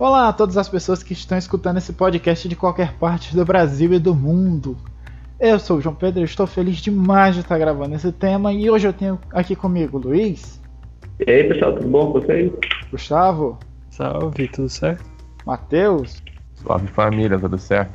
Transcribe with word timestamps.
Olá 0.00 0.28
a 0.30 0.32
todas 0.32 0.56
as 0.56 0.66
pessoas 0.66 1.02
que 1.02 1.12
estão 1.12 1.36
escutando 1.36 1.76
esse 1.76 1.92
podcast 1.92 2.48
de 2.48 2.56
qualquer 2.56 2.94
parte 2.94 3.36
do 3.36 3.44
Brasil 3.44 3.92
e 3.92 3.98
do 3.98 4.14
mundo. 4.14 4.74
Eu 5.38 5.58
sou 5.58 5.76
o 5.76 5.80
João 5.82 5.94
Pedro 5.94 6.22
e 6.22 6.24
estou 6.24 6.46
feliz 6.46 6.78
demais 6.78 7.34
de 7.34 7.42
estar 7.42 7.58
gravando 7.58 7.94
esse 7.94 8.10
tema 8.10 8.50
e 8.50 8.70
hoje 8.70 8.88
eu 8.88 8.94
tenho 8.94 9.20
aqui 9.30 9.54
comigo 9.54 9.98
o 9.98 10.00
Luiz. 10.00 10.58
E 11.18 11.30
aí 11.30 11.44
pessoal, 11.44 11.74
tudo 11.74 11.86
bom 11.86 12.12
com 12.12 12.18
vocês? 12.18 12.50
Gustavo. 12.90 13.58
Salve, 13.90 14.48
tudo 14.48 14.70
certo? 14.70 15.04
Matheus. 15.44 16.22
Salve 16.54 16.86
família, 16.86 17.38
tudo 17.38 17.58
certo? 17.58 17.92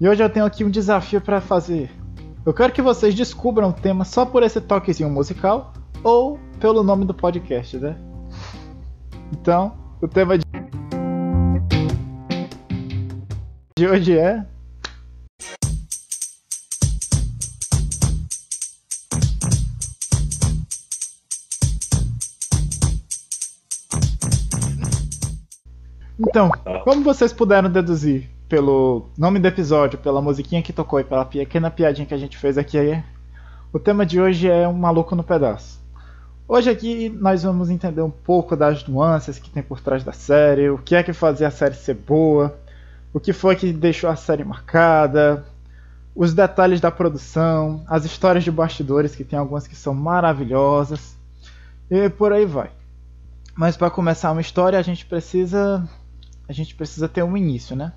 E 0.00 0.08
hoje 0.08 0.22
eu 0.22 0.30
tenho 0.30 0.46
aqui 0.46 0.62
um 0.62 0.70
desafio 0.70 1.20
para 1.20 1.40
fazer. 1.40 1.90
Eu 2.46 2.54
quero 2.54 2.72
que 2.72 2.80
vocês 2.80 3.16
descubram 3.16 3.70
o 3.70 3.72
tema 3.72 4.04
só 4.04 4.24
por 4.24 4.44
esse 4.44 4.60
toquezinho 4.60 5.10
musical 5.10 5.72
ou 6.04 6.38
pelo 6.60 6.84
nome 6.84 7.04
do 7.04 7.12
podcast, 7.12 7.78
né? 7.78 7.96
Então, 9.32 9.72
o 10.00 10.06
tema 10.06 10.38
de 10.38 10.44
de 13.82 13.88
hoje 13.88 14.16
é 14.16 14.44
Então, 26.16 26.48
como 26.84 27.02
vocês 27.02 27.32
puderam 27.32 27.68
deduzir 27.68 28.30
pelo 28.48 29.10
nome 29.18 29.40
do 29.40 29.48
episódio, 29.48 29.98
pela 29.98 30.22
musiquinha 30.22 30.62
que 30.62 30.72
tocou 30.72 31.00
e 31.00 31.04
pela 31.04 31.24
pequena 31.24 31.68
piadinha 31.68 32.06
que 32.06 32.14
a 32.14 32.18
gente 32.18 32.38
fez 32.38 32.56
aqui, 32.56 33.02
o 33.72 33.80
tema 33.80 34.06
de 34.06 34.20
hoje 34.20 34.48
é 34.48 34.68
um 34.68 34.72
maluco 34.72 35.16
no 35.16 35.24
pedaço. 35.24 35.82
Hoje 36.46 36.70
aqui 36.70 37.08
nós 37.08 37.42
vamos 37.42 37.68
entender 37.68 38.02
um 38.02 38.10
pouco 38.10 38.54
das 38.54 38.86
nuances 38.86 39.40
que 39.40 39.50
tem 39.50 39.62
por 39.62 39.80
trás 39.80 40.04
da 40.04 40.12
série, 40.12 40.70
o 40.70 40.78
que 40.78 40.94
é 40.94 41.02
que 41.02 41.12
fazia 41.12 41.48
a 41.48 41.50
série 41.50 41.74
ser 41.74 41.94
boa, 41.94 42.56
o 43.12 43.20
que 43.20 43.32
foi 43.32 43.56
que 43.56 43.72
deixou 43.72 44.08
a 44.08 44.16
série 44.16 44.44
marcada, 44.44 45.44
os 46.14 46.34
detalhes 46.34 46.80
da 46.80 46.90
produção, 46.90 47.82
as 47.86 48.04
histórias 48.04 48.44
de 48.44 48.50
bastidores, 48.50 49.14
que 49.14 49.24
tem 49.24 49.38
algumas 49.38 49.66
que 49.66 49.76
são 49.76 49.94
maravilhosas, 49.94 51.16
e 51.90 52.08
por 52.08 52.32
aí 52.32 52.44
vai. 52.44 52.70
Mas 53.54 53.76
para 53.76 53.90
começar 53.90 54.32
uma 54.32 54.40
história, 54.40 54.78
a 54.78 54.82
gente 54.82 55.04
precisa 55.04 55.88
a 56.48 56.52
gente 56.52 56.74
precisa 56.74 57.08
ter 57.08 57.22
um 57.22 57.36
início, 57.36 57.74
né? 57.76 57.92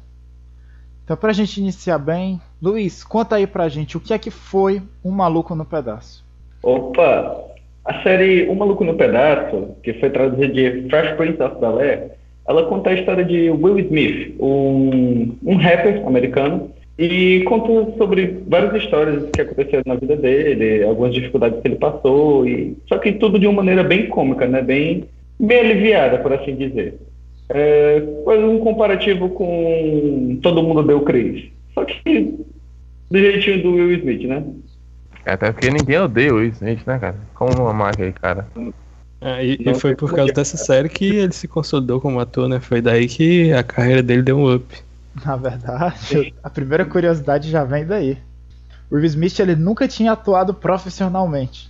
Então, 1.03 1.16
para 1.16 1.30
a 1.30 1.33
gente 1.33 1.59
iniciar 1.59 1.97
bem, 1.97 2.41
Luiz, 2.61 3.03
conta 3.03 3.36
aí 3.36 3.45
pra 3.45 3.69
gente 3.69 3.97
o 3.97 3.99
que 3.99 4.13
é 4.13 4.17
que 4.17 4.31
foi 4.31 4.81
Um 5.03 5.11
Maluco 5.11 5.53
no 5.53 5.66
Pedaço. 5.66 6.25
Opa! 6.63 7.43
A 7.83 8.02
série 8.02 8.49
Um 8.49 8.55
Maluco 8.55 8.83
no 8.83 8.95
Pedaço, 8.95 9.75
que 9.83 9.93
foi 9.95 10.09
traduzida 10.09 10.52
de 10.52 10.89
Fresh 10.89 11.16
Prince 11.16 11.43
of 11.43 11.59
Bel-Air, 11.59 12.11
ela 12.47 12.63
conta 12.63 12.89
a 12.89 12.93
história 12.93 13.23
de 13.23 13.49
Will 13.49 13.79
Smith, 13.79 14.35
um, 14.39 15.35
um 15.43 15.55
rapper 15.55 16.05
americano, 16.05 16.71
e 16.97 17.43
conta 17.45 17.97
sobre 17.97 18.43
várias 18.47 18.83
histórias 18.83 19.29
que 19.31 19.41
aconteceram 19.41 19.83
na 19.85 19.95
vida 19.95 20.15
dele, 20.15 20.83
algumas 20.83 21.13
dificuldades 21.13 21.59
que 21.61 21.67
ele 21.67 21.75
passou, 21.75 22.47
e 22.47 22.77
só 22.87 22.97
que 22.97 23.11
tudo 23.13 23.37
de 23.37 23.47
uma 23.47 23.57
maneira 23.57 23.83
bem 23.83 24.07
cômica, 24.07 24.47
né? 24.47 24.61
Bem, 24.61 25.05
bem 25.39 25.59
aliviada, 25.59 26.19
por 26.19 26.31
assim 26.31 26.55
dizer. 26.55 26.97
É, 27.49 28.02
faz 28.23 28.43
um 28.43 28.59
comparativo 28.59 29.30
com 29.30 30.39
Todo 30.41 30.63
Mundo 30.63 30.83
Deu 30.83 31.02
Cris. 31.02 31.45
Só 31.73 31.83
que 31.83 32.33
do 33.11 33.19
jeitinho 33.19 33.61
do 33.61 33.71
Will 33.73 33.91
Smith, 33.97 34.23
né? 34.23 34.43
Até 35.25 35.52
porque 35.52 35.69
ninguém 35.69 35.97
odeia 35.97 36.33
o 36.33 36.37
Will 36.37 36.49
Smith, 36.49 36.81
né, 36.85 36.97
cara? 36.97 37.15
Como 37.33 37.73
marca 37.73 38.03
aí, 38.03 38.13
cara. 38.13 38.47
É, 39.21 39.45
e, 39.45 39.58
e, 39.59 39.73
foi 39.75 39.95
por 39.95 40.13
causa 40.13 40.33
dessa 40.33 40.58
série 40.58 40.89
que 40.89 41.05
ele 41.05 41.33
se 41.33 41.47
consolidou 41.47 42.02
como 42.02 42.19
ator, 42.19 42.47
né? 42.47 42.59
Foi 42.59 42.81
daí 42.81 43.08
que 43.08 43.52
a 43.53 43.63
carreira 43.63 44.03
dele 44.03 44.21
deu 44.21 44.38
um 44.38 44.53
up. 44.53 44.66
Na 45.23 45.36
verdade, 45.36 46.33
a 46.43 46.49
primeira 46.49 46.86
curiosidade 46.86 47.49
já 47.49 47.64
vem 47.64 47.86
daí. 47.86 48.17
O 48.92 48.95
Will 48.95 49.05
Smith 49.05 49.39
ele 49.39 49.55
nunca 49.55 49.87
tinha 49.87 50.11
atuado 50.11 50.53
profissionalmente. 50.53 51.70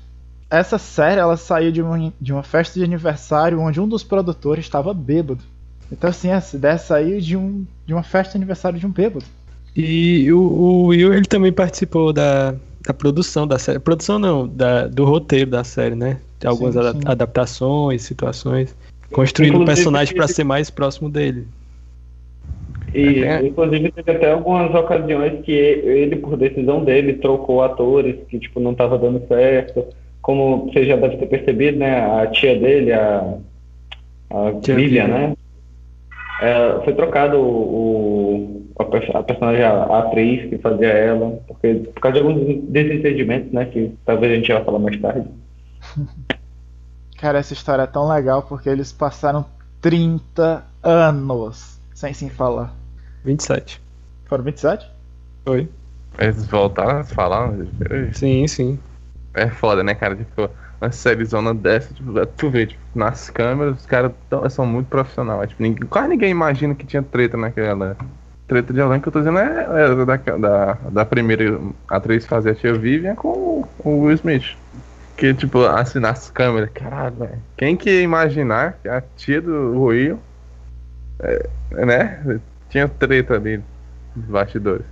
Essa 0.50 0.78
série 0.78 1.19
ela 1.19 1.38
saiu 1.38 1.72
de 1.72 1.81
uma, 1.81 2.13
de 2.19 2.33
uma 2.33 2.44
festa 2.44 2.79
de 2.79 2.85
aniversário 2.85 3.59
onde 3.59 3.79
um 3.79 3.88
dos 3.88 4.03
produtores 4.03 4.66
estava 4.66 4.94
bêbado. 4.94 5.44
Então, 5.91 6.09
assim, 6.09 6.29
essa 6.29 6.56
ideia 6.56 6.77
saiu 6.77 7.22
de, 7.22 7.38
um, 7.38 7.66
de 7.85 7.94
uma 7.94 8.03
festa 8.03 8.31
de 8.31 8.38
aniversário 8.38 8.79
de 8.79 8.85
um 8.85 8.91
bêbado. 8.91 9.25
E 9.75 10.31
o, 10.31 10.39
o 10.39 10.85
Will, 10.88 11.13
ele 11.13 11.25
também 11.25 11.51
participou 11.51 12.12
da, 12.12 12.56
da 12.85 12.94
produção 12.94 13.45
da 13.45 13.59
série. 13.59 13.79
Produção 13.79 14.17
não, 14.17 14.47
da, 14.47 14.88
do 14.88 15.03
roteiro 15.06 15.50
da 15.50 15.63
série, 15.63 15.95
né? 15.95 16.17
De 16.40 16.47
algumas 16.47 16.75
sim, 16.75 16.81
sim. 16.81 17.01
adaptações, 17.06 18.01
situações. 18.01 18.75
Construindo 19.12 19.59
um 19.59 19.66
personagem 19.66 20.16
para 20.16 20.28
ser 20.28 20.44
mais 20.44 20.69
próximo 20.69 21.09
dele. 21.09 21.47
E, 22.94 23.25
inclusive, 23.46 23.91
teve 23.91 24.12
até 24.12 24.31
algumas 24.31 24.74
ocasiões 24.74 25.41
que 25.44 25.51
ele, 25.51 26.16
por 26.16 26.38
decisão 26.38 26.84
dele, 26.84 27.13
trocou 27.13 27.62
atores 27.62 28.16
que, 28.29 28.40
tipo, 28.40 28.59
não 28.62 28.74
tava 28.74 28.97
dando 28.97 29.22
certo. 29.28 29.85
Como 30.22 30.66
você 30.66 30.85
já 30.85 30.95
deve 30.95 31.18
ter 31.18 31.25
percebido, 31.25 31.78
né? 31.78 32.00
A 32.00 32.28
tia 32.28 32.57
dele, 32.57 32.94
a, 32.94 33.38
a 34.29 34.51
Vivian, 34.51 35.07
né? 35.07 35.34
É, 36.41 36.79
foi 36.85 36.94
trocado 36.94 37.38
o, 37.38 38.72
o, 38.78 38.81
a, 39.13 39.24
personagem, 39.24 39.63
a 39.63 40.00
atriz 40.00 40.50
que 40.50 40.57
fazia 40.57 40.88
ela, 40.88 41.38
porque, 41.47 41.75
por 41.94 42.01
causa 42.01 42.22
de 42.22 42.25
alguns 42.25 42.63
desentendimentos, 42.63 43.51
né? 43.51 43.66
Que 43.66 43.91
talvez 44.06 44.31
a 44.31 44.35
gente 44.35 44.50
ia 44.50 44.63
falar 44.63 44.79
mais 44.79 44.97
tarde. 45.01 45.28
Cara, 47.17 47.39
essa 47.39 47.53
história 47.53 47.83
é 47.83 47.88
tão 47.88 48.07
legal 48.07 48.44
porque 48.44 48.69
eles 48.69 48.91
passaram 48.91 49.45
30 49.81 50.63
anos 50.83 51.79
sem 51.94 52.13
se 52.13 52.29
falar. 52.29 52.73
27. 53.23 53.81
Foram 54.25 54.44
27? 54.44 54.89
Foi. 55.45 55.69
Eles 56.19 56.45
voltaram 56.47 57.00
a 57.00 57.03
falar? 57.03 57.51
Sim, 58.13 58.47
sim. 58.47 58.79
É 59.33 59.50
foda, 59.50 59.83
né, 59.83 59.94
cara? 59.95 60.16
Tipo, 60.16 60.50
uma 60.79 60.91
sériezona 60.91 61.53
dessa, 61.53 61.94
tipo, 61.94 62.25
tu 62.38 62.50
vê, 62.50 62.67
tipo, 62.67 62.81
nas 62.94 63.29
câmeras, 63.29 63.79
os 63.79 63.85
caras 63.85 64.12
são 64.50 64.66
muito 64.66 64.88
profissionais. 64.88 65.50
Tipo, 65.50 65.63
ninguém, 65.63 65.88
quase 65.88 66.09
ninguém 66.09 66.31
imagina 66.31 66.75
que 66.75 66.85
tinha 66.85 67.03
treta 67.03 67.38
naquela. 67.38 67.97
Treta 68.47 68.72
de 68.72 68.79
elenco 68.79 69.01
que 69.01 69.07
eu 69.07 69.13
tô 69.13 69.19
dizendo 69.19 69.39
é, 69.39 69.66
é 69.85 70.06
da, 70.06 70.16
da, 70.38 70.73
da 70.91 71.06
primeira 71.06 71.59
atriz 71.89 72.27
fazia 72.27 72.51
a 72.51 72.56
tia 72.56 72.73
Vivian 72.77 73.16
com 73.16 73.67
o 73.79 74.01
Will 74.01 74.13
Smith. 74.13 74.56
Que, 75.15 75.33
tipo, 75.33 75.63
assim, 75.65 75.99
nas 75.99 76.29
câmeras, 76.29 76.69
caralho, 76.73 77.15
velho. 77.15 77.41
Quem 77.57 77.77
que 77.77 77.89
ia 77.89 78.01
imaginar 78.01 78.77
que 78.81 78.89
a 78.89 79.01
tia 79.15 79.41
do 79.41 79.83
Will, 79.83 80.19
é, 81.19 81.49
né? 81.85 82.39
Tinha 82.69 82.87
treta 82.87 83.35
ali 83.35 83.63
nos 84.15 84.25
bastidores. 84.25 84.85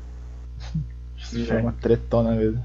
Isso 1.17 1.51
é 1.51 1.57
uma 1.57 1.73
tretona 1.73 2.31
mesmo. 2.31 2.63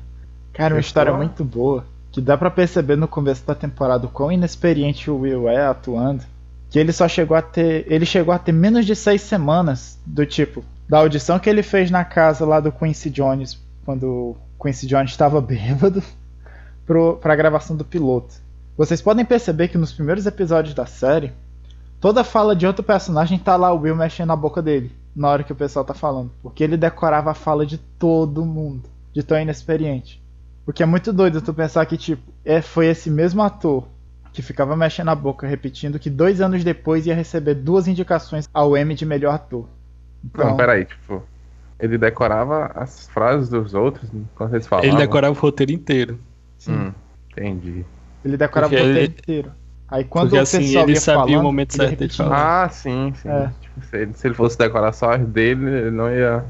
Cara, 0.52 0.74
uma 0.74 0.80
história 0.80 1.12
muito 1.12 1.44
boa 1.44 1.84
que 2.10 2.20
dá 2.20 2.36
para 2.36 2.50
perceber 2.50 2.96
no 2.96 3.06
começo 3.06 3.46
da 3.46 3.54
temporada 3.54 4.06
o 4.06 4.10
quão 4.10 4.32
inexperiente 4.32 5.10
o 5.10 5.20
Will 5.20 5.48
é 5.48 5.64
atuando, 5.66 6.24
que 6.70 6.78
ele 6.78 6.92
só 6.92 7.06
chegou 7.06 7.36
a 7.36 7.42
ter, 7.42 7.86
ele 7.90 8.04
chegou 8.04 8.32
a 8.32 8.38
ter 8.38 8.52
menos 8.52 8.84
de 8.84 8.94
seis 8.96 9.22
semanas 9.22 9.98
do 10.04 10.26
tipo 10.26 10.64
da 10.88 10.98
audição 10.98 11.38
que 11.38 11.48
ele 11.48 11.62
fez 11.62 11.90
na 11.90 12.04
casa 12.04 12.44
lá 12.44 12.60
do 12.60 12.72
Quincy 12.72 13.10
Jones 13.10 13.58
quando 13.84 14.04
o 14.06 14.36
Quincy 14.62 14.86
Jones 14.86 15.10
estava 15.10 15.40
bêbado 15.42 16.02
para 17.20 17.32
a 17.32 17.36
gravação 17.36 17.76
do 17.76 17.84
piloto. 17.84 18.34
Vocês 18.76 19.02
podem 19.02 19.24
perceber 19.24 19.68
que 19.68 19.78
nos 19.78 19.92
primeiros 19.92 20.26
episódios 20.26 20.74
da 20.74 20.86
série, 20.86 21.32
toda 22.00 22.24
fala 22.24 22.56
de 22.56 22.66
outro 22.66 22.82
personagem 22.82 23.38
tá 23.38 23.56
lá 23.56 23.72
o 23.72 23.80
Will 23.80 23.96
mexendo 23.96 24.28
na 24.28 24.36
boca 24.36 24.62
dele 24.62 24.92
na 25.14 25.28
hora 25.28 25.42
que 25.42 25.52
o 25.52 25.56
pessoal 25.56 25.84
tá 25.84 25.94
falando, 25.94 26.30
porque 26.40 26.62
ele 26.62 26.76
decorava 26.76 27.32
a 27.32 27.34
fala 27.34 27.66
de 27.66 27.76
todo 27.76 28.44
mundo, 28.44 28.88
de 29.12 29.22
tão 29.22 29.38
inexperiente. 29.38 30.22
Porque 30.64 30.82
é 30.82 30.86
muito 30.86 31.12
doido 31.12 31.42
tu 31.42 31.52
pensar 31.52 31.84
que, 31.86 31.96
tipo, 31.96 32.22
é, 32.44 32.62
foi 32.62 32.86
esse 32.86 33.10
mesmo 33.10 33.42
ator 33.42 33.84
que 34.32 34.42
ficava 34.42 34.76
mexendo 34.76 35.08
a 35.08 35.14
boca, 35.14 35.46
repetindo 35.46 35.98
que 35.98 36.08
dois 36.08 36.40
anos 36.40 36.62
depois 36.62 37.06
ia 37.06 37.14
receber 37.14 37.54
duas 37.54 37.88
indicações 37.88 38.48
ao 38.54 38.76
Emmy 38.76 38.94
de 38.94 39.04
melhor 39.04 39.34
ator. 39.34 39.66
Então... 40.24 40.50
Não, 40.50 40.56
peraí, 40.56 40.84
tipo, 40.84 41.22
ele 41.80 41.98
decorava 41.98 42.70
as 42.74 43.08
frases 43.08 43.48
dos 43.48 43.74
outros 43.74 44.08
quando 44.36 44.54
eles 44.54 44.66
falavam. 44.66 44.88
Ele 44.88 44.98
decorava 44.98 45.34
o 45.34 45.40
roteiro 45.40 45.72
inteiro. 45.72 46.20
Sim. 46.58 46.72
Hum, 46.72 46.92
entendi. 47.30 47.84
Ele 48.24 48.36
decorava 48.36 48.70
Porque 48.70 48.82
o 48.82 48.86
roteiro 48.86 49.10
ele... 49.10 49.16
inteiro. 49.18 49.52
Aí 49.90 50.04
quando 50.04 50.24
Porque, 50.24 50.38
o 50.38 50.42
assim, 50.42 50.58
pessoal 50.58 50.84
ele 50.84 50.92
ia 50.92 51.00
sabia 51.00 51.22
falando, 51.22 51.40
o 51.40 51.42
momento 51.42 51.74
certo 51.74 52.06
de 52.06 52.16
falar. 52.16 52.64
Ah, 52.64 52.68
sim, 52.68 53.12
sim. 53.14 53.28
É. 53.28 53.50
Tipo, 53.60 53.86
se, 53.86 53.96
ele, 53.96 54.12
se 54.12 54.26
ele 54.26 54.34
fosse 54.34 54.58
decorar 54.58 54.92
só 54.92 55.12
as 55.12 55.26
dele, 55.26 55.66
ele 55.66 55.90
não 55.90 56.10
ia 56.12 56.44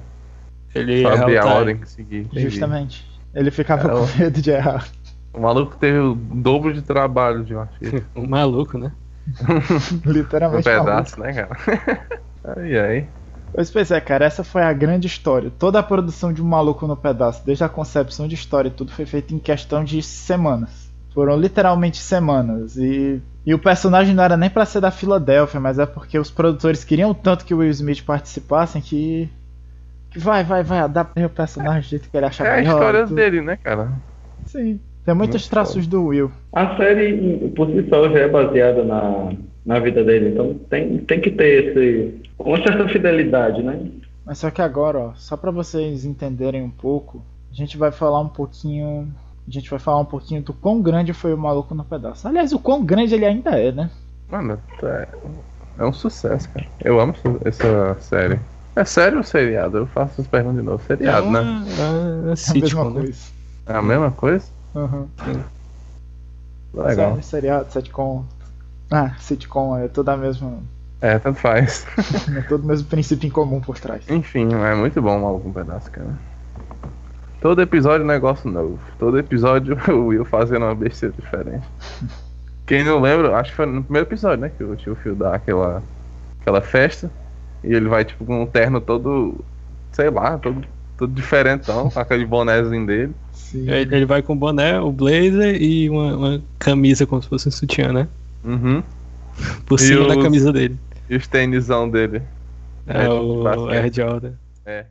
ele 0.74 1.02
saber 1.02 1.38
a 1.38 1.46
ordem 1.46 1.76
que 1.76 1.88
seguir. 1.88 2.28
Justamente. 2.32 3.06
Ele 3.34 3.50
ficava 3.50 3.88
com 3.88 4.18
medo 4.18 4.42
de 4.42 4.50
errar. 4.50 4.88
O 5.32 5.40
maluco 5.40 5.76
teve 5.76 5.98
o 5.98 6.14
dobro 6.14 6.72
de 6.72 6.82
trabalho 6.82 7.44
de 7.44 7.54
um 7.54 7.60
artista. 7.60 8.02
um 8.16 8.26
maluco, 8.26 8.76
né? 8.76 8.90
Literalmente. 10.04 10.68
Um 10.68 10.72
pedaço, 10.72 11.20
maluco. 11.20 11.38
né, 11.38 11.46
cara? 11.46 12.08
ai, 12.56 12.78
ai. 12.78 13.08
Pois, 13.52 13.70
pois 13.70 13.90
é, 13.90 14.00
cara, 14.00 14.24
essa 14.24 14.44
foi 14.44 14.62
a 14.62 14.72
grande 14.72 15.06
história. 15.06 15.52
Toda 15.58 15.78
a 15.78 15.82
produção 15.82 16.32
de 16.32 16.42
um 16.42 16.46
maluco 16.46 16.86
no 16.86 16.96
pedaço, 16.96 17.44
desde 17.44 17.64
a 17.64 17.68
concepção 17.68 18.28
de 18.28 18.34
história 18.34 18.68
e 18.68 18.72
tudo, 18.72 18.92
foi 18.92 19.06
feita 19.06 19.34
em 19.34 19.38
questão 19.38 19.82
de 19.82 20.02
semanas. 20.02 20.88
Foram 21.14 21.36
literalmente 21.36 21.98
semanas. 21.98 22.76
E, 22.76 23.20
e 23.44 23.54
o 23.54 23.58
personagem 23.58 24.14
não 24.14 24.22
era 24.22 24.36
nem 24.36 24.50
para 24.50 24.66
ser 24.66 24.80
da 24.80 24.90
Filadélfia, 24.90 25.58
mas 25.58 25.78
é 25.78 25.86
porque 25.86 26.18
os 26.18 26.30
produtores 26.30 26.84
queriam 26.84 27.14
tanto 27.14 27.44
que 27.44 27.54
o 27.54 27.58
Will 27.58 27.70
Smith 27.70 28.04
participassem 28.04 28.80
que. 28.80 29.30
que 30.10 30.18
vai, 30.18 30.44
vai, 30.44 30.62
vai, 30.62 30.80
adaptar 30.80 31.24
o 31.24 31.30
personagem 31.30 31.80
do 31.80 31.88
jeito 31.88 32.10
que 32.10 32.16
ele 32.16 32.26
achar 32.26 32.46
é 32.46 32.56
melhor. 32.56 32.70
É 32.70 32.70
a 32.70 32.74
história 32.74 33.06
dele, 33.06 33.40
né, 33.40 33.56
cara? 33.56 33.92
Sim. 34.46 34.78
Tem 35.08 35.14
muitos 35.14 35.40
Muito 35.40 35.50
traços 35.50 35.86
bom. 35.86 35.90
do 35.90 36.06
Will. 36.08 36.30
A 36.52 36.76
série, 36.76 37.48
por 37.56 37.66
si 37.68 37.88
só, 37.88 38.10
já 38.10 38.18
é 38.18 38.28
baseada 38.28 38.84
na, 38.84 39.32
na 39.64 39.78
vida 39.78 40.04
dele, 40.04 40.28
então 40.28 40.52
tem, 40.68 40.98
tem 40.98 41.18
que 41.18 41.30
ter 41.30 41.64
esse, 41.64 42.30
uma 42.38 42.58
certa 42.58 42.86
fidelidade, 42.90 43.62
né? 43.62 43.86
Mas 44.26 44.36
só 44.36 44.50
que 44.50 44.60
agora, 44.60 44.98
ó, 44.98 45.12
só 45.14 45.34
para 45.34 45.50
vocês 45.50 46.04
entenderem 46.04 46.62
um 46.62 46.68
pouco, 46.68 47.22
a 47.50 47.54
gente 47.54 47.78
vai 47.78 47.90
falar 47.90 48.20
um 48.20 48.28
pouquinho. 48.28 49.08
A 49.46 49.50
gente 49.50 49.70
vai 49.70 49.78
falar 49.78 50.00
um 50.00 50.04
pouquinho 50.04 50.42
do 50.42 50.52
quão 50.52 50.82
grande 50.82 51.14
foi 51.14 51.32
o 51.32 51.38
maluco 51.38 51.74
no 51.74 51.86
pedaço. 51.86 52.28
Aliás, 52.28 52.52
o 52.52 52.58
quão 52.58 52.84
grande 52.84 53.14
ele 53.14 53.24
ainda 53.24 53.58
é, 53.58 53.72
né? 53.72 53.90
Mano, 54.30 54.58
é, 54.82 55.08
é 55.78 55.86
um 55.86 55.92
sucesso, 55.94 56.50
cara. 56.50 56.66
Eu 56.84 57.00
amo 57.00 57.14
essa 57.46 57.96
série. 57.98 58.38
É 58.76 58.84
sério 58.84 59.20
o 59.20 59.24
seriado? 59.24 59.78
Eu 59.78 59.86
faço 59.86 60.20
as 60.20 60.26
perguntas 60.26 60.58
de 60.58 60.66
novo. 60.66 60.84
Seriado, 60.86 61.28
é, 61.28 61.30
né? 61.30 61.64
É, 61.66 61.80
é, 61.80 62.34
é 62.34 62.50
a 62.50 62.60
mesma 62.60 62.84
né? 62.84 62.90
coisa. 62.92 63.22
É 63.66 63.72
a 63.72 63.82
mesma 63.82 64.10
coisa? 64.10 64.57
Uhum. 64.78 65.08
Legal. 66.72 67.10
Série, 67.10 67.22
seriado, 67.22 67.72
sitcom. 67.72 68.24
Ah, 68.90 69.14
sitcom 69.18 69.76
é 69.76 69.88
toda 69.88 70.12
a 70.12 70.16
mesma. 70.16 70.60
É, 71.00 71.18
tanto 71.18 71.40
faz. 71.40 71.86
é 72.36 72.42
todo 72.42 72.62
o 72.62 72.66
mesmo 72.66 72.88
princípio 72.88 73.26
em 73.26 73.30
comum 73.30 73.60
por 73.60 73.78
trás. 73.78 74.08
Enfim, 74.08 74.52
é 74.54 74.74
muito 74.74 75.02
bom 75.02 75.18
o 75.18 75.22
Maluco 75.22 75.48
um 75.48 75.52
Pedaço, 75.52 75.90
cara. 75.90 76.16
Todo 77.40 77.62
episódio 77.62 78.02
é 78.02 78.04
um 78.04 78.08
negócio 78.08 78.50
novo. 78.50 78.78
Todo 78.98 79.18
episódio 79.18 79.76
o 79.92 80.06
Will 80.06 80.24
fazendo 80.24 80.64
uma 80.64 80.74
besteira 80.74 81.14
diferente. 81.14 81.66
Quem 82.66 82.84
não 82.84 83.00
lembra, 83.00 83.36
acho 83.36 83.50
que 83.50 83.56
foi 83.56 83.66
no 83.66 83.82
primeiro 83.82 84.08
episódio, 84.08 84.40
né? 84.40 84.50
Que 84.56 84.62
o 84.62 84.76
tio 84.76 84.94
Phil 84.96 85.14
dá 85.14 85.34
aquela, 85.34 85.82
aquela 86.40 86.60
festa. 86.60 87.10
E 87.64 87.72
ele 87.72 87.88
vai, 87.88 88.04
tipo, 88.04 88.24
com 88.24 88.42
um 88.42 88.46
terno 88.46 88.80
todo. 88.80 89.36
Sei 89.92 90.10
lá, 90.10 90.36
todo, 90.36 90.64
todo 90.98 91.12
diferentão, 91.12 91.88
com 91.88 92.00
aquele 92.00 92.26
bonézinho 92.26 92.84
dele. 92.84 93.14
Sim. 93.32 93.70
Ele 93.70 94.04
vai 94.04 94.20
com 94.20 94.32
o 94.32 94.36
boné, 94.36 94.78
o 94.80 94.90
blazer 94.90 95.62
e 95.62 95.88
uma, 95.88 96.16
uma 96.16 96.42
camisa 96.58 97.06
como 97.06 97.22
se 97.22 97.28
fosse 97.28 97.48
um 97.48 97.52
sutiã, 97.52 97.92
né? 97.92 98.08
Uhum. 98.44 98.82
Por 99.64 99.78
cima 99.78 100.08
da 100.08 100.20
camisa 100.20 100.52
dele. 100.52 100.76
E 101.08 101.16
os 101.16 101.26
tênisão 101.28 101.88
dele. 101.88 102.20
É, 102.86 103.04
é 103.04 103.08
o 103.08 103.68
Air 103.68 103.94
Jordan. 103.94 104.32
É. 104.66 104.86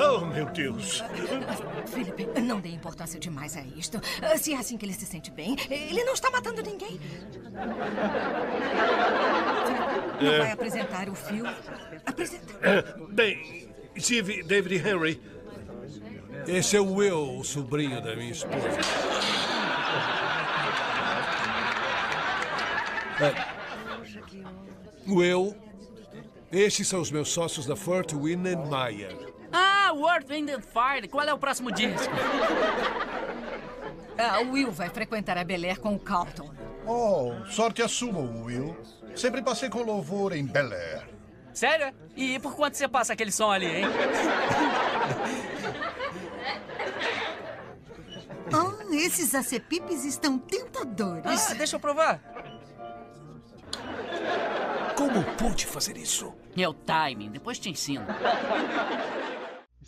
Oh, 0.00 0.26
meu 0.26 0.46
Deus! 0.46 1.04
Não 2.48 2.60
dê 2.60 2.70
importância 2.70 3.20
demais 3.20 3.54
a 3.58 3.60
isto. 3.76 4.00
Se 4.38 4.54
é 4.54 4.56
assim 4.56 4.78
que 4.78 4.86
ele 4.86 4.94
se 4.94 5.04
sente 5.04 5.30
bem, 5.30 5.54
ele 5.68 6.02
não 6.02 6.14
está 6.14 6.30
matando 6.30 6.62
ninguém. 6.62 6.98
Não 10.18 10.32
é. 10.32 10.38
vai 10.38 10.52
apresentar 10.52 11.10
o 11.10 11.14
fio? 11.14 11.44
Apresenta. 12.06 12.54
É, 12.62 12.82
bem, 13.12 13.68
Steve, 13.98 14.42
David 14.42 14.76
Henry. 14.76 15.20
Esse 16.46 16.78
é 16.78 16.80
o 16.80 16.94
Will, 16.94 17.38
o 17.38 17.44
sobrinho 17.44 18.00
da 18.00 18.16
minha 18.16 18.32
esposa. 18.32 18.66
É. 23.20 23.34
Will, 25.06 25.54
estes 26.50 26.88
são 26.88 27.02
os 27.02 27.10
meus 27.10 27.28
sócios 27.28 27.66
da 27.66 27.76
Fort 27.76 28.14
Wind 28.14 28.46
Ah, 29.52 29.92
World 29.94 30.26
Wind 30.28 30.50
and 30.50 30.60
Fire. 30.60 31.08
Qual 31.08 31.26
é 31.26 31.32
o 31.32 31.38
próximo 31.38 31.72
disco? 31.72 32.12
Ah, 34.18 34.40
o 34.40 34.52
Will 34.52 34.70
vai 34.72 34.88
frequentar 34.90 35.38
a 35.38 35.44
Bel 35.44 35.64
Air 35.64 35.80
com 35.80 35.94
o 35.94 35.98
Carlton. 35.98 36.50
Oh, 36.86 37.32
sorte 37.46 37.82
a 37.82 37.88
sua, 37.88 38.18
Will. 38.18 38.76
Sempre 39.14 39.42
passei 39.42 39.68
com 39.68 39.82
louvor 39.82 40.32
em 40.32 40.44
Bel 40.44 40.72
Air. 40.72 41.08
Sério? 41.52 41.92
E 42.16 42.38
por 42.38 42.54
quanto 42.54 42.76
você 42.76 42.86
passa 42.86 43.12
aquele 43.12 43.32
som 43.32 43.50
ali, 43.50 43.66
hein? 43.66 43.84
Oh, 48.52 48.94
esses 48.94 49.34
acepipes 49.34 50.04
estão 50.04 50.38
tentadores. 50.38 51.50
Ah, 51.50 51.54
deixa 51.54 51.76
eu 51.76 51.80
provar. 51.80 52.20
Como 54.96 55.22
pude 55.36 55.66
fazer 55.66 55.96
isso? 55.96 56.34
Meu 56.56 56.72
timing, 56.72 57.30
depois 57.30 57.58
te 57.58 57.70
ensino. 57.70 58.04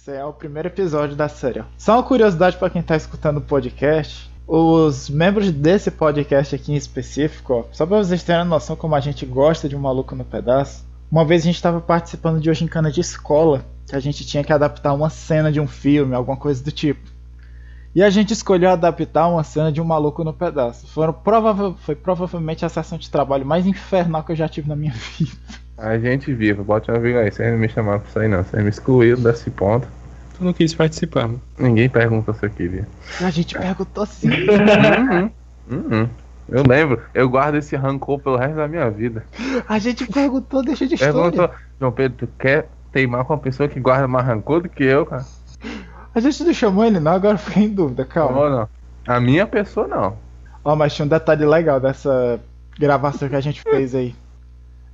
Esse 0.01 0.13
é 0.13 0.25
o 0.25 0.33
primeiro 0.33 0.69
episódio 0.69 1.15
da 1.15 1.29
série. 1.29 1.63
Só 1.77 1.97
uma 1.97 2.03
curiosidade 2.03 2.57
para 2.57 2.71
quem 2.71 2.81
tá 2.81 2.97
escutando 2.97 3.37
o 3.37 3.43
podcast. 3.43 4.31
Os 4.49 5.11
membros 5.11 5.51
desse 5.51 5.91
podcast 5.91 6.55
aqui 6.55 6.73
em 6.73 6.77
específico, 6.77 7.53
ó, 7.53 7.65
só 7.71 7.85
pra 7.85 7.99
vocês 7.99 8.23
terem 8.23 8.47
noção 8.47 8.75
como 8.75 8.95
a 8.95 9.01
gente 9.01 9.27
gosta 9.27 9.69
de 9.69 9.77
um 9.77 9.81
maluco 9.81 10.17
no 10.17 10.25
pedaço. 10.25 10.87
Uma 11.13 11.23
vez 11.23 11.43
a 11.43 11.45
gente 11.45 11.57
estava 11.57 11.83
participando 11.83 12.41
de 12.41 12.49
uma 12.49 12.55
gincana 12.55 12.91
de 12.91 12.99
escola, 12.99 13.63
que 13.87 13.95
a 13.95 14.01
gente 14.01 14.25
tinha 14.25 14.43
que 14.43 14.55
adaptar 14.55 14.95
uma 14.95 15.11
cena 15.11 15.53
de 15.53 15.61
um 15.61 15.69
filme, 15.69 16.15
alguma 16.15 16.39
coisa 16.39 16.65
do 16.65 16.73
tipo. 16.73 17.10
E 17.95 18.03
a 18.03 18.11
gente 18.11 18.33
escolheu 18.33 18.71
adaptar 18.71 19.27
uma 19.27 19.43
cena 19.43 19.73
de 19.73 19.81
um 19.81 19.85
maluco 19.85 20.23
no 20.23 20.33
pedaço. 20.33 20.87
Foram 20.87 21.13
prova 21.13 21.75
foi 21.85 21.97
provavelmente 21.97 22.65
a 22.65 22.69
sessão 22.69 22.97
de 22.97 23.11
trabalho 23.11 23.45
mais 23.45 23.67
infernal 23.67 24.23
que 24.23 24.31
eu 24.31 24.37
já 24.37 24.49
tive 24.49 24.69
na 24.69 24.77
minha 24.77 24.93
vida. 25.19 25.33
A 25.77 25.99
gente 25.99 26.33
viva, 26.33 26.63
bote 26.63 26.91
uma 26.91 27.01
vírgula 27.01 27.25
aí, 27.25 27.33
vocês 27.33 27.51
não 27.51 27.59
me 27.59 27.69
chamaram 27.69 28.01
pra 28.01 28.11
sair 28.11 28.29
não, 28.29 28.45
vocês 28.45 28.63
me 28.63 28.69
excluíram 28.69 29.21
desse 29.23 29.51
ponto. 29.51 29.89
Tu 30.37 30.45
não 30.45 30.53
quis 30.53 30.75
participar, 30.75 31.27
mano. 31.27 31.43
Ninguém 31.59 31.89
pergunta 31.89 32.33
se 32.33 32.47
eu 32.47 32.51
queria. 32.51 32.87
A 33.21 33.31
gente 33.31 33.59
perguntou 33.59 34.07
sim. 34.07 34.29
uhum. 34.49 35.31
Uhum. 35.71 36.09
Eu 36.49 36.65
lembro, 36.65 37.03
eu 37.15 37.29
guardo 37.29 37.57
esse 37.57 37.77
rancor 37.77 38.19
pelo 38.21 38.37
resto 38.37 38.57
da 38.57 38.69
minha 38.69 38.91
vida. 38.91 39.25
A 39.69 39.79
gente 39.79 40.07
perguntou, 40.07 40.63
deixa 40.63 40.87
de 40.87 40.95
história. 40.95 41.15
Perguntou, 41.15 41.51
João 41.79 41.93
Pedro, 41.93 42.27
tu 42.27 42.29
quer 42.39 42.69
teimar 42.93 43.25
com 43.25 43.33
uma 43.33 43.39
pessoa 43.39 43.69
que 43.69 43.79
guarda 43.79 44.09
mais 44.09 44.27
rancor 44.27 44.63
do 44.63 44.69
que 44.69 44.85
eu, 44.85 45.07
cara? 45.07 45.25
A 46.15 46.21
gente 46.21 46.43
não 46.43 46.53
chamou 46.53 46.85
ele 46.85 46.99
não, 46.99 47.13
agora 47.13 47.39
fiquei 47.39 47.65
em 47.65 47.69
dúvida, 47.69 48.05
calma. 48.05 48.49
Não, 48.49 48.59
não. 48.59 48.69
A 49.07 49.21
minha 49.21 49.47
pessoa 49.47 49.87
não. 49.87 50.17
Ó, 50.65 50.73
oh, 50.73 50.77
mas 50.77 50.95
tinha 50.95 51.07
um 51.07 51.09
detalhe 51.09 51.45
legal 51.45 51.81
dessa 51.81 52.41
gravação 52.79 53.29
que 53.29 53.37
a 53.37 53.41
gente 53.41 53.63
fez 53.63 53.95
aí. 53.95 54.15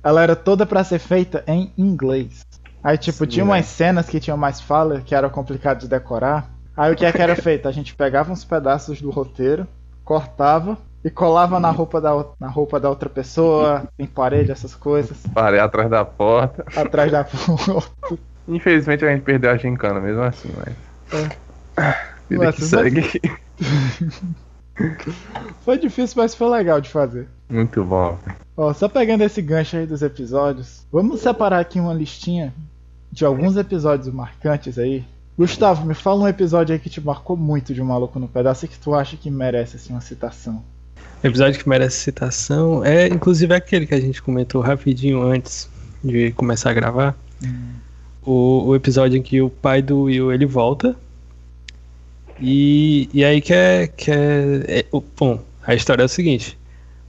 Ela 0.03 0.21
era 0.23 0.35
toda 0.35 0.65
para 0.65 0.83
ser 0.83 0.99
feita 0.99 1.43
em 1.47 1.71
inglês. 1.77 2.45
Aí, 2.83 2.97
tipo, 2.97 3.25
Sim, 3.25 3.27
tinha 3.27 3.45
umas 3.45 3.59
é. 3.59 3.63
cenas 3.63 4.07
que 4.07 4.19
tinham 4.19 4.37
mais 4.37 4.61
fala, 4.61 5.01
que 5.01 5.13
era 5.13 5.29
complicado 5.29 5.79
de 5.79 5.87
decorar. 5.87 6.49
Aí 6.75 6.93
o 6.93 6.95
que 6.95 7.05
é 7.05 7.11
que 7.11 7.21
era 7.21 7.35
feito? 7.41 7.67
A 7.67 7.71
gente 7.71 7.95
pegava 7.95 8.31
uns 8.31 8.45
pedaços 8.45 9.01
do 9.01 9.09
roteiro, 9.09 9.67
cortava 10.05 10.77
e 11.03 11.09
colava 11.09 11.59
na 11.59 11.71
roupa 11.71 11.99
da, 11.99 12.11
na 12.39 12.47
roupa 12.47 12.79
da 12.79 12.89
outra 12.89 13.09
pessoa, 13.09 13.87
em 13.99 14.05
parede, 14.05 14.51
essas 14.51 14.75
coisas. 14.75 15.17
Parei 15.33 15.59
atrás 15.59 15.89
da 15.89 16.05
porta. 16.05 16.63
Atrás 16.75 17.11
da 17.11 17.23
porta. 17.25 18.17
Infelizmente 18.47 19.03
a 19.03 19.09
gente 19.09 19.23
perdeu 19.23 19.51
a 19.51 19.57
gincana 19.57 19.99
mesmo 19.99 20.21
assim, 20.21 20.49
mas. 20.55 20.86
É. 21.11 21.95
Vida 22.29 22.45
Nossa, 22.45 22.57
que 22.57 22.65
segue. 22.65 23.21
foi 25.63 25.77
difícil, 25.77 26.21
mas 26.21 26.35
foi 26.35 26.49
legal 26.49 26.81
de 26.81 26.89
fazer. 26.89 27.27
Muito 27.49 27.83
bom. 27.83 28.17
Ó, 28.55 28.73
só 28.73 28.89
pegando 28.89 29.23
esse 29.23 29.41
gancho 29.41 29.77
aí 29.77 29.85
dos 29.85 30.01
episódios, 30.01 30.85
vamos 30.91 31.21
separar 31.21 31.59
aqui 31.59 31.79
uma 31.79 31.93
listinha 31.93 32.53
de 33.11 33.23
alguns 33.23 33.55
episódios 33.55 34.13
marcantes 34.13 34.77
aí 34.77 35.05
Gustavo, 35.37 35.85
me 35.85 35.93
fala 35.93 36.23
um 36.23 36.27
episódio 36.27 36.73
aí 36.73 36.79
que 36.79 36.89
te 36.89 36.99
marcou 36.99 37.37
muito 37.37 37.71
de 37.71 37.79
um 37.79 37.85
maluco 37.85 38.17
no 38.17 38.27
pedaço 38.27 38.65
e 38.65 38.67
que 38.67 38.79
tu 38.79 38.95
acha 38.95 39.15
que 39.15 39.29
merece 39.29 39.75
assim, 39.75 39.93
uma 39.93 40.01
citação. 40.01 40.63
O 41.23 41.27
episódio 41.27 41.59
que 41.59 41.69
merece 41.69 41.97
citação 41.97 42.83
é 42.83 43.07
inclusive 43.07 43.53
aquele 43.53 43.85
que 43.85 43.93
a 43.93 44.01
gente 44.01 44.19
comentou 44.19 44.61
rapidinho 44.61 45.21
antes 45.21 45.69
de 46.03 46.31
começar 46.31 46.71
a 46.71 46.73
gravar. 46.73 47.15
Hum. 47.43 47.73
O, 48.27 48.65
o 48.65 48.75
episódio 48.75 49.17
em 49.17 49.21
que 49.21 49.41
o 49.41 49.49
pai 49.49 49.81
do 49.81 50.03
Will 50.03 50.33
ele 50.33 50.45
volta. 50.45 50.95
E, 52.41 53.09
e 53.13 53.23
aí 53.23 53.39
que 53.41 53.53
é. 53.53 53.87
Que 53.87 54.11
é, 54.11 54.63
é 54.67 54.85
bom, 55.17 55.39
a 55.63 55.73
história 55.73 56.03
é 56.03 56.05
o 56.05 56.09
seguinte: 56.09 56.57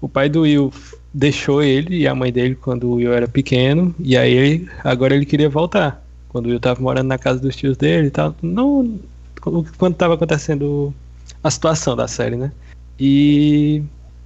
o 0.01 0.09
pai 0.09 0.29
do 0.29 0.43
Will 0.43 0.73
deixou 1.13 1.63
ele 1.63 1.99
e 1.99 2.07
a 2.07 2.15
mãe 2.15 2.33
dele 2.33 2.55
quando 2.55 2.85
o 2.85 2.95
Will 2.95 3.13
era 3.13 3.27
pequeno, 3.27 3.95
e 3.99 4.17
aí 4.17 4.69
agora 4.85 5.15
ele 5.15 5.27
queria 5.27 5.49
voltar 5.49 6.05
quando 6.29 6.47
o 6.47 6.49
Will 6.51 6.61
tava 6.61 6.81
morando 6.81 7.09
na 7.09 7.19
casa 7.19 7.41
dos 7.41 7.57
tios 7.57 7.77
dele 7.77 8.07
e 8.07 8.11
tal. 8.11 8.35
Não, 8.41 8.99
quando 9.77 9.95
tava 9.95 10.15
acontecendo 10.15 10.95
a 11.43 11.51
situação 11.51 11.97
da 11.97 12.07
série, 12.07 12.37
né? 12.37 12.53
E, 12.99 13.83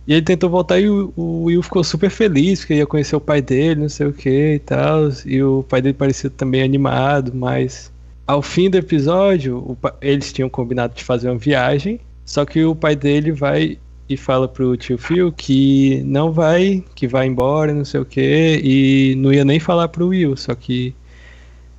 e 0.06 0.14
ele 0.14 0.22
tentou 0.22 0.50
voltar 0.50 0.80
e 0.80 0.88
o, 0.88 1.12
o, 1.16 1.44
Will 1.44 1.62
ficou 1.62 1.84
super 1.84 2.10
feliz 2.10 2.60
porque 2.60 2.74
ia 2.74 2.86
conhecer 2.86 3.14
o 3.14 3.20
pai 3.20 3.40
dele, 3.40 3.82
não 3.82 3.88
sei 3.88 4.06
o 4.06 4.12
que 4.12 4.54
e 4.54 4.58
tal. 4.58 5.10
E 5.24 5.42
o 5.42 5.62
pai 5.62 5.80
dele 5.80 5.94
parecia 5.94 6.28
também 6.30 6.62
animado, 6.62 7.32
mas 7.34 7.92
ao 8.26 8.42
fim 8.42 8.68
do 8.68 8.76
episódio, 8.76 9.58
o, 9.58 9.76
eles 10.00 10.32
tinham 10.32 10.48
combinado 10.48 10.94
de 10.94 11.04
fazer 11.04 11.28
uma 11.28 11.38
viagem. 11.38 12.00
Só 12.24 12.44
que 12.44 12.64
o 12.64 12.74
pai 12.74 12.96
dele 12.96 13.32
vai 13.32 13.78
e 14.08 14.16
fala 14.16 14.48
pro 14.48 14.76
tio 14.76 14.98
Phil 14.98 15.32
que 15.32 16.02
não 16.04 16.32
vai, 16.32 16.84
que 16.94 17.06
vai 17.06 17.26
embora, 17.26 17.72
não 17.72 17.84
sei 17.84 18.00
o 18.00 18.04
que, 18.04 18.60
e 18.62 19.14
não 19.16 19.32
ia 19.32 19.44
nem 19.44 19.58
falar 19.58 19.88
pro 19.88 20.08
Will, 20.08 20.36
só 20.36 20.54
que 20.54 20.94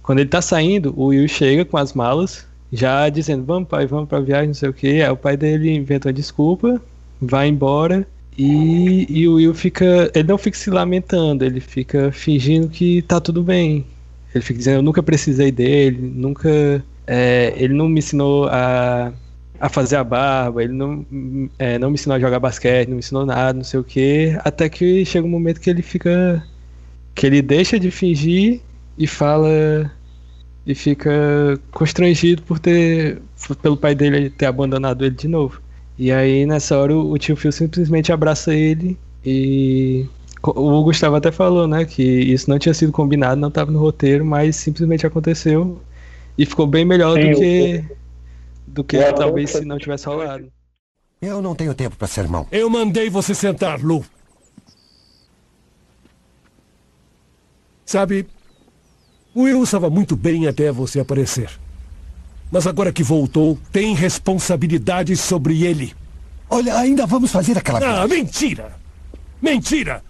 quando 0.02 0.20
ele 0.20 0.30
tá 0.30 0.42
saindo, 0.42 0.94
o 0.98 1.08
Will 1.08 1.28
chega 1.28 1.64
com 1.64 1.78
as 1.78 1.94
malas, 1.94 2.46
já 2.72 3.08
dizendo, 3.10 3.46
vamos 3.46 3.70
pai, 3.70 3.86
vamos 3.86 4.10
pra 4.10 4.20
viagem, 4.20 4.48
não 4.48 4.54
sei 4.54 4.70
o 4.70 4.74
que, 4.74 5.02
aí 5.02 5.10
o 5.10 5.18
pai 5.18 5.38
dele 5.38 5.74
inventa 5.74 6.08
uma 6.10 6.14
desculpa, 6.14 6.82
vai 7.28 7.48
embora, 7.48 8.08
e, 8.38 9.06
e 9.10 9.28
o 9.28 9.36
Will 9.36 9.54
fica, 9.54 10.12
ele 10.14 10.28
não 10.28 10.38
fica 10.38 10.58
se 10.58 10.70
lamentando, 10.70 11.46
ele 11.46 11.60
fica 11.60 12.12
fingindo 12.12 12.68
que 12.68 13.02
tá 13.04 13.20
tudo 13.22 13.44
bem, 13.44 13.86
ele 14.34 14.44
fica 14.44 14.58
dizendo, 14.58 14.78
eu 14.78 14.82
nunca 14.82 15.04
precisei 15.04 15.52
dele, 15.52 16.00
nunca, 16.02 16.84
é, 17.08 17.54
ele 17.58 17.74
não 17.74 17.88
me 17.88 18.00
ensinou 18.00 18.48
a 18.48 19.14
a 19.64 19.70
fazer 19.70 19.96
a 19.96 20.04
barba, 20.04 20.62
ele 20.62 20.74
não, 20.74 21.06
é, 21.58 21.80
não 21.80 21.90
me 21.90 21.94
ensinou 21.94 22.18
a 22.18 22.20
jogar 22.20 22.38
basquete, 22.38 22.90
não 22.90 22.96
me 22.96 23.00
ensinou 23.00 23.26
nada, 23.26 23.54
não 23.54 23.64
sei 23.64 23.80
o 23.80 23.84
que, 23.84 24.38
até 24.44 24.68
que 24.68 25.06
chega 25.06 25.26
um 25.26 25.30
momento 25.30 25.62
que 25.62 25.70
ele 25.70 25.82
fica. 25.82 26.46
que 27.16 27.26
ele 27.26 27.42
deixa 27.42 27.80
de 27.80 27.90
fingir 27.90 28.62
e 28.98 29.08
fala. 29.08 29.90
e 30.68 30.76
fica 30.76 31.12
constrangido 31.72 32.42
por 32.44 32.60
ter. 32.60 33.22
pelo 33.62 33.78
pai 33.78 33.96
dele 33.96 34.30
ter 34.30 34.48
abandonado 34.48 35.06
ele 35.06 35.16
de 35.16 35.30
novo. 35.30 35.62
E 35.98 36.12
aí 36.12 36.46
nessa 36.46 36.78
hora 36.78 36.96
o, 36.96 37.18
tio 37.18 37.36
Phil 37.36 37.52
simplesmente 37.52 38.12
abraça 38.12 38.54
ele 38.54 38.98
e. 39.26 40.06
O 40.46 40.84
Gustavo 40.84 41.16
até 41.16 41.32
falou, 41.32 41.66
né, 41.66 41.86
que 41.86 42.04
isso 42.04 42.50
não 42.50 42.60
tinha 42.60 42.74
sido 42.74 42.92
combinado, 42.92 43.40
não 43.40 43.48
estava 43.48 43.72
no 43.72 43.80
roteiro, 43.80 44.26
mas 44.26 44.58
simplesmente 44.58 45.08
aconteceu 45.08 45.82
e 46.38 46.46
ficou 46.46 46.68
bem 46.68 46.84
melhor 46.84 47.18
Sim, 47.18 47.32
do 47.32 47.40
que 47.40 47.86
do 48.68 48.84
que 48.84 49.14
talvez 49.14 49.52
se 49.52 49.64
não 49.64 49.78
tivesse 49.78 50.06
rolado. 50.06 50.52
Eu 51.22 51.42
não 51.42 51.56
tenho 51.56 51.74
tempo 51.74 51.96
para 51.96 52.08
sermão. 52.08 52.46
Eu 52.52 52.70
mandei 52.70 53.10
você 53.10 53.34
sentar, 53.34 53.80
Lu. 53.80 54.04
Sabe, 57.86 58.28
o 59.34 59.44
Will 59.44 59.64
estava 59.64 59.90
muito 59.90 60.16
bem 60.16 60.48
até 60.48 60.72
você 60.72 61.00
aparecer. 61.00 61.50
Mas 62.54 62.68
agora 62.68 62.92
que 62.92 63.02
voltou, 63.02 63.58
tem 63.72 63.96
responsabilidades 63.96 65.20
sobre 65.20 65.64
ele. 65.64 65.92
Olha, 66.48 66.78
ainda 66.78 67.08
vamos 67.08 67.32
fazer 67.32 67.58
aquela... 67.58 68.04
Ah, 68.04 68.08
mentira! 68.08 68.76
Mentira! 69.42 70.04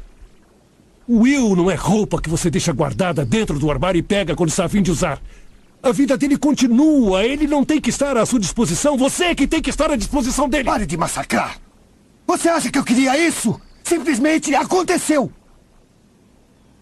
O 1.07 1.19
Will 1.19 1.55
não 1.55 1.71
é 1.71 1.75
roupa 1.75 2.21
que 2.21 2.29
você 2.29 2.49
deixa 2.49 2.73
guardada 2.73 3.23
dentro 3.23 3.57
do 3.57 3.71
armário 3.71 3.97
e 3.97 4.03
pega 4.03 4.35
quando 4.35 4.49
está 4.49 4.65
a 4.65 4.69
fim 4.69 4.81
de 4.81 4.91
usar. 4.91 5.21
A 5.81 5.93
vida 5.93 6.17
dele 6.17 6.35
continua. 6.35 7.23
Ele 7.23 7.47
não 7.47 7.63
tem 7.63 7.79
que 7.79 7.89
estar 7.89 8.17
à 8.17 8.25
sua 8.25 8.41
disposição. 8.41 8.97
Você 8.97 9.23
é 9.23 9.35
que 9.35 9.47
tem 9.47 9.61
que 9.61 9.69
estar 9.69 9.89
à 9.89 9.95
disposição 9.95 10.49
dele. 10.49 10.65
Pare 10.65 10.85
de 10.85 10.97
massacrar. 10.97 11.57
Você 12.27 12.49
acha 12.49 12.69
que 12.69 12.77
eu 12.77 12.83
queria 12.83 13.17
isso? 13.17 13.57
Simplesmente 13.85 14.53
aconteceu. 14.53 15.31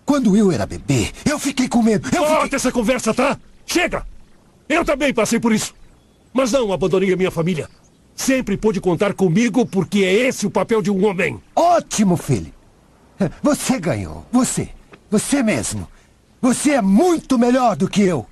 Quando 0.08 0.36
eu 0.36 0.52
era 0.52 0.66
bebê, 0.66 1.12
eu 1.24 1.38
fiquei 1.38 1.68
com 1.68 1.84
medo. 1.84 2.10
Eu 2.12 2.24
Corta 2.24 2.44
fiquei... 2.46 2.56
essa 2.56 2.72
conversa, 2.72 3.14
tá? 3.14 3.38
Chega! 3.64 4.04
Eu 4.68 4.86
também 4.86 5.14
passei 5.14 5.40
por 5.40 5.52
isso. 5.52 5.74
Mas 6.34 6.52
não 6.52 6.72
abandonei 6.72 7.14
a 7.14 7.18
minha 7.18 7.32
família. 7.32 7.70
Sempre 8.16 8.58
pôde 8.58 8.80
contar 8.80 9.14
comigo 9.14 9.66
porque 9.66 10.00
é 10.00 10.14
esse 10.14 10.46
o 10.46 10.52
papel 10.52 10.82
de 10.82 10.92
um 10.92 11.06
homem. 11.06 11.42
Ótimo, 11.56 12.16
filho. 12.16 12.54
Você 13.42 13.80
ganhou. 13.80 14.26
Você. 14.32 14.70
Você 15.10 15.44
mesmo. 15.44 15.88
Você 16.42 16.72
é 16.72 16.82
muito 16.82 17.38
melhor 17.38 17.76
do 17.76 17.88
que 17.88 18.02
eu. 18.02 18.26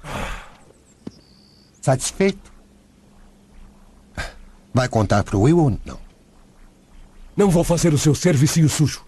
Satisfeito? 1.82 2.52
Vai 4.74 4.88
contar 4.88 5.24
pro 5.24 5.42
Will 5.42 5.58
ou 5.58 5.78
não? 5.86 6.00
Não 7.36 7.50
vou 7.50 7.64
fazer 7.64 7.94
o 7.94 7.98
seu 7.98 8.14
servicinho 8.14 8.70
sujo. 8.70 9.02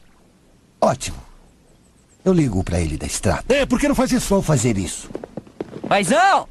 Ótimo. 0.79 1.17
Eu 2.23 2.33
ligo 2.33 2.63
pra 2.63 2.79
ele 2.79 2.97
da 2.97 3.05
estrada. 3.05 3.43
É, 3.49 3.65
por 3.65 3.79
que 3.79 3.87
não 3.87 3.95
faz 3.95 4.11
isso? 4.11 4.29
Vou 4.29 4.41
fazer 4.41 4.77
isso. 4.77 5.09
Paizão! 5.87 6.47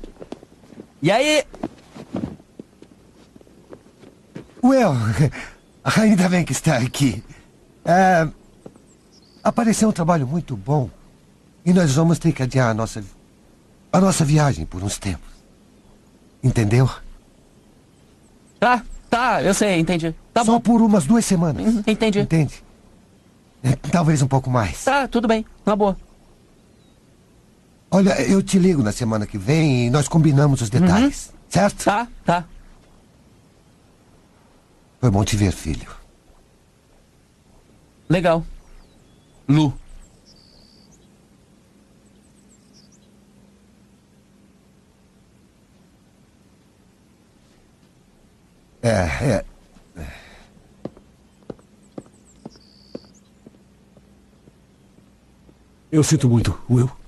E 1.02 1.11
aí? 1.11 1.45
Will, 4.62 4.92
ainda 5.83 6.28
bem 6.28 6.45
que 6.45 6.52
está 6.52 6.76
aqui. 6.76 7.23
É, 7.85 8.28
apareceu 9.42 9.88
um 9.88 9.92
trabalho 9.92 10.26
muito 10.26 10.57
bom. 10.57 10.90
E 11.64 11.73
nós 11.73 11.95
vamos 11.95 12.19
ter 12.19 12.33
que 12.33 12.42
adiar 12.42 12.71
a 12.71 12.75
nossa, 12.75 13.02
a 13.92 14.00
nossa 14.00 14.25
viagem 14.25 14.66
por 14.66 14.83
uns 14.83 14.99
tempos. 14.99 15.30
Entendeu? 16.42 16.88
Tá, 18.59 18.83
tá, 19.09 19.42
eu 19.42 19.54
sei, 19.54 19.78
entendi. 19.78 20.14
Tá 20.35 20.45
Só 20.45 20.52
bom. 20.52 20.61
por 20.61 20.83
umas 20.83 21.07
duas 21.07 21.25
semanas. 21.25 21.75
Uhum, 21.75 21.83
entendi. 21.87 22.21
Entende? 22.21 22.62
É, 23.62 23.75
talvez 23.90 24.21
um 24.23 24.28
pouco 24.28 24.50
mais. 24.50 24.85
Tá, 24.85 25.09
tudo 25.09 25.26
bem. 25.28 25.45
Na 25.64 25.75
boa. 25.75 25.97
Olha, 27.90 28.20
eu 28.23 28.40
te 28.40 28.59
ligo 28.59 28.82
na 28.82 28.92
semana 28.92 29.26
que 29.26 29.37
vem 29.37 29.87
e 29.87 29.90
nós 29.90 30.06
combinamos 30.06 30.61
os 30.61 30.70
detalhes. 30.70 31.26
Uhum. 31.26 31.38
Certo? 31.49 31.85
Tá, 31.85 32.06
tá. 32.25 32.44
Foi 35.00 35.11
bom 35.11 35.25
te 35.25 35.37
ver, 35.37 35.50
filho. 35.52 35.90
Legal. 38.09 38.47
Lu. 39.49 39.75
É, 48.82 48.90
é. 48.90 49.44
Eu 55.90 56.04
sinto 56.04 56.28
muito, 56.28 56.56
Will. 56.70 57.00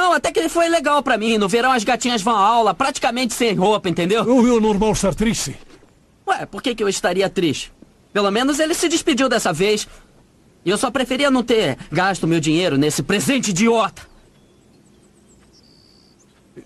Não, 0.00 0.14
até 0.14 0.32
que 0.32 0.40
ele 0.40 0.48
foi 0.48 0.66
legal 0.66 1.02
pra 1.02 1.18
mim. 1.18 1.36
No 1.36 1.46
verão 1.46 1.72
as 1.72 1.84
gatinhas 1.84 2.22
vão 2.22 2.34
à 2.34 2.40
aula 2.40 2.72
praticamente 2.72 3.34
sem 3.34 3.54
roupa, 3.54 3.86
entendeu? 3.86 4.24
Will 4.24 4.56
é 4.56 4.60
normal 4.60 4.92
estar 4.92 5.14
triste. 5.14 5.54
Ué, 6.26 6.46
por 6.46 6.62
que, 6.62 6.74
que 6.74 6.82
eu 6.82 6.88
estaria 6.88 7.28
triste? 7.28 7.70
Pelo 8.10 8.30
menos 8.30 8.58
ele 8.58 8.72
se 8.72 8.88
despediu 8.88 9.28
dessa 9.28 9.52
vez. 9.52 9.86
E 10.64 10.70
eu 10.70 10.78
só 10.78 10.90
preferia 10.90 11.30
não 11.30 11.42
ter 11.42 11.76
gasto 11.92 12.26
meu 12.26 12.40
dinheiro 12.40 12.78
nesse 12.78 13.02
presente 13.02 13.50
idiota. 13.50 14.00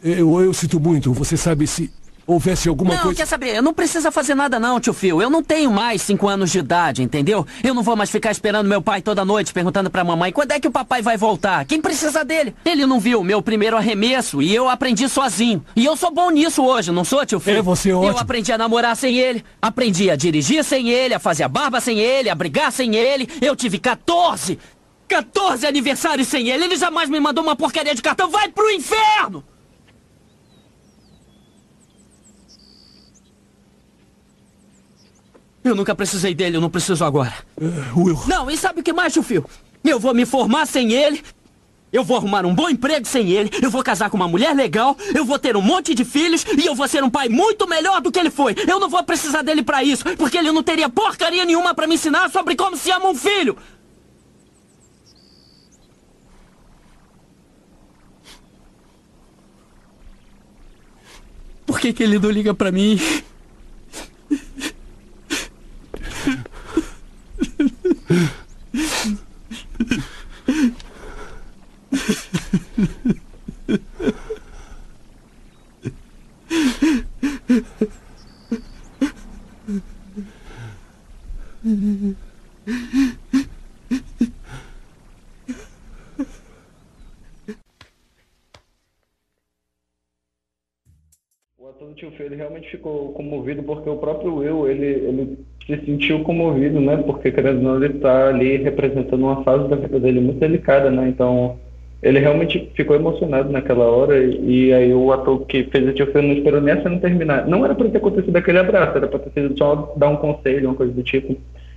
Eu, 0.01 0.41
eu 0.41 0.55
sinto 0.55 0.79
muito. 0.79 1.13
Você 1.13 1.37
sabe 1.37 1.67
se 1.67 1.93
houvesse 2.27 2.69
alguma 2.69 2.95
não, 2.95 3.03
coisa... 3.03 3.09
Não, 3.11 3.17
quer 3.17 3.27
saber? 3.27 3.61
Não 3.61 3.75
precisa 3.75 4.11
fazer 4.11 4.35
nada 4.35 4.59
não, 4.59 4.81
tio 4.81 4.93
Phil. 4.93 5.21
Eu 5.21 5.31
não 5.31 5.43
tenho 5.43 5.71
mais 5.71 6.03
cinco 6.03 6.29
anos 6.29 6.51
de 6.51 6.59
idade, 6.59 7.03
entendeu? 7.03 7.47
Eu 7.63 7.75
não 7.75 7.83
vou 7.83 7.97
mais 7.97 8.11
ficar 8.11 8.31
esperando 8.31 8.69
meu 8.69 8.83
pai 8.83 9.03
toda 9.03 9.25
noite 9.25 9.53
perguntando 9.53 9.91
pra 9.91 10.05
mamãe 10.05 10.33
quando 10.33 10.53
é 10.53 10.61
que 10.61 10.69
o 10.69 10.71
papai 10.71 11.03
vai 11.03 11.17
voltar. 11.17 11.65
Quem 11.65 11.81
precisa 11.81 12.25
dele? 12.25 12.55
Ele 12.65 12.87
não 12.87 12.99
viu 12.99 13.23
meu 13.23 13.43
primeiro 13.43 13.77
arremesso 13.77 14.41
e 14.41 14.55
eu 14.55 14.69
aprendi 14.69 15.09
sozinho. 15.09 15.65
E 15.77 15.85
eu 15.85 15.97
sou 15.97 16.11
bom 16.11 16.31
nisso 16.31 16.63
hoje, 16.65 16.91
não 16.93 17.05
sou, 17.05 17.25
tio 17.27 17.41
Phil? 17.41 17.57
É, 17.57 17.63
você 17.63 17.91
é 17.91 17.95
ótimo. 17.95 18.13
Eu 18.13 18.19
aprendi 18.19 18.53
a 18.53 18.59
namorar 18.59 18.97
sem 18.97 19.17
ele, 19.17 19.45
aprendi 19.61 20.11
a 20.11 20.17
dirigir 20.17 20.65
sem 20.65 20.91
ele, 20.91 21.15
a 21.15 21.19
fazer 21.19 21.45
a 21.45 21.49
barba 21.49 21.81
sem 21.81 21.99
ele, 21.99 22.31
a 22.31 22.35
brigar 22.35 22.73
sem 22.73 22.95
ele. 22.97 23.29
Eu 23.41 23.55
tive 23.55 23.79
14! 23.79 24.59
14 25.07 25.67
aniversários 25.67 26.29
sem 26.29 26.49
ele! 26.49 26.65
Ele 26.65 26.77
jamais 26.77 27.09
me 27.09 27.21
mandou 27.21 27.45
uma 27.45 27.57
porcaria 27.57 27.95
de 27.95 28.03
cartão. 28.03 28.31
Vai 28.31 28.49
pro 28.49 28.71
inferno! 28.71 29.45
Eu 35.65 35.75
nunca 35.75 35.95
precisei 35.95 36.35
dele, 36.35 36.59
eu 36.59 36.61
não 36.61 36.69
preciso 36.69 37.03
agora. 37.07 37.33
Uh, 37.57 38.05
Will. 38.05 38.21
Não, 38.27 38.51
e 38.51 38.57
sabe 38.57 38.81
o 38.81 38.83
que 38.83 38.93
mais, 38.93 39.15
Phil? 39.15 39.43
Eu 39.83 39.99
vou 39.99 40.13
me 40.13 40.27
formar 40.27 40.67
sem 40.67 40.93
ele. 40.93 41.25
Eu 41.91 42.05
vou 42.05 42.19
arrumar 42.19 42.45
um 42.45 42.55
bom 42.55 42.69
emprego 42.69 43.07
sem 43.07 43.31
ele. 43.31 43.51
Eu 43.63 43.71
vou 43.71 43.83
casar 43.83 44.11
com 44.11 44.17
uma 44.17 44.29
mulher 44.29 44.55
legal. 44.55 44.95
Eu 45.15 45.25
vou 45.25 45.39
ter 45.39 45.57
um 45.57 45.63
monte 45.63 45.95
de 45.95 46.05
filhos. 46.05 46.45
E 46.59 46.67
eu 46.67 46.75
vou 46.75 46.87
ser 46.87 47.03
um 47.03 47.09
pai 47.09 47.31
muito 47.31 47.67
melhor 47.67 48.03
do 48.03 48.13
que 48.13 48.19
ele 48.19 48.31
foi. 48.31 48.55
Eu 48.69 48.79
não 48.79 48.91
vou 48.91 49.03
precisar 49.05 49.41
dele 49.41 49.63
para 49.63 49.83
isso. 49.83 50.05
Porque 50.19 50.37
ele 50.37 50.53
não 50.53 50.63
teria 50.63 50.89
porcaria 50.89 51.45
nenhuma 51.47 51.73
para 51.73 51.87
me 51.87 51.95
ensinar 51.95 52.31
sobre 52.31 52.57
como 52.57 52.77
se 52.77 52.91
ama 52.91 53.09
um 53.09 53.15
filho. 53.15 53.57
Por 61.65 61.81
que, 61.81 61.93
que 61.93 62.03
ele 62.03 62.19
não 62.19 62.31
liga 62.31 62.53
para 62.53 62.71
mim? 62.71 63.01
O 91.57 91.69
ator 91.69 91.89
do 91.89 91.95
tio 91.95 92.11
Phil 92.13 92.27
ele 92.27 92.37
realmente 92.37 92.71
ficou 92.71 93.15
comovido 93.45 93.63
porque 93.63 93.91
o 93.91 93.97
próprio 93.97 94.37
Will 94.37 94.69
ele, 94.69 94.87
ele 94.87 95.39
se 95.67 95.85
sentiu 95.85 96.21
comovido, 96.21 96.81
né? 96.81 96.97
Porque, 96.97 97.31
querendo 97.31 97.59
ou 97.59 97.63
não, 97.63 97.85
ele 97.85 97.97
está 97.97 98.29
ali 98.29 98.57
representando 98.57 99.23
uma 99.23 99.45
fase 99.45 99.69
da 99.69 99.77
vida 99.77 100.01
dele 100.01 100.21
muito 100.21 100.41
delicada, 100.41 100.91
né? 100.91 101.09
Então, 101.09 101.57
ele 102.03 102.19
realmente 102.19 102.71
ficou 102.75 102.97
emocionado 102.97 103.51
naquela 103.51 103.85
hora 103.85 104.23
e, 104.23 104.73
aí 104.73 104.93
o 104.93 105.13
ator 105.13 105.45
que 105.47 105.65
fez 105.65 105.89
o 105.89 105.93
tio 105.93 106.11
não 106.15 106.33
esperou 106.33 106.61
nem 106.61 106.75
a 106.75 106.83
cena 106.83 106.99
terminar. 106.99 107.47
Não 107.47 107.65
era 107.65 107.75
para 107.75 107.89
ter 107.89 107.99
acontecido 107.99 108.37
aquele 108.37 108.59
abraço, 108.59 108.97
era 108.97 109.09
para 109.09 109.19
ter 109.19 109.31
sido 109.31 109.57
só 109.57 109.95
dar 109.97 110.09
um 110.09 110.17
conselho, 110.17 110.69
uma 110.69 110.75
coisa 110.75 110.93
do 110.93 111.03
tipo. 111.03 111.37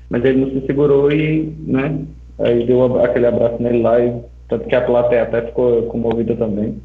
Mas 0.09 0.23
ele 0.23 0.39
não 0.39 0.49
se 0.49 0.65
segurou 0.65 1.11
e, 1.11 1.53
né? 1.59 1.99
Aí 2.39 2.65
deu 2.65 3.01
aquele 3.01 3.25
abraço 3.25 3.61
nele 3.61 3.81
lá 3.81 3.99
e 3.99 4.13
tanto 4.47 4.67
que 4.67 4.75
a 4.75 4.81
plateia 4.81 5.23
até 5.23 5.41
ficou 5.41 5.83
comovida 5.83 6.35
também. 6.35 6.81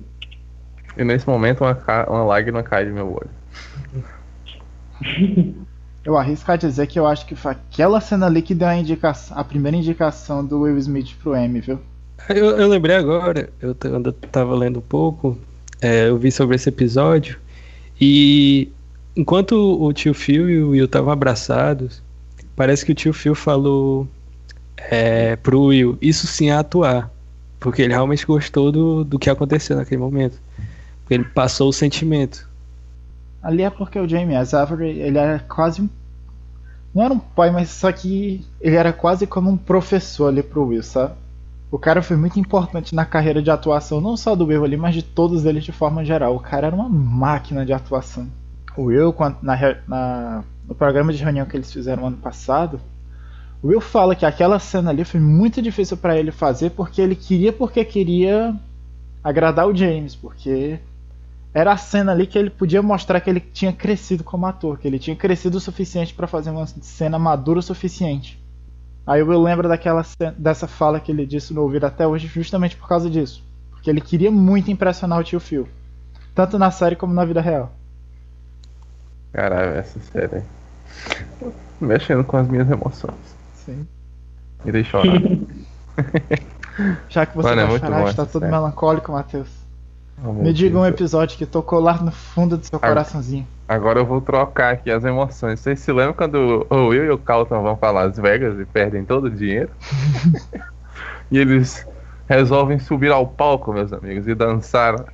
E 0.97 1.05
nesse 1.05 1.29
momento 1.29 1.63
uma, 1.63 1.79
uma 2.09 2.25
lágrima 2.25 2.63
cai 2.63 2.85
de 2.85 2.93
meu 2.93 3.07
olho. 3.07 3.31
Eu 6.05 6.19
arrisco 6.19 6.51
a 6.51 6.57
dizer 6.57 6.89
que 6.89 6.99
eu 6.99 7.07
acho 7.07 7.25
que 7.27 7.37
foi 7.37 7.53
aquela 7.53 8.01
cena 8.01 8.27
ali 8.27 8.43
que 8.43 8.57
deu 8.57 8.67
a, 8.67 8.77
indicação, 8.77 9.39
a 9.39 9.45
primeira 9.45 9.77
indicação 9.77 10.45
do 10.45 10.63
Will 10.63 10.77
Smith 10.79 11.15
pro 11.23 11.37
Emmy, 11.37 11.61
viu? 11.61 11.79
Eu, 12.29 12.57
eu 12.57 12.69
lembrei 12.69 12.97
agora, 12.97 13.49
eu 13.61 13.77
ainda 13.85 14.13
tava 14.13 14.55
lendo 14.55 14.81
um 14.81 14.83
pouco, 14.83 15.39
é, 15.81 16.09
eu 16.09 16.19
vi 16.19 16.33
sobre 16.33 16.57
esse 16.57 16.69
episódio, 16.69 17.39
e 18.01 18.69
enquanto 19.17 19.53
o 19.53 19.93
tio 19.93 20.13
Phil 20.13 20.51
e 20.51 20.63
o 20.63 20.71
Will 20.71 20.87
estavam 20.87 21.13
abraçados, 21.13 22.03
parece 22.57 22.85
que 22.85 22.93
o 22.93 22.95
tio 22.95 23.13
Phil 23.13 23.35
falou 23.35 24.09
é, 24.77 25.37
pro 25.37 25.67
Will, 25.67 25.97
isso 26.01 26.27
sim 26.27 26.51
é 26.51 26.55
atuar. 26.55 27.11
Porque 27.61 27.83
ele 27.83 27.93
realmente 27.93 28.27
gostou 28.27 28.73
do, 28.73 29.05
do 29.05 29.19
que 29.19 29.31
aconteceu 29.31 29.77
naquele 29.77 30.01
momento. 30.01 30.37
Ele 31.09 31.25
passou 31.25 31.69
o 31.69 31.73
sentimento. 31.73 32.49
Ali 33.43 33.63
é 33.63 33.71
porque 33.71 33.99
o 33.99 34.09
Jamie 34.09 34.37
Avery, 34.37 35.01
ele 35.01 35.19
era 35.19 35.39
quase 35.41 35.83
um. 35.83 35.89
Não 36.95 37.03
era 37.03 37.13
um 37.13 37.19
pai, 37.19 37.51
mas 37.51 37.71
só 37.71 37.91
que 37.91 38.47
ele 38.61 38.77
era 38.77 38.93
quase 38.93 39.27
como 39.27 39.51
um 39.51 39.57
professor 39.57 40.29
ali 40.29 40.43
pro 40.43 40.67
Will, 40.67 40.83
sabe? 40.83 41.15
O 41.71 41.79
cara 41.79 42.03
foi 42.03 42.17
muito 42.19 42.39
importante 42.39 42.95
na 42.95 43.07
carreira 43.07 43.43
de 43.43 43.51
atuação, 43.51 44.01
não 44.01 44.15
só 44.15 44.37
do 44.37 44.45
Will 44.45 44.63
ali, 44.63 44.77
mas 44.77 44.95
de 44.95 45.03
todos 45.03 45.47
eles 45.47 45.65
de 45.65 45.73
forma 45.73 46.05
geral. 46.05 46.37
O 46.37 46.41
cara 46.41 46.67
era 46.67 46.77
uma 46.77 46.89
máquina 46.89 47.65
de 47.65 47.73
atuação. 47.73 48.29
O 48.77 48.85
Will, 48.85 49.15
na, 49.41 49.59
na, 49.89 50.45
no 50.69 50.75
programa 50.75 51.13
de 51.13 51.23
reunião 51.23 51.47
que 51.47 51.57
eles 51.57 51.73
fizeram 51.73 52.07
ano 52.07 52.19
passado, 52.19 52.79
o 53.63 53.69
Will 53.69 53.81
fala 53.81 54.15
que 54.15 54.27
aquela 54.27 54.59
cena 54.59 54.91
ali 54.91 55.03
foi 55.03 55.19
muito 55.19 55.63
difícil 55.63 55.97
para 55.97 56.19
ele 56.19 56.31
fazer 56.31 56.71
porque 56.71 57.01
ele 57.01 57.15
queria 57.15 57.53
porque 57.53 57.85
queria 57.85 58.55
agradar 59.25 59.67
o 59.67 59.75
James, 59.75 60.15
porque 60.15 60.79
era 61.55 61.73
a 61.73 61.77
cena 61.77 62.13
ali 62.13 62.27
que 62.27 62.39
ele 62.39 62.51
podia 62.51 62.81
mostrar 62.83 63.21
que 63.21 63.29
ele 63.29 63.41
tinha 63.41 63.73
crescido 63.73 64.25
como 64.25 64.47
ator, 64.47 64.79
que 64.79 64.89
ele 64.89 64.99
tinha 64.99 65.15
crescido 65.15 65.59
o 65.59 65.61
suficiente 65.61 66.15
para 66.15 66.27
fazer 66.27 66.51
uma 66.51 66.67
cena 66.67 67.19
madura 67.19 67.59
o 67.59 67.63
suficiente. 67.63 68.43
Aí 69.07 69.21
eu 69.21 69.43
lembro 69.43 69.69
daquela 69.69 70.05
dessa 70.39 70.67
fala 70.67 71.01
que 71.01 71.11
ele 71.11 71.27
disse 71.27 71.53
no 71.53 71.63
ouvido 71.63 71.85
até 71.85 72.07
hoje 72.07 72.27
justamente 72.27 72.77
por 72.77 72.89
causa 72.89 73.11
disso, 73.11 73.45
porque 73.71 73.91
ele 73.91 74.01
queria 74.01 74.31
muito 74.31 74.71
impressionar 74.71 75.19
o 75.19 75.25
tio 75.25 75.41
Phil, 75.41 75.69
tanto 76.35 76.59
na 76.59 76.71
série 76.71 76.97
como 76.97 77.13
na 77.13 77.25
vida 77.25 77.41
real. 77.41 77.73
Caralho, 79.33 79.73
essa 79.73 79.99
série 80.01 80.43
mexendo 81.81 82.25
com 82.25 82.37
as 82.37 82.49
minhas 82.49 82.71
emoções. 82.71 83.15
Sim. 83.55 83.87
Me 84.65 84.73
deixou 84.73 85.05
chorar. 85.05 85.21
Já 87.09 87.27
que 87.27 87.37
você 87.37 87.49
Mano, 87.49 87.67
vai 87.67 87.77
é 87.77 87.79
chorar, 87.79 88.09
está 88.09 88.25
todo 88.25 88.47
melancólico, 88.47 89.13
Matheus. 89.13 89.62
Oh, 90.25 90.33
Me 90.33 90.53
diga 90.53 90.79
um 90.79 90.87
episódio 90.87 91.37
que 91.37 91.47
tocou 91.47 91.81
lá 91.81 91.95
no 91.95 92.13
fundo 92.13 92.57
do 92.57 92.65
seu 92.65 92.77
agora, 92.77 92.95
coraçãozinho. 92.95 93.47
Agora 93.67 94.01
eu 94.01 94.07
vou 94.07 94.21
trocar 94.21 94.75
aqui 94.75 94.91
as 94.91 95.05
emoções. 95.05 95.61
Vocês 95.61 95.81
se 95.81 95.93
lembram 95.93 96.15
quando 96.15 96.67
o 96.69 96.89
Will 96.89 97.05
e 97.05 97.11
o 97.11 97.19
Carlton 97.19 97.63
vão 97.63 97.77
para 97.77 97.91
Las 97.91 98.19
Vegas 98.19 98.59
e 98.59 98.65
perdem 98.65 99.05
todo 99.05 99.25
o 99.25 99.31
dinheiro? 99.31 99.71
e 101.31 101.39
eles 101.39 101.87
resolvem 102.29 102.79
subir 102.79 103.11
ao 103.11 103.27
palco, 103.27 103.73
meus 103.73 103.93
amigos, 103.93 104.29
e 104.29 104.35
dançar. 104.35 105.05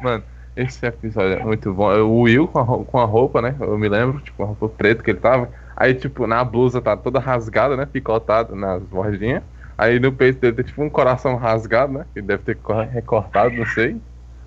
Mano, 0.00 0.22
esse 0.56 0.84
episódio 0.84 1.38
é 1.38 1.44
muito 1.44 1.72
bom. 1.72 1.90
O 2.00 2.22
Will 2.22 2.48
com 2.48 2.58
a, 2.58 2.84
com 2.84 2.98
a 2.98 3.04
roupa, 3.04 3.40
né? 3.40 3.54
Eu 3.60 3.78
me 3.78 3.88
lembro, 3.88 4.20
tipo, 4.20 4.42
a 4.42 4.46
roupa 4.46 4.68
preta 4.68 5.02
que 5.02 5.10
ele 5.10 5.20
tava. 5.20 5.48
Aí, 5.76 5.94
tipo, 5.94 6.26
na 6.26 6.42
blusa 6.44 6.80
tá 6.80 6.96
toda 6.96 7.18
rasgada, 7.18 7.76
né? 7.76 7.86
Picotada 7.86 8.54
nas 8.54 8.82
bordinhas. 8.82 9.42
Aí 9.80 9.98
no 9.98 10.12
peito 10.12 10.38
dele 10.40 10.56
tem 10.56 10.64
tipo 10.66 10.82
um 10.82 10.90
coração 10.90 11.36
rasgado, 11.36 11.94
né? 11.94 12.04
Que 12.12 12.20
deve 12.20 12.42
ter 12.42 12.58
recortado, 12.92 13.56
não 13.56 13.64
sei. 13.64 13.96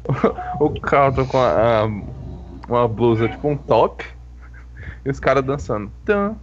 o 0.62 0.70
Carlton 0.80 1.26
com 1.26 1.40
a, 1.40 1.82
a, 1.82 1.86
uma 2.70 2.88
blusa 2.88 3.28
tipo 3.28 3.50
um 3.50 3.58
top. 3.58 4.06
E 5.04 5.10
os 5.10 5.20
caras 5.20 5.44
dançando. 5.44 5.92
Tum, 6.06 6.36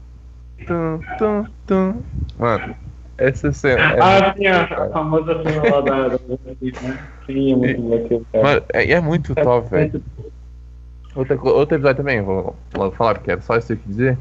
tum, 0.67 1.01
tum, 1.19 1.47
tum. 1.69 2.03
Mano, 2.37 2.75
essa 3.17 3.53
cena. 3.53 3.81
É 3.93 4.01
ah, 4.01 4.35
sim, 4.37 4.49
a 4.49 4.91
famosa 4.91 5.41
cena 5.41 5.71
lá 5.71 5.81
da. 5.83 6.09
né? 6.09 6.99
Sim, 7.27 7.53
é 7.53 7.57
muito 7.57 7.89
legal. 7.89 8.23
Mano, 8.43 8.63
é, 8.73 8.91
é 8.91 9.01
muito 9.01 9.37
top, 9.37 9.71
velho. 9.71 10.03
Outro, 11.15 11.47
outro 11.47 11.77
episódio 11.77 11.99
também, 11.99 12.21
vou, 12.23 12.57
vou 12.73 12.91
falar 12.91 13.15
porque 13.15 13.31
era 13.31 13.41
só 13.41 13.57
isso 13.57 13.77
que 13.77 13.89
dizer. 13.89 14.19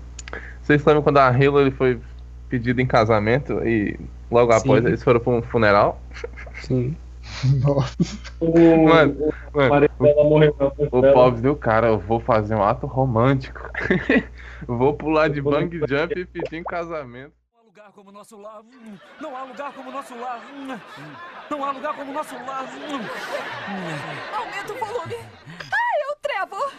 Vocês 0.61 0.85
lembram 0.85 1.01
quando 1.01 1.17
a 1.17 1.33
ele 1.33 1.71
foi 1.71 1.99
pedido 2.47 2.79
em 2.79 2.85
casamento 2.85 3.67
e 3.67 3.99
Logo 4.31 4.51
Sim. 4.53 4.59
após 4.59 4.85
eles 4.85 5.03
foram 5.03 5.19
pra 5.19 5.33
um 5.33 5.41
funeral. 5.41 6.01
Sim. 6.55 6.95
Nossa. 7.63 7.97
O, 8.39 8.87
mano, 8.87 9.33
o, 9.53 9.57
mano, 9.57 9.89
o, 9.99 10.23
morreu, 10.23 10.55
o 10.59 11.13
pobre 11.13 11.41
do 11.41 11.55
cara, 11.55 11.87
eu 11.87 11.99
vou 11.99 12.19
fazer 12.19 12.55
um 12.55 12.63
ato 12.63 12.87
romântico. 12.87 13.69
vou 14.65 14.93
pular 14.93 15.27
de 15.27 15.41
bang 15.41 15.77
jump 15.87 16.17
e 16.17 16.25
pedir 16.25 16.55
em 16.55 16.63
casamento. 16.63 17.33
Não 17.53 17.59
há 17.59 17.63
lugar 17.65 17.91
como 17.91 18.11
nosso 18.11 18.37
lar. 18.37 18.61
Não 19.19 19.35
há 19.35 19.43
lugar 19.43 19.73
como 19.73 19.91
nosso 19.91 20.15
lar. 20.17 20.41
Não 21.49 21.65
há 21.65 21.71
lugar 21.71 21.95
como 21.95 22.13
nosso 22.13 22.35
lar. 22.35 22.65
Aumenta 24.33 24.73
o 24.73 24.77
volume. 24.77 25.15
Ai, 25.15 26.01
é 26.01 26.11
o 26.11 26.15
Trevor. 26.21 26.73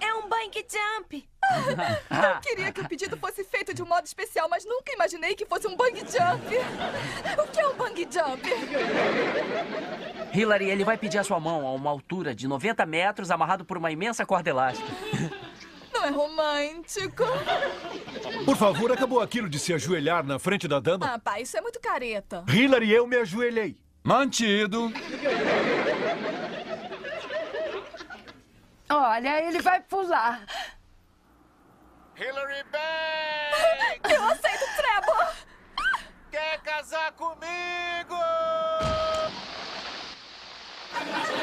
É 0.00 0.14
um 0.14 0.28
bang 0.28 0.66
jump. 0.68 1.28
Eu 2.10 2.40
queria 2.40 2.72
que 2.72 2.80
o 2.80 2.88
pedido 2.88 3.16
fosse 3.16 3.42
feito 3.44 3.72
de 3.72 3.82
um 3.82 3.86
modo 3.86 4.04
especial, 4.04 4.48
mas 4.48 4.64
nunca 4.64 4.92
imaginei 4.92 5.34
que 5.34 5.46
fosse 5.46 5.66
um 5.66 5.76
bang 5.76 5.98
jump. 6.00 6.46
O 7.42 7.46
que 7.50 7.60
é 7.60 7.68
um 7.68 7.74
bang 7.74 8.08
jump? 8.10 8.42
Hillary, 10.34 10.70
ele 10.70 10.84
vai 10.84 10.98
pedir 10.98 11.18
a 11.18 11.24
sua 11.24 11.40
mão 11.40 11.66
a 11.66 11.72
uma 11.72 11.90
altura 11.90 12.34
de 12.34 12.46
90 12.46 12.84
metros, 12.86 13.30
amarrado 13.30 13.64
por 13.64 13.78
uma 13.78 13.90
imensa 13.90 14.26
corda 14.26 14.50
elástica. 14.50 14.88
Não 15.92 16.04
é 16.04 16.10
romântico. 16.10 17.24
Por 18.44 18.56
favor, 18.56 18.92
acabou 18.92 19.20
aquilo 19.20 19.48
de 19.48 19.58
se 19.58 19.72
ajoelhar 19.72 20.24
na 20.24 20.38
frente 20.38 20.68
da 20.68 20.78
dama? 20.78 21.14
Ah, 21.14 21.18
pai, 21.18 21.42
isso 21.42 21.56
é 21.56 21.60
muito 21.60 21.80
careta. 21.80 22.44
Hillary, 22.48 22.92
eu 22.92 23.06
me 23.06 23.16
ajoelhei. 23.16 23.76
Mantido. 24.04 24.92
Olha, 28.90 29.42
ele 29.46 29.60
vai 29.60 29.80
pular. 29.80 30.44
Hillary 32.18 32.64
Banks! 32.72 34.10
Eu 34.12 34.24
aceito 34.24 34.64
Trevor! 34.76 35.34
Quer 36.32 36.60
casar 36.62 37.12
comigo? 37.12 38.16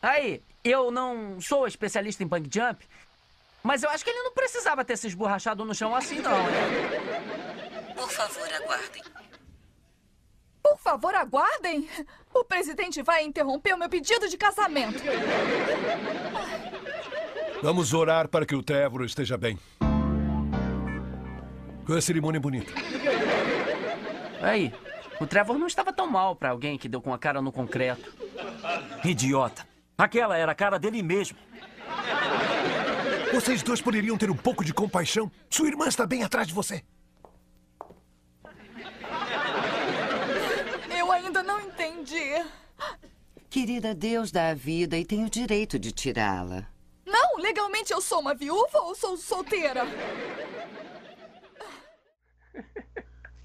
Aí, 0.00 0.42
eu 0.64 0.90
não 0.90 1.40
sou 1.40 1.66
especialista 1.66 2.22
em 2.22 2.26
bang 2.26 2.48
jump, 2.52 2.84
mas 3.62 3.82
eu 3.82 3.90
acho 3.90 4.04
que 4.04 4.10
ele 4.10 4.22
não 4.22 4.32
precisava 4.32 4.84
ter 4.84 4.96
se 4.96 5.08
esborrachado 5.08 5.64
no 5.64 5.74
chão 5.74 5.94
assim, 5.94 6.20
não. 6.20 6.38
Por 7.94 8.10
favor, 8.10 8.48
aguardem. 8.54 9.02
Por 10.62 10.78
favor, 10.78 11.14
aguardem? 11.14 11.88
O 12.32 12.44
presidente 12.44 13.02
vai 13.02 13.24
interromper 13.24 13.74
o 13.74 13.78
meu 13.78 13.88
pedido 13.88 14.28
de 14.28 14.36
casamento. 14.36 15.02
Vamos 17.62 17.92
orar 17.92 18.28
para 18.28 18.46
que 18.46 18.54
o 18.54 18.62
Trevor 18.62 19.04
esteja 19.04 19.36
bem. 19.36 19.58
Com 21.84 21.94
a 21.94 22.00
cerimônia 22.00 22.40
bonita. 22.40 22.70
Aí, 24.42 24.72
o 25.20 25.26
Trevor 25.26 25.58
não 25.58 25.66
estava 25.66 25.92
tão 25.92 26.06
mal 26.06 26.36
para 26.36 26.50
alguém 26.50 26.78
que 26.78 26.88
deu 26.88 27.00
com 27.00 27.12
a 27.12 27.18
cara 27.18 27.42
no 27.42 27.50
concreto. 27.50 28.12
Idiota. 29.02 29.66
Aquela 29.98 30.36
era 30.38 30.52
a 30.52 30.54
cara 30.54 30.78
dele 30.78 31.02
mesmo. 31.02 31.36
Vocês 33.34 33.64
dois 33.64 33.82
poderiam 33.82 34.16
ter 34.16 34.30
um 34.30 34.36
pouco 34.36 34.64
de 34.64 34.72
compaixão? 34.72 35.28
Sua 35.50 35.66
irmã 35.66 35.88
está 35.88 36.06
bem 36.06 36.22
atrás 36.22 36.46
de 36.46 36.54
você. 36.54 36.84
Eu 40.96 41.10
ainda 41.10 41.42
não 41.42 41.60
entendi. 41.60 42.44
Querida, 43.50 43.92
Deus 43.92 44.30
dá 44.30 44.50
a 44.50 44.54
vida 44.54 44.96
e 44.96 45.04
tem 45.04 45.24
o 45.24 45.30
direito 45.30 45.80
de 45.80 45.90
tirá-la. 45.90 46.68
Não, 47.04 47.36
legalmente 47.38 47.92
eu 47.92 48.00
sou 48.00 48.20
uma 48.20 48.34
viúva 48.34 48.78
ou 48.78 48.94
sou 48.94 49.16
solteira? 49.16 49.82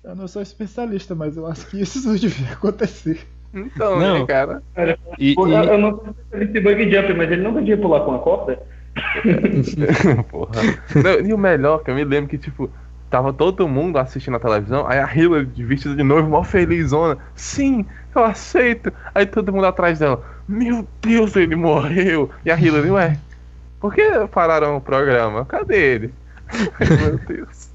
Eu 0.03 0.15
não 0.15 0.27
sou 0.27 0.41
especialista, 0.41 1.15
mas 1.15 1.35
eu 1.35 1.47
acho 1.47 1.65
que 1.67 1.81
isso 1.81 2.05
não 2.07 2.15
devia 2.15 2.53
acontecer. 2.53 3.27
Então, 3.53 3.99
Não. 3.99 4.19
né, 4.21 4.25
cara? 4.25 4.63
Cara, 4.73 4.97
E- 5.19 5.35
pô, 5.35 5.47
e- 5.47 5.53
Eu 5.53 5.77
não 5.77 5.99
sei 6.31 6.47
se 6.47 6.57
ele 6.57 6.61
bug 6.61 6.91
jump, 6.91 7.13
mas 7.13 7.31
ele 7.31 7.41
nunca 7.43 7.59
devia 7.59 7.77
pular 7.77 8.01
com 8.01 8.15
a 8.15 8.19
corda. 8.19 8.59
Porra. 10.29 10.61
Não, 10.95 11.25
e 11.27 11.33
o 11.33 11.37
melhor, 11.37 11.83
que 11.83 11.91
eu 11.91 11.95
me 11.95 12.03
lembro 12.03 12.29
que, 12.29 12.37
tipo, 12.37 12.69
tava 13.09 13.31
todo 13.31 13.67
mundo 13.67 13.97
assistindo 13.99 14.37
a 14.37 14.39
televisão, 14.39 14.87
aí 14.87 14.99
a 14.99 15.15
Hillary 15.15 15.45
vestida 15.63 15.95
de 15.95 16.03
noivo, 16.03 16.29
mó 16.29 16.43
felizona. 16.43 17.17
Sim, 17.35 17.85
eu 18.15 18.23
aceito. 18.23 18.91
Aí 19.13 19.25
todo 19.25 19.53
mundo 19.53 19.65
atrás 19.67 19.99
dela. 19.99 20.23
Meu 20.47 20.87
Deus, 21.01 21.35
ele 21.35 21.55
morreu. 21.55 22.29
E 22.43 22.51
a 22.51 22.59
Hillary, 22.59 22.89
ué, 22.91 23.17
por 23.79 23.93
que 23.93 24.01
pararam 24.31 24.77
o 24.77 24.81
programa? 24.81 25.45
Cadê 25.45 25.77
ele? 25.93 26.13
Meu 27.01 27.17
Deus. 27.19 27.69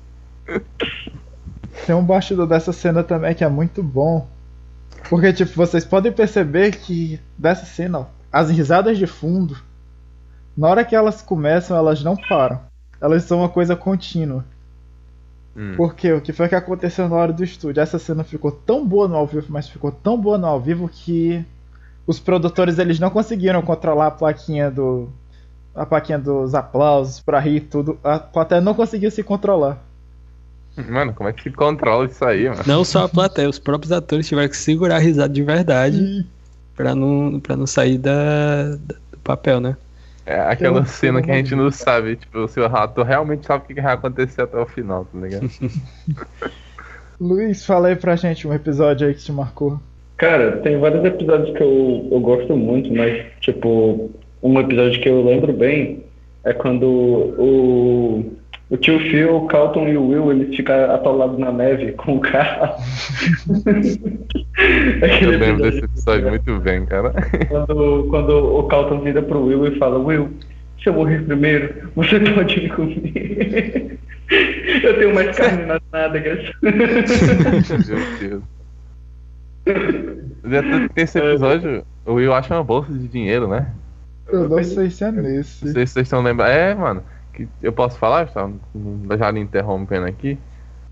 Tem 1.86 1.94
um 1.94 2.02
bastidor 2.04 2.46
dessa 2.46 2.72
cena 2.72 3.02
também 3.02 3.34
que 3.34 3.44
é 3.44 3.48
muito 3.48 3.82
bom. 3.82 4.28
Porque, 5.08 5.32
tipo, 5.32 5.52
vocês 5.54 5.84
podem 5.84 6.12
perceber 6.12 6.76
que 6.76 7.20
dessa 7.36 7.64
cena, 7.64 8.00
ó, 8.00 8.06
as 8.32 8.50
risadas 8.50 8.98
de 8.98 9.06
fundo, 9.06 9.56
na 10.56 10.68
hora 10.68 10.84
que 10.84 10.94
elas 10.94 11.22
começam, 11.22 11.76
elas 11.76 12.02
não 12.02 12.16
param. 12.16 12.60
Elas 13.00 13.24
são 13.24 13.38
uma 13.38 13.48
coisa 13.48 13.76
contínua. 13.76 14.44
Hum. 15.56 15.74
Porque 15.76 16.12
o 16.12 16.20
que 16.20 16.32
foi 16.32 16.48
que 16.48 16.54
aconteceu 16.54 17.08
na 17.08 17.16
hora 17.16 17.32
do 17.32 17.42
estúdio? 17.42 17.80
Essa 17.80 17.98
cena 17.98 18.22
ficou 18.22 18.52
tão 18.52 18.86
boa 18.86 19.08
no 19.08 19.16
ao 19.16 19.26
vivo, 19.26 19.46
mas 19.48 19.68
ficou 19.68 19.90
tão 19.90 20.20
boa 20.20 20.38
no 20.38 20.46
ao 20.46 20.60
vivo 20.60 20.88
que 20.88 21.44
os 22.06 22.20
produtores 22.20 22.78
eles 22.78 22.98
não 22.98 23.10
conseguiram 23.10 23.60
controlar 23.62 24.06
a 24.06 24.10
plaquinha 24.10 24.70
do 24.70 25.08
a 25.74 25.86
plaquinha 25.86 26.18
dos 26.18 26.54
aplausos 26.54 27.20
pra 27.20 27.38
rir 27.38 27.56
e 27.56 27.60
tudo. 27.60 27.98
A 28.02 28.18
plateia 28.18 28.60
não 28.60 28.74
conseguiu 28.74 29.10
se 29.10 29.22
controlar. 29.22 29.78
Mano, 30.88 31.12
como 31.14 31.28
é 31.28 31.32
que 31.32 31.42
se 31.42 31.50
controla 31.50 32.06
isso 32.06 32.24
aí, 32.24 32.48
mano? 32.48 32.62
Não 32.66 32.84
só 32.84 33.04
a 33.04 33.08
plateia, 33.08 33.48
os 33.48 33.58
próprios 33.58 33.90
atores 33.92 34.28
tiveram 34.28 34.48
que 34.48 34.56
segurar 34.56 34.96
a 34.96 35.00
risada 35.00 35.32
de 35.32 35.42
verdade 35.42 36.24
pra 36.76 36.94
não, 36.94 37.40
pra 37.40 37.56
não 37.56 37.66
sair 37.66 37.98
da, 37.98 38.76
da- 38.76 38.94
do 39.12 39.18
papel, 39.24 39.60
né? 39.60 39.76
É 40.24 40.38
aquela 40.40 40.80
Eu- 40.80 40.84
cena 40.86 41.22
que 41.22 41.30
a 41.30 41.34
gente 41.36 41.54
não- 41.54 41.70
sabe, 41.70 42.16
tipo, 42.16 42.46
se 42.48 42.60
o 42.60 42.64
ator 42.66 43.04
realmente 43.04 43.46
sabe 43.46 43.64
o 43.64 43.66
que 43.66 43.74
que 43.74 43.80
vai 43.80 43.94
acontecer 43.94 44.42
até 44.42 44.58
o 44.58 44.66
final, 44.66 45.04
tá 45.06 45.18
ligado? 45.18 45.50
Luiz, 47.20 47.64
fala 47.66 47.88
aí 47.88 47.96
pra 47.96 48.14
gente 48.16 48.46
um 48.46 48.52
episódio 48.54 49.08
aí 49.08 49.14
que 49.14 49.22
te 49.22 49.32
marcou. 49.32 49.80
Cara, 50.16 50.58
tem 50.58 50.78
vários 50.78 51.04
episódios 51.04 51.56
que 51.56 51.62
eu, 51.62 52.08
eu 52.10 52.20
gosto 52.20 52.56
muito, 52.56 52.92
mas, 52.92 53.24
tipo, 53.40 54.10
um 54.42 54.58
episódio 54.60 55.00
que 55.00 55.08
eu 55.08 55.24
lembro 55.24 55.52
bem 55.52 56.04
é 56.44 56.52
quando 56.52 56.84
o, 56.86 58.32
o 58.70 58.76
tio 58.76 58.98
Phil, 59.00 59.34
o 59.34 59.46
Calton 59.46 59.88
e 59.88 59.96
o 59.96 60.08
Will, 60.08 60.30
eles 60.30 60.54
ficam 60.54 60.90
atolados 60.90 61.38
na 61.38 61.50
neve 61.50 61.92
com 61.92 62.16
o 62.16 62.20
carro. 62.20 62.74
Eu 65.22 65.30
lembro 65.30 65.62
desse 65.62 65.84
episódio 65.84 66.28
muito 66.28 66.58
bem, 66.60 66.84
cara. 66.84 67.12
quando, 67.48 68.06
quando 68.10 68.58
o 68.58 68.62
Calton 68.64 69.00
vira 69.00 69.22
pro 69.22 69.44
Will 69.44 69.66
e 69.66 69.78
fala, 69.78 69.98
Will, 69.98 70.28
se 70.82 70.88
eu 70.88 70.92
morrer 70.92 71.24
primeiro, 71.24 71.90
você 71.94 72.20
pode 72.20 72.60
me 72.60 72.68
comer. 72.68 73.98
eu 74.82 74.98
tenho 74.98 75.14
mais 75.14 75.36
carne 75.36 75.64
nas 75.64 75.80
nádegas. 75.92 76.50
Meu 76.62 76.72
Deus. 78.20 78.42
Já 80.44 80.62
tem 80.62 81.04
esse 81.04 81.18
episódio, 81.18 81.84
o 82.06 82.14
Will 82.14 82.34
acha 82.34 82.54
uma 82.54 82.64
bolsa 82.64 82.92
de 82.92 83.08
dinheiro, 83.08 83.48
né? 83.48 83.72
Eu 84.28 84.48
não 84.48 84.62
sei 84.62 84.90
se 84.90 85.04
é 85.04 85.10
nesse. 85.10 85.64
Não 85.64 85.72
sei 85.72 85.86
se 85.86 85.94
vocês 85.94 86.06
estão 86.06 86.22
lembrando. 86.22 86.50
É, 86.50 86.74
mano. 86.74 87.02
Que 87.38 87.48
eu 87.62 87.72
posso 87.72 87.98
falar? 87.98 88.28
Tá? 88.28 88.50
Já 89.16 89.30
lhe 89.30 89.38
interrompendo 89.40 90.06
aqui. 90.06 90.36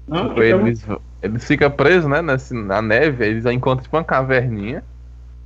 Não, 0.07 0.29
Tipo, 0.29 0.41
fica- 0.43 0.57
eles, 0.57 0.87
eles 1.21 1.45
ficam 1.45 1.71
presos, 1.71 2.09
né? 2.09 2.23
Nesse, 2.23 2.55
na 2.55 2.81
neve, 2.81 3.27
eles 3.27 3.45
encontram 3.47 3.83
tipo 3.83 3.97
uma 3.97 4.05
caverninha. 4.05 4.85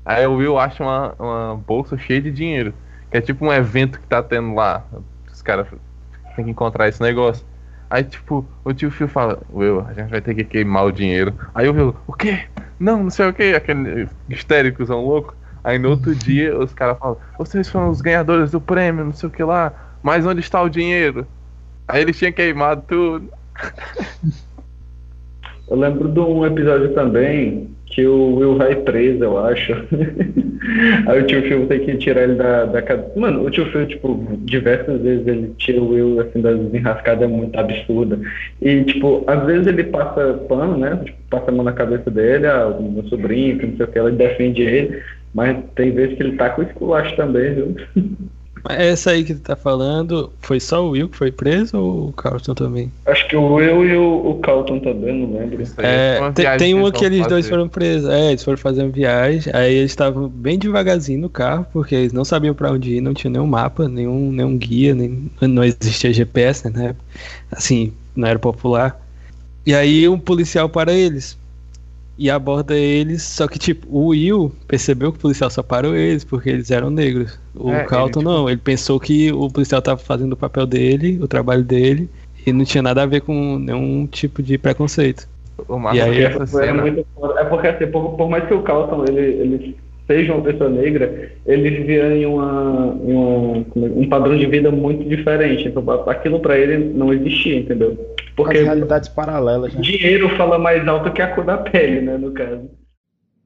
Aí 0.04 0.26
o 0.26 0.34
Will 0.36 0.58
acha 0.58 0.82
uma, 0.82 1.14
uma 1.18 1.56
bolsa 1.56 1.96
cheia 1.96 2.20
de 2.20 2.30
dinheiro. 2.30 2.74
Que 3.10 3.16
é 3.16 3.20
tipo 3.20 3.44
um 3.46 3.52
evento 3.52 3.98
que 3.98 4.06
tá 4.06 4.22
tendo 4.22 4.54
lá. 4.54 4.84
Os 5.32 5.40
caras 5.40 5.66
têm 6.36 6.44
que 6.44 6.50
encontrar 6.50 6.88
esse 6.88 7.00
negócio. 7.00 7.46
Aí, 7.88 8.04
tipo, 8.04 8.46
o 8.64 8.72
tio 8.72 8.90
Phil 8.90 9.08
fala, 9.08 9.40
Will, 9.52 9.80
a 9.80 9.92
gente 9.92 10.10
vai 10.10 10.20
ter 10.20 10.34
que 10.34 10.44
queimar 10.44 10.84
o 10.84 10.92
dinheiro. 10.92 11.34
Aí 11.54 11.68
o 11.68 11.72
Will, 11.72 11.96
o 12.06 12.12
quê? 12.12 12.44
Não, 12.78 13.02
não 13.04 13.10
sei 13.10 13.28
o 13.28 13.32
quê, 13.32 13.54
aquele 13.56 14.08
histérico, 14.28 14.84
são 14.86 15.04
louco. 15.04 15.34
Aí 15.64 15.78
no 15.78 15.90
outro 15.90 16.14
dia 16.14 16.56
os 16.56 16.72
caras 16.72 16.98
falam, 16.98 17.16
vocês 17.36 17.68
foram 17.68 17.88
os 17.90 18.00
ganhadores 18.00 18.52
do 18.52 18.60
prêmio, 18.60 19.04
não 19.04 19.12
sei 19.12 19.28
o 19.28 19.32
que 19.32 19.42
lá, 19.42 19.72
mas 20.02 20.26
onde 20.26 20.40
está 20.40 20.62
o 20.62 20.68
dinheiro? 20.68 21.26
Aí 21.86 22.02
eles 22.02 22.18
tinham 22.18 22.32
queimado 22.32 22.84
tudo. 22.86 23.28
Eu 25.68 25.76
lembro 25.76 26.08
de 26.08 26.20
um 26.20 26.44
episódio 26.44 26.92
também 26.94 27.70
que 27.90 28.06
o 28.06 28.36
Will 28.36 28.56
vai 28.56 28.74
preso, 28.76 29.24
eu 29.24 29.38
acho. 29.38 29.72
Aí 31.06 31.20
o 31.20 31.26
tio 31.26 31.42
Phil 31.42 31.66
tem 31.66 31.80
que 31.80 31.96
tirar 31.96 32.22
ele 32.22 32.34
da, 32.34 32.64
da 32.64 32.80
cadeia. 32.80 33.10
Mano, 33.16 33.44
o 33.44 33.50
tio 33.50 33.66
Phil, 33.66 33.86
tipo, 33.86 34.38
diversas 34.42 35.00
vezes 35.02 35.26
ele 35.26 35.52
tira 35.58 35.80
o 35.80 35.90
Will 35.90 36.20
assim 36.20 36.40
das 36.40 36.58
enrascadas 36.72 37.28
muito 37.28 37.58
absurda. 37.58 38.20
E, 38.62 38.84
tipo, 38.84 39.24
às 39.26 39.44
vezes 39.44 39.66
ele 39.66 39.84
passa 39.84 40.34
pano, 40.48 40.76
né? 40.76 41.00
Tipo, 41.04 41.18
passa 41.28 41.50
a 41.50 41.54
mão 41.54 41.64
na 41.64 41.72
cabeça 41.72 42.10
dele, 42.10 42.46
ah, 42.46 42.76
meu 42.80 43.04
sobrinho, 43.08 43.58
que 43.58 43.66
não 43.66 43.76
sei 43.76 43.86
o 43.86 43.88
que, 43.88 43.98
ela 43.98 44.10
defende 44.12 44.62
ele. 44.62 45.02
Mas 45.34 45.56
tem 45.74 45.90
vezes 45.90 46.16
que 46.16 46.22
ele 46.22 46.36
tá 46.36 46.50
com 46.50 46.62
esculacho 46.62 47.16
também, 47.16 47.54
viu? 47.54 47.76
Essa 48.68 49.10
aí 49.10 49.24
que 49.24 49.34
tu 49.34 49.40
tá 49.40 49.56
falando, 49.56 50.30
foi 50.40 50.60
só 50.60 50.84
o 50.84 50.90
Will 50.90 51.08
que 51.08 51.16
foi 51.16 51.32
preso 51.32 51.78
ou 51.78 52.08
o 52.08 52.12
Carlton 52.12 52.54
também? 52.54 52.92
Acho 53.06 53.26
que 53.28 53.36
o 53.36 53.54
Will 53.54 53.84
e 53.86 53.96
o, 53.96 54.30
o 54.30 54.34
Calton 54.40 54.78
também, 54.78 55.26
não 55.26 55.38
lembro. 55.38 55.62
É, 55.78 56.18
tem, 56.32 56.56
tem 56.58 56.74
uma 56.74 56.92
que 56.92 57.04
eles 57.04 57.26
dois 57.26 57.48
foram 57.48 57.68
presos. 57.68 58.10
É, 58.10 58.28
eles 58.28 58.44
foram 58.44 58.58
fazer 58.58 58.82
uma 58.82 58.90
viagem. 58.90 59.52
Aí 59.54 59.74
eles 59.74 59.90
estavam 59.90 60.28
bem 60.28 60.58
devagarzinho 60.58 61.20
no 61.20 61.28
carro, 61.30 61.66
porque 61.72 61.94
eles 61.94 62.12
não 62.12 62.24
sabiam 62.24 62.54
pra 62.54 62.70
onde 62.70 62.96
ir, 62.96 63.00
não 63.00 63.14
tinha 63.14 63.30
nenhum 63.30 63.46
mapa, 63.46 63.88
nenhum, 63.88 64.30
nenhum 64.30 64.56
guia, 64.56 64.94
nem, 64.94 65.30
não 65.40 65.64
existia 65.64 66.12
GPS, 66.12 66.68
né? 66.70 66.94
Assim, 67.50 67.92
não 68.14 68.28
era 68.28 68.38
popular. 68.38 69.00
E 69.64 69.74
aí 69.74 70.08
um 70.08 70.18
policial 70.18 70.68
para 70.68 70.92
eles. 70.92 71.38
E 72.22 72.28
aborda 72.30 72.76
eles, 72.76 73.22
só 73.22 73.48
que 73.48 73.58
tipo, 73.58 73.86
o 73.90 74.08
Will 74.08 74.52
percebeu 74.68 75.10
que 75.10 75.16
o 75.16 75.20
policial 75.22 75.48
só 75.48 75.62
parou 75.62 75.96
eles 75.96 76.22
porque 76.22 76.50
eles 76.50 76.70
eram 76.70 76.90
negros. 76.90 77.40
O 77.54 77.70
É, 77.70 77.84
Carlton 77.84 78.20
ele, 78.20 78.28
tipo- 78.28 78.36
não, 78.42 78.50
ele 78.50 78.60
pensou 78.62 79.00
que 79.00 79.32
o 79.32 79.48
policial 79.50 79.80
tava 79.80 79.96
fazendo 79.98 80.34
o 80.34 80.36
papel 80.36 80.66
dele, 80.66 81.18
o 81.22 81.26
trabalho 81.26 81.64
dele, 81.64 82.10
e 82.46 82.52
não 82.52 82.62
tinha 82.66 82.82
nada 82.82 83.02
a 83.02 83.06
ver 83.06 83.22
com 83.22 83.58
nenhum 83.58 84.06
tipo 84.06 84.42
de 84.42 84.58
preconceito. 84.58 85.26
O 85.66 85.78
E 85.94 85.98
aí- 86.00 86.22
essa 86.24 86.42
É 86.42 86.46
cena. 86.46 86.82
muito 86.82 87.06
foda. 87.14 87.40
É 87.40 87.44
porque 87.44 87.68
assim, 87.68 87.86
por, 87.86 88.10
por 88.16 88.28
mais 88.28 88.46
que 88.46 88.52
o 88.52 88.60
Carlton 88.62 89.02
ele, 89.08 89.20
ele 89.20 89.76
seja 90.10 90.34
uma 90.34 90.42
pessoa 90.42 90.68
negra, 90.68 91.30
ele 91.46 91.70
vivia 91.70 92.16
em, 92.16 92.26
uma, 92.26 92.98
em 93.04 93.12
uma- 93.12 93.56
é- 93.58 93.90
um 93.96 94.08
padrão 94.08 94.36
de 94.36 94.46
vida 94.46 94.70
muito 94.70 95.08
diferente. 95.08 95.68
Então 95.68 95.84
aquilo 96.08 96.40
pra 96.40 96.58
ele 96.58 96.76
não 96.92 97.12
existia, 97.12 97.56
entendeu? 97.60 97.96
Porque 98.34 98.58
As 98.58 98.64
realidades 98.64 99.08
paralelas, 99.08 99.72
né? 99.72 99.80
dinheiro 99.80 100.28
fala 100.36 100.58
mais 100.58 100.86
alto 100.88 101.12
que 101.12 101.22
a 101.22 101.32
cor 101.34 101.44
da 101.44 101.58
pele, 101.58 102.00
né, 102.00 102.16
no 102.16 102.32
caso. 102.32 102.68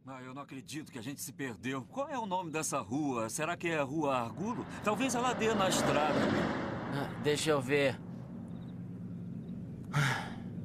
Ah, 0.07 0.21
eu 0.27 0.33
não 0.35 0.43
acredito 0.43 0.91
que 0.91 0.99
a 0.99 1.03
gente 1.03 1.21
se 1.21 1.33
perdeu. 1.33 1.83
Qual 1.93 2.09
é 2.09 2.19
o 2.19 2.25
nome 2.27 2.51
dessa 2.51 2.79
rua? 2.79 3.29
Será 3.29 3.57
que 3.57 3.69
é 3.69 3.79
a 3.79 3.83
Rua 3.83 4.15
Argulo? 4.17 4.65
Talvez 4.83 5.15
ela 5.15 5.33
dê 5.35 5.53
na 5.55 5.69
estrada. 5.69 6.15
Ah, 6.95 7.09
Deixa 7.23 7.51
eu 7.51 7.61
ver. 7.61 7.97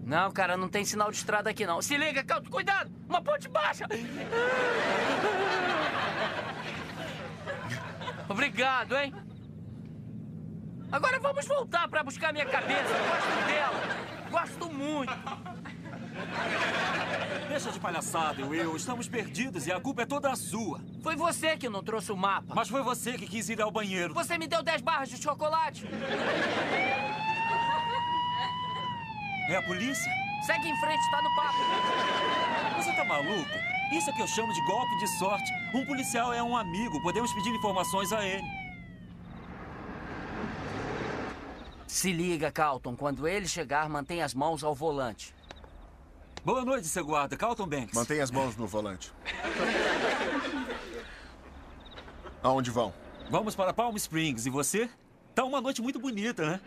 Não, 0.10 0.32
cara, 0.32 0.58
não 0.58 0.67
tem 0.67 0.84
sinal 0.84 1.12
de 1.12 1.17
estrada 1.17 1.52
aqui 1.52 1.67
não. 1.67 1.84
Se 1.84 1.95
liga, 1.95 2.24
Calto, 2.24 2.50
cuidado! 2.50 2.91
Uma 3.08 3.22
ponte 3.22 3.48
baixa! 3.48 3.86
Obrigado, 8.28 8.98
hein? 8.98 9.13
Agora 10.91 11.19
vamos 11.19 11.45
voltar 11.45 11.88
pra 11.88 12.02
buscar 12.04 12.34
minha 12.34 12.48
cabeça. 12.48 12.82
Gosto 12.82 13.45
dela. 13.45 13.80
Gosto 14.32 14.74
muito. 14.74 15.13
Deixa 17.48 17.72
de 17.72 17.80
palhaçada, 17.80 18.43
Will. 18.48 18.76
Estamos 18.76 19.08
perdidos 19.08 19.67
e 19.67 19.72
a 19.72 19.80
culpa 19.80 20.02
é 20.02 20.08
toda 20.08 20.36
sua. 20.36 20.82
Foi 21.04 21.15
você 21.15 21.56
que 21.56 21.69
não 21.69 21.84
trouxe 21.84 22.12
o 22.12 22.17
mapa. 22.17 22.56
Mas 22.56 22.67
foi 22.67 22.82
você 22.82 23.13
que 23.13 23.28
quis 23.28 23.48
ir 23.48 23.62
ao 23.62 23.69
banheiro. 23.69 24.15
Você 24.15 24.39
me 24.39 24.48
deu 24.48 24.63
10 24.63 24.82
barras 24.82 25.10
de 25.10 25.22
chocolate. 25.22 25.86
É 29.49 29.55
a 29.55 29.62
polícia? 29.63 30.12
Segue 30.45 30.69
em 30.69 30.79
frente, 30.79 31.09
tá 31.09 31.21
no 31.23 31.35
papo. 31.35 31.57
Você 32.77 32.93
tá 32.93 33.03
maluco? 33.03 33.49
Isso 33.91 34.07
é 34.12 34.13
que 34.13 34.21
eu 34.21 34.27
chamo 34.27 34.53
de 34.53 34.63
golpe 34.65 34.95
de 34.99 35.07
sorte. 35.17 35.51
Um 35.73 35.83
policial 35.88 36.31
é 36.31 36.43
um 36.43 36.55
amigo. 36.55 37.01
Podemos 37.01 37.33
pedir 37.33 37.49
informações 37.49 38.13
a 38.13 38.23
ele. 38.23 38.47
Se 41.88 42.12
liga, 42.12 42.51
Calton. 42.51 42.95
Quando 42.95 43.27
ele 43.27 43.47
chegar, 43.47 43.89
mantenha 43.89 44.23
as 44.23 44.35
mãos 44.35 44.63
ao 44.63 44.75
volante. 44.75 45.33
Boa 46.45 46.63
noite, 46.63 46.88
seu 46.88 47.03
guarda. 47.03 47.35
Carlton 47.35 47.65
Banks. 47.65 47.95
Mantenha 47.95 48.23
as 48.23 48.29
mãos 48.29 48.55
no 48.55 48.67
volante. 48.67 49.12
Aonde 52.43 52.69
vão? 52.69 52.93
Vamos 53.31 53.55
para 53.55 53.73
Palm 53.73 53.95
Springs. 53.95 54.45
E 54.45 54.51
você? 54.51 54.88
Tá 55.33 55.43
uma 55.43 55.59
noite 55.59 55.81
muito 55.81 55.99
bonita, 55.99 56.45
né? 56.45 56.62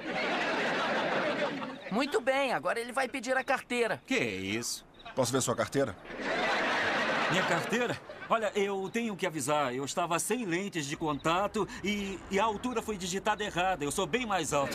Muito 1.92 2.22
bem, 2.22 2.54
agora 2.54 2.80
ele 2.80 2.90
vai 2.90 3.06
pedir 3.06 3.36
a 3.36 3.44
carteira. 3.44 4.02
Que 4.06 4.18
isso? 4.18 4.82
Posso 5.14 5.30
ver 5.30 5.42
sua 5.42 5.54
carteira? 5.54 5.94
Minha 7.30 7.42
carteira? 7.44 8.00
Olha, 8.30 8.50
eu 8.54 8.88
tenho 8.90 9.14
que 9.14 9.26
avisar. 9.26 9.74
Eu 9.74 9.84
estava 9.84 10.18
sem 10.18 10.46
lentes 10.46 10.86
de 10.86 10.96
contato 10.96 11.68
e, 11.84 12.18
e 12.30 12.40
a 12.40 12.44
altura 12.44 12.80
foi 12.80 12.96
digitada 12.96 13.44
errada. 13.44 13.84
Eu 13.84 13.92
sou 13.92 14.06
bem 14.06 14.24
mais 14.24 14.54
alto. 14.54 14.74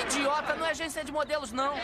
Idiota, 0.00 0.54
não 0.54 0.64
é 0.64 0.70
agência 0.70 1.02
de 1.04 1.10
modelos, 1.10 1.50
não. 1.50 1.74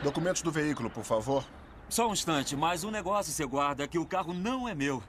Documentos 0.00 0.40
do 0.40 0.52
veículo, 0.52 0.88
por 0.88 1.02
favor. 1.02 1.44
Só 1.88 2.08
um 2.08 2.12
instante, 2.12 2.54
mas 2.54 2.84
um 2.84 2.92
negócio 2.92 3.32
você 3.32 3.44
guarda 3.44 3.88
que 3.88 3.98
o 3.98 4.06
carro 4.06 4.32
não 4.32 4.68
é 4.68 4.74
meu. 4.74 5.02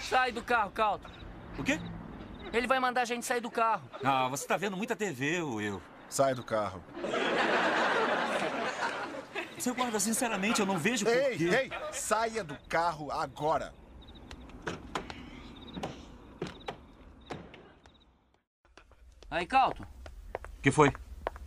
Sai 0.00 0.32
do 0.32 0.42
carro, 0.42 0.70
Calto. 0.70 1.10
O 1.58 1.62
quê? 1.62 1.78
Ele 2.56 2.66
vai 2.66 2.80
mandar 2.80 3.02
a 3.02 3.04
gente 3.04 3.26
sair 3.26 3.40
do 3.40 3.50
carro. 3.50 3.82
Ah, 4.02 4.28
você 4.28 4.46
tá 4.46 4.56
vendo 4.56 4.76
muita 4.78 4.96
TV, 4.96 5.42
Will. 5.42 5.82
Sai 6.08 6.34
do 6.34 6.42
carro. 6.42 6.82
Seu 9.58 9.74
guarda, 9.74 10.00
sinceramente, 10.00 10.60
eu 10.60 10.66
não 10.66 10.78
vejo 10.78 11.04
por 11.04 11.14
Ei, 11.14 11.36
quê. 11.36 11.44
ei, 11.44 11.70
saia 11.92 12.42
do 12.42 12.56
carro 12.66 13.10
agora. 13.10 13.74
Aí, 19.30 19.44
Calto. 19.44 19.82
O 19.82 20.62
que 20.62 20.70
foi? 20.70 20.90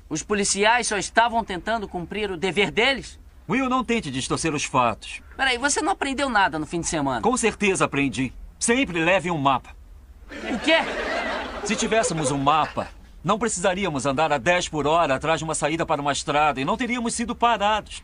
Os 0.08 0.22
policiais 0.22 0.88
só 0.88 0.98
estavam 0.98 1.44
tentando 1.44 1.88
cumprir 1.88 2.30
o 2.30 2.38
dever 2.38 2.72
deles? 2.72 3.20
Will, 3.48 3.68
não 3.68 3.84
tente 3.84 4.12
distorcer 4.12 4.54
os 4.54 4.64
fatos. 4.64 5.22
Peraí, 5.36 5.58
você 5.58 5.82
não 5.82 5.94
aprendeu 5.94 6.30
nada 6.30 6.60
no 6.60 6.68
fim 6.68 6.82
de 6.82 6.88
semana? 6.88 7.22
Com 7.22 7.36
certeza 7.36 7.86
aprendi. 7.86 8.32
Sempre 8.60 9.04
leve 9.04 9.32
um 9.32 9.38
mapa. 9.38 9.79
O 10.30 10.60
quê? 10.60 10.78
Se 11.64 11.76
tivéssemos 11.76 12.32
um 12.32 12.38
mapa, 12.38 12.88
não 13.24 13.38
precisaríamos 13.38 14.06
andar 14.06 14.32
a 14.32 14.38
10 14.38 14.70
por 14.70 14.88
hora 14.88 15.16
atrás 15.16 15.40
de 15.40 15.44
uma 15.44 15.56
saída 15.56 15.86
para 15.86 16.02
uma 16.02 16.12
estrada 16.12 16.62
e 16.62 16.66
não 16.66 16.78
teríamos 16.78 17.14
sido 17.14 17.36
parados. 17.36 18.04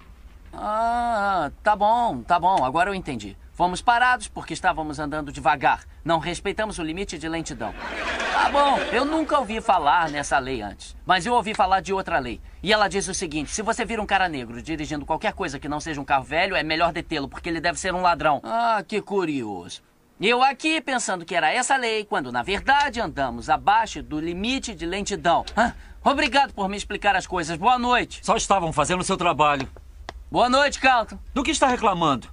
Ah, 0.53 1.51
tá 1.63 1.75
bom, 1.75 2.21
tá 2.21 2.39
bom, 2.39 2.63
agora 2.63 2.89
eu 2.89 2.95
entendi. 2.95 3.37
Fomos 3.53 3.81
parados 3.81 4.27
porque 4.27 4.53
estávamos 4.53 4.99
andando 4.99 5.31
devagar. 5.31 5.85
Não 6.03 6.19
respeitamos 6.19 6.77
o 6.77 6.83
limite 6.83 7.17
de 7.17 7.29
lentidão. 7.29 7.73
Tá 8.33 8.49
bom, 8.49 8.77
eu 8.91 9.05
nunca 9.05 9.39
ouvi 9.39 9.61
falar 9.61 10.09
nessa 10.09 10.37
lei 10.39 10.61
antes. 10.61 10.95
Mas 11.05 11.25
eu 11.25 11.33
ouvi 11.33 11.53
falar 11.53 11.79
de 11.79 11.93
outra 11.93 12.19
lei. 12.19 12.41
E 12.61 12.73
ela 12.73 12.89
diz 12.89 13.07
o 13.07 13.13
seguinte: 13.13 13.51
se 13.51 13.61
você 13.61 13.85
vir 13.85 13.99
um 13.99 14.05
cara 14.05 14.27
negro 14.27 14.61
dirigindo 14.61 15.05
qualquer 15.05 15.31
coisa 15.31 15.57
que 15.57 15.69
não 15.69 15.79
seja 15.79 16.01
um 16.01 16.05
carro 16.05 16.25
velho, 16.25 16.55
é 16.55 16.63
melhor 16.63 16.91
detê-lo, 16.91 17.29
porque 17.29 17.47
ele 17.47 17.61
deve 17.61 17.79
ser 17.79 17.93
um 17.93 18.01
ladrão. 18.01 18.41
Ah, 18.43 18.83
que 18.85 19.01
curioso. 19.01 19.81
Eu 20.19 20.41
aqui 20.41 20.79
pensando 20.79 21.25
que 21.25 21.35
era 21.35 21.51
essa 21.51 21.75
lei, 21.75 22.05
quando 22.05 22.31
na 22.31 22.41
verdade 22.41 23.01
andamos 23.01 23.49
abaixo 23.49 24.01
do 24.01 24.17
limite 24.17 24.73
de 24.73 24.85
lentidão. 24.85 25.43
Ah, 25.57 25.73
obrigado 26.01 26.53
por 26.53 26.69
me 26.69 26.77
explicar 26.77 27.17
as 27.17 27.27
coisas. 27.27 27.57
Boa 27.57 27.77
noite. 27.77 28.21
Só 28.23 28.37
estavam 28.37 28.71
fazendo 28.71 29.01
o 29.01 29.03
seu 29.03 29.17
trabalho. 29.17 29.67
Boa 30.31 30.47
noite, 30.47 30.79
Calton. 30.79 31.19
Do 31.33 31.43
que 31.43 31.51
está 31.51 31.67
reclamando? 31.67 32.29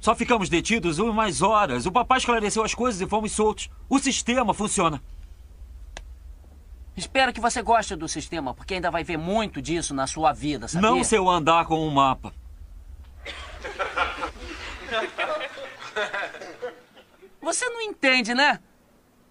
Só 0.00 0.16
ficamos 0.16 0.48
detidos 0.48 0.98
umas 0.98 1.42
horas. 1.42 1.86
O 1.86 1.92
papai 1.92 2.18
esclareceu 2.18 2.64
as 2.64 2.74
coisas 2.74 3.00
e 3.00 3.06
fomos 3.06 3.30
soltos. 3.30 3.70
O 3.88 4.00
sistema 4.00 4.52
funciona. 4.52 5.00
Espero 6.96 7.32
que 7.32 7.40
você 7.40 7.62
goste 7.62 7.94
do 7.94 8.08
sistema, 8.08 8.52
porque 8.52 8.74
ainda 8.74 8.90
vai 8.90 9.04
ver 9.04 9.16
muito 9.16 9.62
disso 9.62 9.94
na 9.94 10.08
sua 10.08 10.32
vida, 10.32 10.66
sabia? 10.66 10.90
Não 10.90 11.04
se 11.04 11.14
eu 11.14 11.30
andar 11.30 11.66
com 11.66 11.86
um 11.86 11.90
mapa. 11.90 12.34
Você 17.42 17.68
não 17.68 17.82
entende, 17.82 18.32
né? 18.34 18.60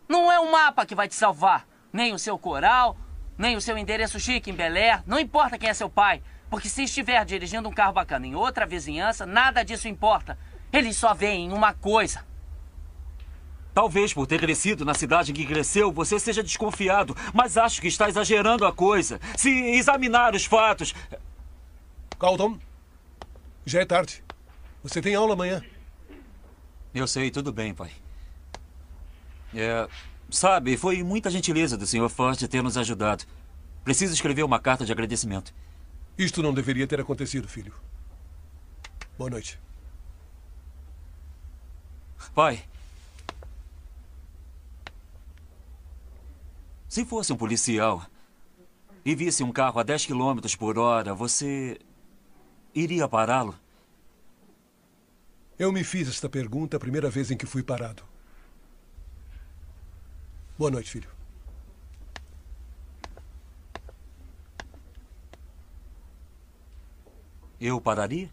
Não 0.07 0.29
é 0.29 0.37
o 0.39 0.51
mapa 0.51 0.85
que 0.85 0.93
vai 0.93 1.07
te 1.07 1.15
salvar. 1.15 1.65
Nem 1.93 2.13
o 2.13 2.19
seu 2.19 2.37
coral, 2.37 2.97
nem 3.37 3.55
o 3.55 3.61
seu 3.61 3.77
endereço 3.77 4.19
chique 4.19 4.51
em 4.51 4.53
Bel 4.53 4.75
Air. 4.75 5.01
Não 5.07 5.17
importa 5.17 5.57
quem 5.57 5.69
é 5.69 5.73
seu 5.73 5.89
pai. 5.89 6.21
Porque 6.49 6.67
se 6.67 6.83
estiver 6.83 7.23
dirigindo 7.23 7.69
um 7.69 7.73
carro 7.73 7.93
bacana 7.93 8.27
em 8.27 8.35
outra 8.35 8.65
vizinhança, 8.65 9.25
nada 9.25 9.63
disso 9.63 9.87
importa. 9.87 10.37
Eles 10.73 10.97
só 10.97 11.13
veem 11.13 11.53
uma 11.53 11.73
coisa. 11.73 12.25
Talvez 13.73 14.13
por 14.13 14.27
ter 14.27 14.39
crescido 14.39 14.83
na 14.83 14.93
cidade 14.93 15.31
em 15.31 15.33
que 15.33 15.45
cresceu, 15.45 15.93
você 15.93 16.19
seja 16.19 16.43
desconfiado, 16.43 17.15
mas 17.33 17.57
acho 17.57 17.79
que 17.79 17.87
está 17.87 18.09
exagerando 18.09 18.65
a 18.65 18.73
coisa. 18.73 19.19
Se 19.37 19.49
examinar 19.49 20.35
os 20.35 20.43
fatos. 20.43 20.93
Calton, 22.19 22.59
já 23.65 23.79
é 23.79 23.85
tarde. 23.85 24.21
Você 24.83 25.01
tem 25.01 25.15
aula 25.15 25.33
amanhã. 25.33 25.63
Eu 26.93 27.07
sei, 27.07 27.31
tudo 27.31 27.53
bem, 27.53 27.73
pai. 27.73 27.91
É. 29.53 29.87
Sabe, 30.29 30.77
foi 30.77 31.03
muita 31.03 31.29
gentileza 31.29 31.77
do 31.77 31.85
Sr. 31.85 32.09
Ford 32.09 32.39
ter 32.47 32.63
nos 32.63 32.77
ajudado. 32.77 33.25
Preciso 33.83 34.13
escrever 34.13 34.43
uma 34.43 34.59
carta 34.59 34.85
de 34.85 34.91
agradecimento. 34.91 35.53
Isto 36.17 36.41
não 36.41 36.53
deveria 36.53 36.87
ter 36.87 37.01
acontecido, 37.01 37.47
filho. 37.47 37.73
Boa 39.17 39.29
noite. 39.29 39.59
Pai. 42.33 42.63
Se 46.87 47.03
fosse 47.05 47.33
um 47.33 47.37
policial 47.37 48.05
e 49.03 49.15
visse 49.15 49.43
um 49.43 49.51
carro 49.51 49.79
a 49.79 49.83
10 49.83 50.05
km 50.05 50.39
por 50.57 50.77
hora, 50.77 51.13
você 51.13 51.79
iria 52.73 53.07
pará-lo? 53.07 53.55
Eu 55.57 55.71
me 55.71 55.83
fiz 55.83 56.07
esta 56.07 56.29
pergunta 56.29 56.77
a 56.77 56.79
primeira 56.79 57.09
vez 57.09 57.31
em 57.31 57.37
que 57.37 57.45
fui 57.45 57.63
parado. 57.63 58.10
Boa 60.61 60.69
noite, 60.69 60.91
filho. 60.91 61.09
Eu 67.61 67.79
pararia? 67.79 68.29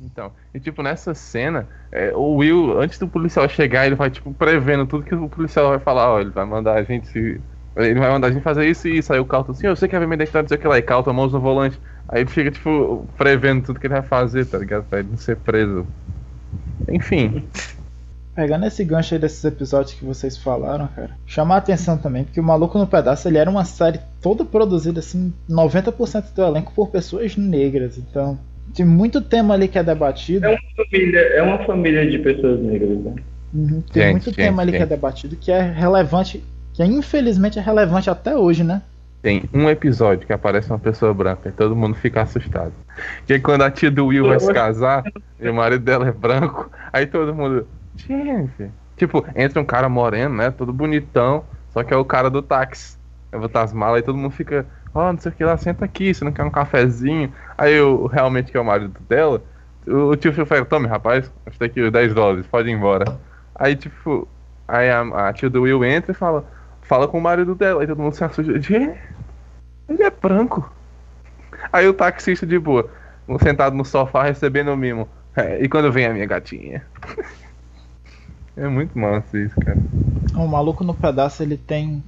Então, 0.00 0.32
e 0.54 0.58
tipo, 0.60 0.82
nessa 0.82 1.14
cena, 1.14 1.68
é, 1.92 2.14
o 2.16 2.36
Will, 2.36 2.80
antes 2.80 2.98
do 2.98 3.06
policial 3.06 3.46
chegar, 3.48 3.86
ele 3.86 3.94
vai, 3.94 4.10
tipo, 4.10 4.32
prevendo 4.32 4.86
tudo 4.86 5.04
que 5.04 5.14
o 5.14 5.28
policial 5.28 5.68
vai 5.70 5.78
falar, 5.78 6.10
ó, 6.10 6.20
ele 6.20 6.30
vai 6.30 6.46
mandar 6.46 6.76
a 6.78 6.82
gente 6.82 7.06
se. 7.08 7.40
Ele 7.76 7.98
vai 8.00 8.10
mandar 8.10 8.28
a 8.28 8.32
gente 8.32 8.42
fazer 8.42 8.66
isso 8.68 8.88
e 8.88 8.98
isso. 8.98 9.12
Aí 9.12 9.20
o 9.20 9.24
Calton 9.24 9.52
assim, 9.52 9.66
eu 9.66 9.76
sei 9.76 9.88
que 9.88 9.98
vai 9.98 10.06
me 10.06 10.14
identidade, 10.14 10.46
dizer 10.46 10.58
que 10.58 10.66
lá, 10.68 10.78
e 10.78 10.82
Calton, 10.82 11.12
mãos 11.12 11.32
no 11.32 11.40
volante. 11.40 11.78
Aí 12.08 12.22
ele 12.22 12.30
fica, 12.30 12.50
tipo, 12.50 13.06
prevendo 13.16 13.64
tudo 13.66 13.78
que 13.80 13.86
ele 13.86 13.94
vai 13.94 14.02
fazer, 14.02 14.46
tá 14.46 14.58
ligado? 14.58 14.84
Pra 14.84 14.98
ele 15.00 15.08
não 15.10 15.16
ser 15.16 15.36
preso. 15.36 15.86
Enfim. 16.88 17.48
Pegando 18.34 18.64
esse 18.66 18.84
gancho 18.84 19.14
aí 19.14 19.20
desses 19.20 19.44
episódios 19.44 19.94
que 19.94 20.04
vocês 20.04 20.36
falaram, 20.38 20.88
cara, 20.88 21.18
chamar 21.26 21.56
a 21.56 21.58
atenção 21.58 21.98
também, 21.98 22.24
porque 22.24 22.40
o 22.40 22.44
Maluco 22.44 22.78
no 22.78 22.86
Pedaço 22.86 23.28
ele 23.28 23.38
era 23.38 23.50
uma 23.50 23.64
série 23.64 24.00
toda 24.20 24.44
produzida, 24.44 25.00
assim, 25.00 25.34
90% 25.48 26.32
do 26.32 26.42
elenco 26.42 26.72
por 26.72 26.90
pessoas 26.90 27.36
negras, 27.36 27.98
então 27.98 28.38
tem 28.72 28.86
muito 28.86 29.20
tema 29.20 29.54
ali 29.54 29.66
que 29.68 29.78
é 29.78 29.82
debatido. 29.82 30.46
É 30.46 30.48
uma 30.48 30.58
família, 30.76 31.18
é 31.20 31.42
uma 31.42 31.66
família 31.66 32.08
de 32.08 32.18
pessoas 32.20 32.60
negras, 32.60 32.98
né? 33.02 33.14
Uhum, 33.52 33.82
tem 33.92 34.04
Gente, 34.04 34.10
muito 34.12 34.32
gente, 34.32 34.36
tema 34.36 34.62
ali 34.62 34.72
que 34.72 34.82
é 34.82 34.86
gente. 34.86 34.88
debatido 34.88 35.36
que 35.36 35.50
é 35.50 35.60
relevante, 35.60 36.42
que 36.80 36.82
é, 36.82 36.86
infelizmente 36.86 37.58
é 37.58 37.62
relevante 37.62 38.08
até 38.08 38.34
hoje, 38.34 38.64
né? 38.64 38.80
Tem 39.20 39.42
um 39.52 39.68
episódio 39.68 40.26
que 40.26 40.32
aparece 40.32 40.70
uma 40.70 40.78
pessoa 40.78 41.12
branca 41.12 41.50
e 41.50 41.52
todo 41.52 41.76
mundo 41.76 41.94
fica 41.94 42.22
assustado. 42.22 42.72
Que 43.26 43.34
é 43.34 43.38
quando 43.38 43.62
a 43.62 43.70
tia 43.70 43.90
do 43.90 44.06
Will 44.06 44.26
vai 44.26 44.40
se 44.40 44.50
casar 44.50 45.04
e 45.38 45.46
o 45.46 45.54
marido 45.54 45.84
dela 45.84 46.08
é 46.08 46.12
branco, 46.12 46.70
aí 46.90 47.06
todo 47.06 47.34
mundo. 47.34 47.68
Gente. 47.96 48.70
Tipo, 48.96 49.26
entra 49.36 49.60
um 49.60 49.64
cara 49.64 49.90
moreno, 49.90 50.36
né? 50.36 50.50
Todo 50.50 50.72
bonitão, 50.72 51.44
só 51.68 51.82
que 51.82 51.92
é 51.92 51.96
o 51.96 52.04
cara 52.04 52.30
do 52.30 52.40
táxi. 52.40 52.96
Eu 53.30 53.40
botar 53.40 53.62
as 53.62 53.74
malas 53.74 54.00
e 54.00 54.04
todo 54.04 54.16
mundo 54.16 54.32
fica. 54.32 54.64
Ó, 54.94 55.12
não 55.12 55.20
sei 55.20 55.30
o 55.30 55.34
que 55.34 55.44
lá, 55.44 55.58
senta 55.58 55.84
aqui, 55.84 56.14
você 56.14 56.24
não 56.24 56.32
quer 56.32 56.44
um 56.44 56.50
cafezinho? 56.50 57.30
Aí 57.58 57.78
o 57.78 58.06
realmente 58.06 58.50
que 58.50 58.56
é 58.56 58.60
o 58.60 58.64
marido 58.64 58.98
dela, 59.06 59.42
o, 59.86 60.08
o 60.08 60.16
tio 60.16 60.32
Phil 60.32 60.46
fala, 60.46 60.64
tome 60.64 60.88
rapaz, 60.88 61.30
acho 61.44 61.58
que 61.58 61.64
aqui 61.64 61.82
os 61.82 61.92
10 61.92 62.14
dólares, 62.14 62.46
pode 62.46 62.70
ir 62.70 62.72
embora. 62.72 63.18
Aí 63.54 63.76
tipo, 63.76 64.26
aí 64.66 64.90
a, 64.90 65.28
a 65.28 65.32
tia 65.34 65.50
do 65.50 65.62
Will 65.62 65.84
entra 65.84 66.10
e 66.10 66.14
fala, 66.14 66.44
fala 66.90 67.06
com 67.06 67.18
o 67.18 67.22
marido 67.22 67.54
dela, 67.54 67.82
aí 67.82 67.86
todo 67.86 68.02
mundo 68.02 68.14
se 68.14 68.24
assusta. 68.24 68.60
"Gente, 68.60 68.98
Ele 69.88 70.02
é 70.02 70.10
branco. 70.10 70.68
Aí 71.72 71.86
o 71.86 71.94
taxista 71.94 72.44
de 72.44 72.58
boa, 72.58 72.90
sentado 73.40 73.76
no 73.76 73.84
sofá 73.84 74.24
recebendo 74.24 74.72
o 74.72 74.76
mimo. 74.76 75.08
"É, 75.36 75.62
e 75.62 75.68
quando 75.68 75.92
vem 75.92 76.06
a 76.06 76.12
minha 76.12 76.26
gatinha? 76.26 76.84
é 78.56 78.66
muito 78.66 78.98
massa 78.98 79.38
isso, 79.38 79.54
cara. 79.60 79.78
O 80.34 80.48
Maluco 80.48 80.82
no 80.82 80.92
Pedaço 80.92 81.44
ele 81.44 81.56
tem. 81.56 82.02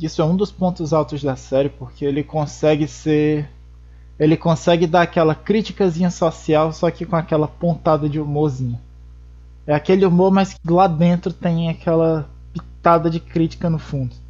Isso 0.00 0.22
é 0.22 0.24
um 0.24 0.34
dos 0.34 0.50
pontos 0.50 0.94
altos 0.94 1.22
da 1.22 1.36
série, 1.36 1.68
porque 1.68 2.06
ele 2.06 2.22
consegue 2.22 2.88
ser. 2.88 3.46
Ele 4.18 4.36
consegue 4.36 4.86
dar 4.86 5.02
aquela 5.02 5.34
criticazinha 5.34 6.10
social, 6.10 6.72
só 6.72 6.90
que 6.90 7.04
com 7.04 7.16
aquela 7.16 7.48
pontada 7.48 8.08
de 8.08 8.18
humorzinho. 8.18 8.78
É 9.66 9.74
aquele 9.74 10.06
humor, 10.06 10.32
mas 10.32 10.54
que 10.54 10.70
lá 10.70 10.86
dentro 10.86 11.32
tem 11.34 11.68
aquela 11.68 12.28
pitada 12.52 13.10
de 13.10 13.20
crítica 13.20 13.68
no 13.68 13.78
fundo. 13.78 14.21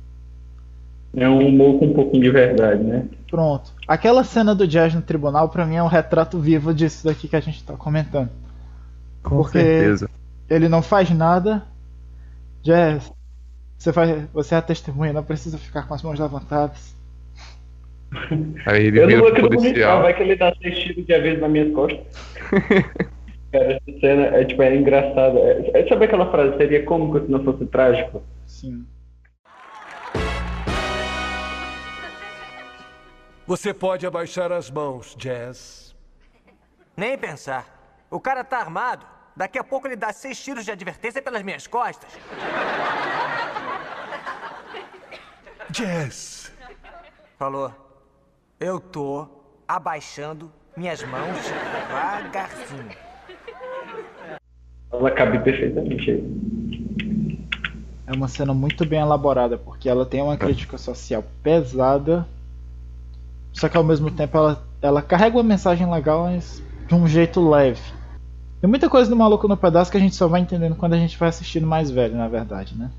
É 1.15 1.29
um 1.29 1.47
humor 1.47 1.79
com 1.79 1.87
um 1.87 1.93
pouquinho 1.93 2.23
de 2.23 2.31
verdade, 2.31 2.83
né? 2.83 3.05
Pronto. 3.31 3.73
Aquela 3.87 4.25
cena 4.25 4.55
do 4.55 4.67
Jazz 4.67 4.95
no 4.95 5.03
tribunal, 5.03 5.49
pra 5.49 5.67
mim, 5.67 5.77
é 5.77 5.83
um 5.83 5.89
retrato 5.89 6.39
vivo 6.39 6.73
disso 6.73 7.05
daqui 7.05 7.29
que 7.29 7.37
a 7.37 7.41
gente 7.41 7.63
tá 7.65 7.75
comentando. 7.75 8.31
Com 9.23 9.37
Porque 9.37 9.59
certeza. 9.59 10.11
ele 10.49 10.69
não 10.69 10.83
faz 10.83 11.11
nada. 11.11 11.63
Jazz, 12.63 13.13
você, 13.77 13.93
faz, 13.93 14.25
você 14.33 14.55
é 14.55 14.59
a 14.59 14.63
testemunha, 14.63 15.13
não 15.13 15.23
precisa 15.25 15.59
ficar 15.59 15.87
com 15.87 15.95
as 15.95 16.03
mãos 16.03 16.19
levantadas. 16.19 16.97
Aí 18.67 18.87
ele 18.87 19.01
Eu 19.01 19.09
não 19.09 19.19
vou 19.19 19.29
acreditar, 19.29 20.01
vai 20.01 20.15
que 20.15 20.23
ele 20.23 20.37
dá 20.37 20.55
seis 20.61 20.79
tiros 20.79 21.07
de 21.07 21.19
vez 21.19 21.41
nas 21.41 21.51
minhas 21.51 21.73
costas. 21.73 22.01
Cara, 23.53 23.73
essa 23.73 24.01
cena 24.01 24.23
é, 24.29 24.45
tipo, 24.45 24.63
é 24.63 24.75
engraçada. 24.75 25.39
É, 25.39 25.81
é- 25.81 25.89
sabe 25.89 26.07
aquela 26.07 26.31
frase, 26.31 26.57
seria 26.57 26.85
cômico 26.85 27.21
se 27.21 27.31
não 27.31 27.45
fosse 27.45 27.67
trágico? 27.67 28.23
Sim. 28.47 28.87
Você 33.47 33.75
pode 33.75 34.07
abaixar 34.07 34.53
as 34.53 34.71
mãos, 34.71 35.17
Jazz. 35.17 35.95
Nem 36.97 37.19
pensar. 37.19 37.67
O 38.11 38.21
cara 38.21 38.45
tá 38.45 38.59
armado. 38.59 39.05
Daqui 39.35 39.59
a 39.59 39.65
pouco 39.65 39.89
ele 39.89 39.97
dá 39.97 40.13
seis 40.13 40.43
tiros 40.43 40.65
de 40.65 40.71
advertência 40.71 41.21
pelas 41.21 41.43
minhas 41.43 41.67
costas. 41.67 42.11
Jazz. 45.71 46.53
Falou. 47.39 47.73
Eu 48.61 48.79
tô 48.79 49.27
abaixando 49.67 50.53
minhas 50.77 51.03
mãos 51.03 51.39
devagarzinho. 51.89 52.97
Ela 54.93 55.11
cabe 55.11 55.39
perfeitamente 55.41 56.11
aí. 56.11 56.43
É 58.07 58.13
uma 58.13 58.29
cena 58.29 58.55
muito 58.55 58.85
bem 58.87 59.01
elaborada, 59.01 59.57
porque 59.59 59.89
ela 59.89 60.07
tem 60.07 60.23
uma 60.23 60.37
crítica 60.37 60.79
social 60.79 61.25
pesada, 61.43 62.29
só 63.53 63.69
que 63.69 63.77
ao 63.77 63.85
mesmo 63.85 64.11
tempo 64.11 64.37
ela, 64.37 64.63
ela 64.81 65.03
carrega 65.03 65.37
uma 65.37 65.43
mensagem 65.43 65.91
legal, 65.91 66.25
mas 66.25 66.63
de 66.87 66.95
um 66.95 67.07
jeito 67.07 67.47
leve. 67.49 67.81
Tem 68.61 68.71
muita 68.71 68.89
coisa 68.89 69.11
do 69.11 69.17
Maluco 69.17 69.49
no 69.49 69.57
Pedaço 69.57 69.91
que 69.91 69.97
a 69.97 70.01
gente 70.01 70.15
só 70.15 70.29
vai 70.29 70.41
entendendo 70.41 70.77
quando 70.77 70.95
a 70.95 70.99
gente 70.99 71.19
vai 71.19 71.29
assistindo 71.29 71.67
mais 71.67 71.91
velho, 71.91 72.17
na 72.17 72.29
verdade, 72.29 72.77
né? 72.79 72.91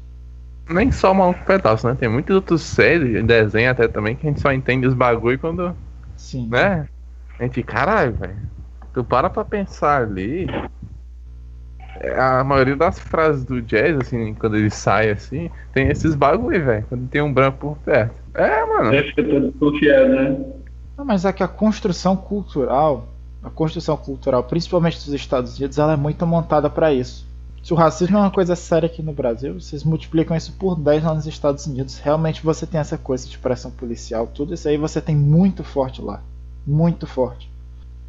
Nem 0.69 0.91
só 0.91 1.11
o 1.11 1.15
maluco 1.15 1.43
pedaço, 1.45 1.87
né? 1.87 1.95
Tem 1.99 2.07
muitas 2.07 2.35
outras 2.35 2.61
séries, 2.61 3.25
desenho 3.25 3.69
até 3.69 3.87
também, 3.87 4.15
que 4.15 4.25
a 4.25 4.29
gente 4.29 4.41
só 4.41 4.51
entende 4.51 4.87
os 4.87 4.93
bagulho 4.93 5.37
quando. 5.37 5.75
Sim. 6.15 6.47
Né? 6.49 6.87
A 7.37 7.43
gente, 7.43 7.61
caralho, 7.63 8.13
velho. 8.13 8.37
Tu 8.93 9.03
para 9.03 9.29
pra 9.29 9.43
pensar 9.43 10.03
ali. 10.03 10.47
A 12.17 12.43
maioria 12.43 12.75
das 12.75 12.99
frases 12.99 13.43
do 13.45 13.61
jazz, 13.61 13.97
assim, 13.97 14.33
quando 14.33 14.57
ele 14.57 14.69
sai 14.69 15.11
assim, 15.11 15.49
tem 15.71 15.89
esses 15.89 16.15
bagulho, 16.15 16.63
velho. 16.63 16.85
Quando 16.89 17.07
tem 17.07 17.21
um 17.21 17.33
branco 17.33 17.57
por 17.59 17.77
perto. 17.77 18.15
É, 18.33 18.65
mano. 18.65 18.93
É, 18.93 19.03
fica 19.03 19.23
todo 19.23 19.51
desconfiado, 19.51 20.09
né? 20.09 20.45
Não, 20.97 21.05
mas 21.05 21.25
é 21.25 21.31
que 21.31 21.43
a 21.43 21.47
construção 21.47 22.15
cultural, 22.15 23.07
a 23.43 23.49
construção 23.49 23.95
cultural, 23.97 24.43
principalmente 24.43 24.97
dos 24.97 25.13
Estados 25.13 25.57
Unidos, 25.57 25.77
ela 25.77 25.93
é 25.93 25.97
muito 25.97 26.25
montada 26.25 26.69
para 26.69 26.93
isso. 26.93 27.25
Se 27.63 27.73
o 27.73 27.77
racismo 27.77 28.17
é 28.17 28.19
uma 28.19 28.31
coisa 28.31 28.57
séria 28.57 28.87
aqui 28.87 29.01
no 29.01 29.13
Brasil, 29.13 29.53
vocês 29.53 29.85
multiplicam 29.85 30.35
isso 30.35 30.51
por 30.53 30.75
10 30.75 31.03
lá 31.03 31.13
nos 31.13 31.25
Estados 31.25 31.65
Unidos. 31.65 31.97
Realmente 31.97 32.43
você 32.43 32.67
tem 32.67 32.79
essa 32.79 32.97
coisa 32.97 33.27
de 33.27 33.37
pressão 33.37 33.71
policial, 33.71 34.27
tudo 34.27 34.53
isso 34.53 34.67
aí 34.67 34.77
você 34.77 34.99
tem 34.99 35.15
muito 35.15 35.63
forte 35.63 36.01
lá. 36.01 36.21
Muito 36.67 37.07
forte. 37.07 37.49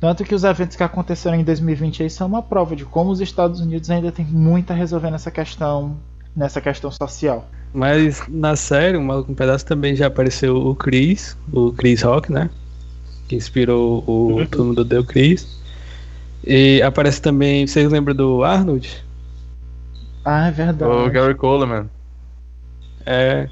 Tanto 0.04 0.22
que 0.22 0.34
os 0.34 0.44
eventos 0.44 0.76
que 0.76 0.82
aconteceram 0.82 1.34
em 1.34 1.42
2020 1.42 2.02
aí 2.02 2.10
são 2.10 2.26
uma 2.26 2.42
prova 2.42 2.76
de 2.76 2.84
como 2.84 3.10
os 3.10 3.22
Estados 3.22 3.58
Unidos 3.60 3.88
ainda 3.88 4.12
tem 4.12 4.22
muito 4.26 4.70
a 4.70 4.74
resolver 4.74 5.10
nessa 5.10 5.30
questão, 5.30 5.96
nessa 6.36 6.60
questão 6.60 6.90
social. 6.90 7.48
Mas 7.72 8.22
na 8.28 8.54
série, 8.54 8.98
o 8.98 9.02
Maluco 9.02 9.30
no 9.30 9.34
Pedaço 9.34 9.64
também 9.64 9.96
já 9.96 10.08
apareceu 10.08 10.58
o 10.58 10.74
Chris, 10.74 11.38
o 11.50 11.72
Chris 11.72 12.02
Rock, 12.02 12.30
né? 12.30 12.50
Que 13.26 13.34
inspirou 13.34 14.04
o 14.06 14.46
Todo 14.50 14.66
Mundo 14.66 14.84
Deu 14.84 15.06
Chris. 15.06 15.58
E 16.46 16.82
aparece 16.82 17.22
também, 17.22 17.66
vocês 17.66 17.90
lembram 17.90 18.14
do 18.14 18.44
Arnold? 18.44 19.02
Ah, 20.22 20.48
é 20.48 20.50
verdade. 20.50 20.92
O 20.92 21.10
Gary 21.10 21.34
Coleman. 21.34 21.88
É. 23.06 23.48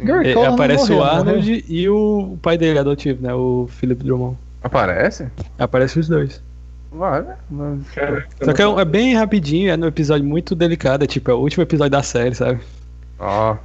Gary 0.00 0.34
Coleman 0.34 0.54
aparece 0.54 0.90
morreu, 0.90 0.98
o 0.98 1.04
Arnold 1.04 1.48
morreu. 1.48 1.64
e 1.68 1.88
o 1.88 2.38
pai 2.42 2.58
dele 2.58 2.80
adotivo, 2.80 3.22
né? 3.22 3.32
O 3.32 3.68
Philip 3.70 4.02
Drummond. 4.02 4.36
Aparece? 4.66 5.26
Aparece 5.58 5.98
os 5.98 6.08
dois. 6.08 6.42
Vai, 6.90 7.24
mas... 7.50 7.80
Só 8.42 8.52
que 8.52 8.62
é, 8.62 8.66
um- 8.68 8.80
é 8.80 8.84
bem 8.84 9.14
rapidinho, 9.14 9.70
é 9.70 9.76
num 9.76 9.86
episódio 9.86 10.24
muito 10.26 10.54
delicado, 10.54 11.04
é 11.04 11.06
tipo, 11.06 11.30
é 11.30 11.34
o 11.34 11.38
último 11.38 11.62
episódio 11.62 11.90
da 11.90 12.02
série, 12.02 12.34
sabe? 12.34 12.60
Ó. 13.18 13.56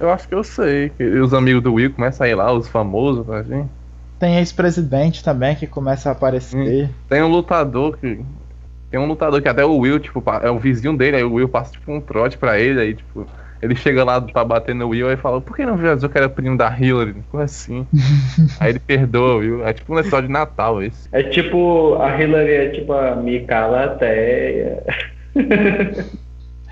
eu 0.00 0.10
acho 0.10 0.28
que 0.28 0.34
eu 0.34 0.44
sei. 0.44 0.90
Que 0.90 1.04
os 1.04 1.32
amigos 1.34 1.62
do 1.62 1.74
Will 1.74 1.92
começam 1.92 2.26
a 2.26 2.28
ir 2.30 2.34
lá, 2.34 2.52
os 2.52 2.68
famosos, 2.68 3.26
tá, 3.26 3.42
gente? 3.42 3.68
Tem 4.18 4.36
ex-presidente 4.38 5.24
também 5.24 5.56
que 5.56 5.66
começa 5.66 6.08
a 6.08 6.12
aparecer. 6.12 6.88
Tem 7.08 7.22
um 7.22 7.28
lutador 7.28 7.96
que. 7.98 8.20
Tem 8.90 9.00
um 9.00 9.06
lutador 9.06 9.40
que 9.40 9.48
até 9.48 9.64
o 9.64 9.78
Will, 9.78 9.98
tipo, 9.98 10.22
é 10.42 10.50
o 10.50 10.58
vizinho 10.58 10.96
dele, 10.96 11.16
aí 11.16 11.24
o 11.24 11.32
Will 11.32 11.48
passa 11.48 11.72
tipo 11.72 11.90
um 11.90 12.00
trote 12.00 12.36
pra 12.36 12.58
ele, 12.60 12.78
aí, 12.80 12.94
tipo, 12.94 13.26
ele 13.62 13.76
chega 13.76 14.02
lá 14.02 14.20
pra 14.20 14.44
bater 14.44 14.74
no 14.74 14.88
Will 14.88 15.10
e 15.12 15.16
fala, 15.16 15.40
por 15.40 15.54
que 15.54 15.64
não 15.64 15.74
avisou 15.74 16.10
que 16.10 16.18
era 16.18 16.28
primo 16.28 16.58
da 16.58 16.76
Hillary? 16.76 17.14
Como 17.30 17.42
assim? 17.42 17.86
aí 18.58 18.70
ele 18.70 18.80
perdoa 18.80 19.36
o 19.36 19.38
Will. 19.38 19.64
É 19.64 19.72
tipo 19.72 19.94
um 19.94 19.98
episódio 20.00 20.26
de 20.26 20.32
Natal 20.32 20.82
esse. 20.82 21.08
É 21.12 21.22
tipo, 21.22 21.94
a 21.94 22.20
Hillary 22.20 22.52
é 22.52 22.68
tipo 22.70 22.92
a 22.92 23.14
Micalateia. 23.14 24.82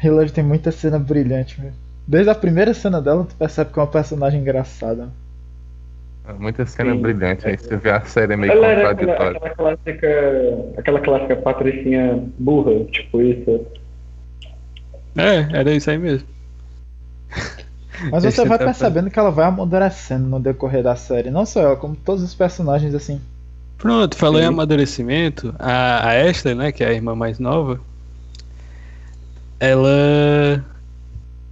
Hillary 0.02 0.32
tem 0.32 0.42
muita 0.42 0.72
cena 0.72 0.98
brilhante, 0.98 1.60
velho. 1.60 1.74
Desde 2.08 2.28
a 2.28 2.34
primeira 2.34 2.74
cena 2.74 3.00
dela, 3.00 3.24
tu 3.24 3.36
percebe 3.36 3.72
que 3.72 3.78
é 3.78 3.82
uma 3.82 3.88
personagem 3.88 4.40
engraçada. 4.40 5.10
É 6.26 6.32
Muita 6.32 6.66
cena 6.66 6.92
Sim. 6.92 7.00
brilhante, 7.00 7.46
aí 7.46 7.56
você 7.56 7.76
vê 7.76 7.90
a 7.90 8.00
série 8.00 8.36
meio 8.36 8.52
Ela 8.52 8.66
era 8.66 8.90
aquela, 8.90 9.12
contraditória. 9.14 9.36
aquela 9.36 9.76
clássica. 9.76 10.08
Aquela 10.76 11.00
clássica 11.00 11.36
patricinha 11.36 12.24
burra, 12.36 12.84
tipo 12.86 13.22
isso. 13.22 13.64
É, 15.16 15.56
era 15.56 15.70
isso 15.70 15.88
aí 15.88 15.98
mesmo. 15.98 16.26
Mas 18.10 18.24
você 18.24 18.44
vai 18.46 18.58
tá- 18.58 18.64
percebendo 18.64 19.10
que 19.10 19.18
ela 19.18 19.30
vai 19.30 19.44
amadurecendo 19.46 20.26
no 20.26 20.40
decorrer 20.40 20.82
da 20.82 20.96
série. 20.96 21.30
Não 21.30 21.44
só 21.44 21.60
ela, 21.60 21.76
como 21.76 21.94
todos 21.94 22.22
os 22.22 22.34
personagens, 22.34 22.94
assim. 22.94 23.20
Pronto, 23.76 24.16
falou 24.16 24.40
em 24.40 24.44
amadurecimento. 24.44 25.54
A, 25.58 26.08
a 26.08 26.26
Esther, 26.30 26.54
né, 26.56 26.72
que 26.72 26.82
é 26.84 26.88
a 26.88 26.92
irmã 26.92 27.14
mais 27.14 27.38
nova, 27.38 27.80
ela 29.58 30.64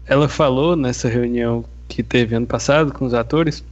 ela 0.07 0.29
falou 0.29 0.75
nessa 0.75 1.09
reunião 1.09 1.65
que 1.87 2.03
teve 2.03 2.35
ano 2.35 2.47
passado 2.47 2.93
com 2.93 3.05
os 3.05 3.13
atores 3.15 3.63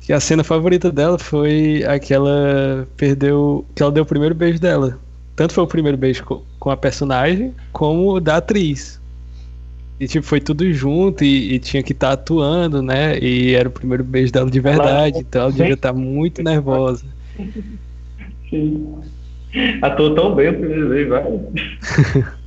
que 0.00 0.12
a 0.12 0.20
cena 0.20 0.42
favorita 0.42 0.90
dela 0.90 1.18
foi 1.18 1.84
a 1.86 1.98
que 1.98 2.14
ela 2.14 2.88
perdeu, 2.96 3.64
que 3.74 3.82
ela 3.82 3.92
deu 3.92 4.04
o 4.04 4.06
primeiro 4.06 4.34
beijo 4.34 4.58
dela. 4.58 4.98
Tanto 5.36 5.52
foi 5.52 5.64
o 5.64 5.66
primeiro 5.66 5.98
beijo 5.98 6.24
co- 6.24 6.42
com 6.58 6.70
a 6.70 6.76
personagem 6.78 7.54
como 7.72 8.14
o 8.14 8.20
da 8.20 8.38
atriz. 8.38 8.97
E 10.00 10.06
tipo, 10.06 10.24
foi 10.24 10.40
tudo 10.40 10.70
junto 10.72 11.24
e, 11.24 11.54
e 11.54 11.58
tinha 11.58 11.82
que 11.82 11.92
estar 11.92 12.12
atuando, 12.12 12.80
né? 12.80 13.18
E 13.18 13.54
era 13.54 13.68
o 13.68 13.72
primeiro 13.72 14.04
beijo 14.04 14.32
dela 14.32 14.50
de 14.50 14.60
verdade, 14.60 15.18
então 15.18 15.42
ela 15.42 15.52
devia 15.52 15.74
estar 15.74 15.92
muito 15.92 16.42
nervosa. 16.42 17.04
Sim. 18.48 18.98
Atuou 19.82 20.14
tão 20.14 20.34
bem 20.34 20.50
o 20.50 20.58
primeiro 20.58 20.88
vez, 20.88 21.08
vai. 21.08 21.24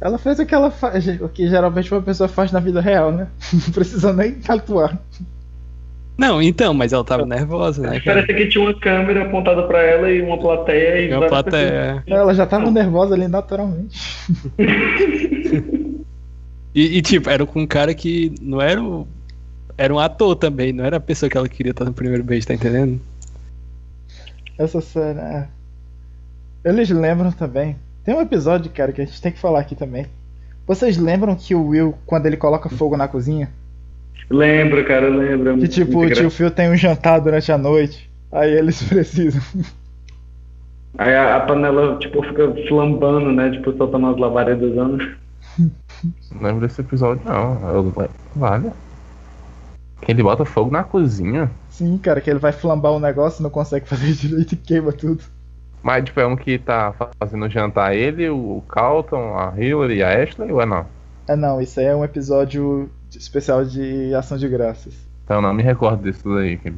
Ela 0.00 0.16
fez 0.16 0.38
o 0.38 0.46
que 0.46 0.54
ela 0.54 0.70
faz, 0.70 1.08
o 1.20 1.28
que 1.28 1.48
geralmente 1.48 1.92
uma 1.92 2.00
pessoa 2.00 2.28
faz 2.28 2.52
na 2.52 2.60
vida 2.60 2.80
real, 2.80 3.10
né? 3.10 3.26
Não 3.52 3.72
precisa 3.72 4.12
nem 4.12 4.36
atuar. 4.48 4.96
Não, 6.18 6.42
então, 6.42 6.74
mas 6.74 6.92
ela 6.92 7.04
tava 7.04 7.24
nervosa, 7.24 7.80
né? 7.80 8.00
cara? 8.00 8.22
Parece 8.22 8.34
que 8.34 8.48
tinha 8.48 8.64
uma 8.64 8.74
câmera 8.74 9.22
apontada 9.22 9.62
pra 9.62 9.80
ela 9.80 10.10
e 10.10 10.20
uma 10.20 10.36
plateia 10.36 11.00
e 11.00 11.14
uma 11.14 11.28
plateia. 11.28 12.02
Ela 12.06 12.34
já 12.34 12.44
tava 12.44 12.70
nervosa 12.72 13.14
ali 13.14 13.28
naturalmente. 13.28 13.96
E, 16.74 16.98
e, 16.98 17.02
tipo, 17.02 17.28
era 17.28 17.44
com 17.44 17.62
um 17.62 17.66
cara 17.66 17.92
que 17.92 18.32
não 18.40 18.60
era 18.60 18.80
o. 18.80 19.04
Era 19.76 19.92
um 19.92 19.98
ator 19.98 20.36
também, 20.36 20.72
não 20.72 20.84
era 20.84 20.98
a 20.98 21.00
pessoa 21.00 21.28
que 21.28 21.36
ela 21.36 21.48
queria 21.48 21.70
estar 21.70 21.84
no 21.84 21.92
primeiro 21.92 22.22
beijo, 22.22 22.46
tá 22.46 22.54
entendendo? 22.54 23.00
Essa 24.56 24.80
cena. 24.80 25.48
é. 26.64 26.68
Eles 26.68 26.90
lembram 26.90 27.32
também. 27.32 27.76
Tem 28.04 28.14
um 28.14 28.20
episódio, 28.20 28.70
cara, 28.70 28.92
que 28.92 29.00
a 29.00 29.04
gente 29.04 29.20
tem 29.20 29.32
que 29.32 29.40
falar 29.40 29.60
aqui 29.60 29.74
também. 29.74 30.06
Vocês 30.66 30.96
lembram 30.96 31.34
que 31.34 31.54
o 31.54 31.66
Will, 31.66 31.94
quando 32.06 32.26
ele 32.26 32.36
coloca 32.36 32.68
fogo 32.68 32.96
na 32.96 33.08
cozinha? 33.08 33.50
Lembro, 34.30 34.84
cara, 34.84 35.08
lembro. 35.08 35.54
é 35.54 35.58
Que 35.58 35.68
tipo, 35.68 36.00
o 36.00 36.10
tio. 36.10 36.30
Phil 36.30 36.50
tem 36.50 36.70
um 36.70 36.76
jantar 36.76 37.20
durante 37.20 37.50
a 37.50 37.58
noite. 37.58 38.10
Aí 38.30 38.52
eles 38.52 38.82
precisam. 38.88 39.40
Aí 40.96 41.14
a, 41.14 41.36
a 41.36 41.40
panela, 41.40 41.96
tipo, 41.98 42.22
fica 42.22 42.52
flambando, 42.68 43.32
né? 43.32 43.50
Tipo, 43.50 43.72
soltando 43.76 44.06
umas 44.06 44.18
lavaredas 44.18 44.76
anos. 44.76 45.08
Não 45.58 46.42
lembro 46.42 46.60
desse 46.60 46.80
episódio, 46.80 47.22
não. 47.24 47.70
Eu. 47.70 48.10
Vale. 48.34 48.70
Que 50.02 50.12
ele 50.12 50.22
bota 50.22 50.44
fogo 50.44 50.70
na 50.70 50.84
cozinha. 50.84 51.50
Sim, 51.70 51.98
cara, 51.98 52.20
que 52.20 52.30
ele 52.30 52.38
vai 52.38 52.52
flambar 52.52 52.92
o 52.92 53.00
negócio, 53.00 53.42
não 53.42 53.50
consegue 53.50 53.88
fazer 53.88 54.12
direito 54.14 54.52
e 54.52 54.56
queima 54.56 54.92
tudo. 54.92 55.22
Mas, 55.82 56.04
tipo, 56.04 56.20
é 56.20 56.26
um 56.26 56.36
que 56.36 56.58
tá 56.58 56.94
fazendo 57.18 57.48
jantar 57.48 57.94
ele, 57.94 58.28
o 58.28 58.62
Carlton, 58.68 59.36
a 59.38 59.54
Hillary 59.56 59.96
e 59.98 60.02
a 60.02 60.22
Ashley, 60.22 60.52
ou 60.52 60.60
é 60.60 60.66
não? 60.66 60.86
É 61.28 61.36
não, 61.36 61.60
isso 61.60 61.78
aí 61.78 61.86
é 61.86 61.94
um 61.94 62.04
episódio 62.04 62.90
especial 63.16 63.64
de 63.64 64.14
ação 64.14 64.36
de 64.36 64.48
graças. 64.48 64.94
Então 65.24 65.40
não 65.40 65.52
me 65.52 65.62
recordo 65.62 66.02
disso 66.02 66.34
daí, 66.34 66.56
que 66.56 66.72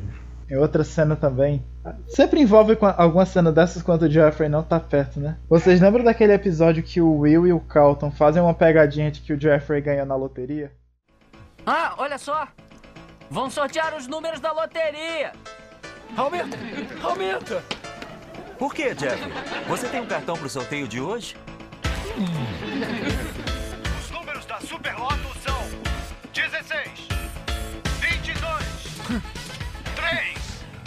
Em 0.50 0.56
outra 0.56 0.84
cena 0.84 1.16
também. 1.16 1.64
Sempre 2.08 2.40
envolve 2.40 2.76
com 2.76 2.86
alguma 2.86 3.24
cena 3.24 3.50
dessas 3.50 3.82
quando 3.82 4.02
o 4.02 4.10
Jeffrey 4.10 4.48
não 4.48 4.62
tá 4.62 4.78
perto, 4.78 5.18
né? 5.18 5.36
Vocês 5.48 5.80
lembram 5.80 6.04
daquele 6.04 6.32
episódio 6.32 6.82
que 6.82 7.00
o 7.00 7.20
Will 7.20 7.46
e 7.46 7.52
o 7.52 7.60
Carlton 7.60 8.10
fazem 8.10 8.42
uma 8.42 8.52
pegadinha 8.52 9.10
de 9.10 9.20
que 9.20 9.32
o 9.32 9.40
Jeffrey 9.40 9.80
ganha 9.80 10.04
na 10.04 10.14
loteria? 10.16 10.72
Ah, 11.64 11.94
olha 11.96 12.18
só! 12.18 12.48
Vão 13.30 13.48
sortear 13.48 13.96
os 13.96 14.06
números 14.06 14.40
da 14.40 14.52
loteria! 14.52 15.32
Aumenta! 16.16 16.56
Aumenta! 17.02 17.62
Por 18.58 18.74
que, 18.74 18.88
Jeffrey? 18.88 19.32
Você 19.68 19.88
tem 19.88 20.00
um 20.00 20.06
cartão 20.06 20.36
pro 20.36 20.48
sorteio 20.48 20.86
de 20.86 21.00
hoje? 21.00 21.36
Os 24.00 24.10
números 24.10 24.44
da 24.44 24.60
Super 24.60 24.98
Loto 24.98 25.38
são 25.40 25.89
16, 26.32 27.08
22, 28.00 28.64
3, 29.96 30.38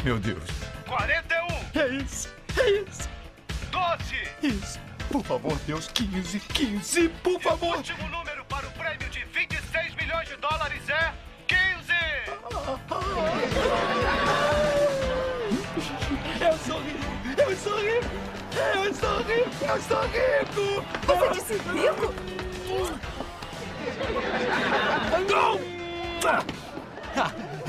Meu 0.04 0.18
Deus. 0.20 0.44
41. 0.88 1.46
É 1.80 1.88
isso. 1.90 2.30
É 2.58 2.70
isso. 2.70 3.08
12. 3.72 4.16
Isso. 4.42 4.80
Por 5.12 5.24
favor, 5.24 5.56
Deus, 5.68 5.88
15, 5.94 6.40
15, 6.40 7.10
por 7.22 7.40
favor. 7.42 7.74
O 7.74 7.78
último 7.78 8.08
número 8.08 8.44
para 8.46 8.66
o 8.68 8.72
prêmio 8.72 9.08
de 9.10 9.24
26 9.26 9.94
milhões 9.96 10.28
de 10.28 10.36
dólares 10.38 10.90
é 10.90 11.14
15. 11.48 11.94
Eu 16.42 16.58
sou 16.58 16.80
rico. 16.82 17.04
Eu 17.38 17.56
sou 17.58 17.78
rico. 17.80 18.10
Eu 18.56 18.94
sou 18.94 19.18
rico. 19.24 19.66
Eu 19.66 19.82
sou 19.82 20.02
rico. 20.08 20.86
Você 21.06 21.30
disse 21.34 21.54
rico? 21.54 22.14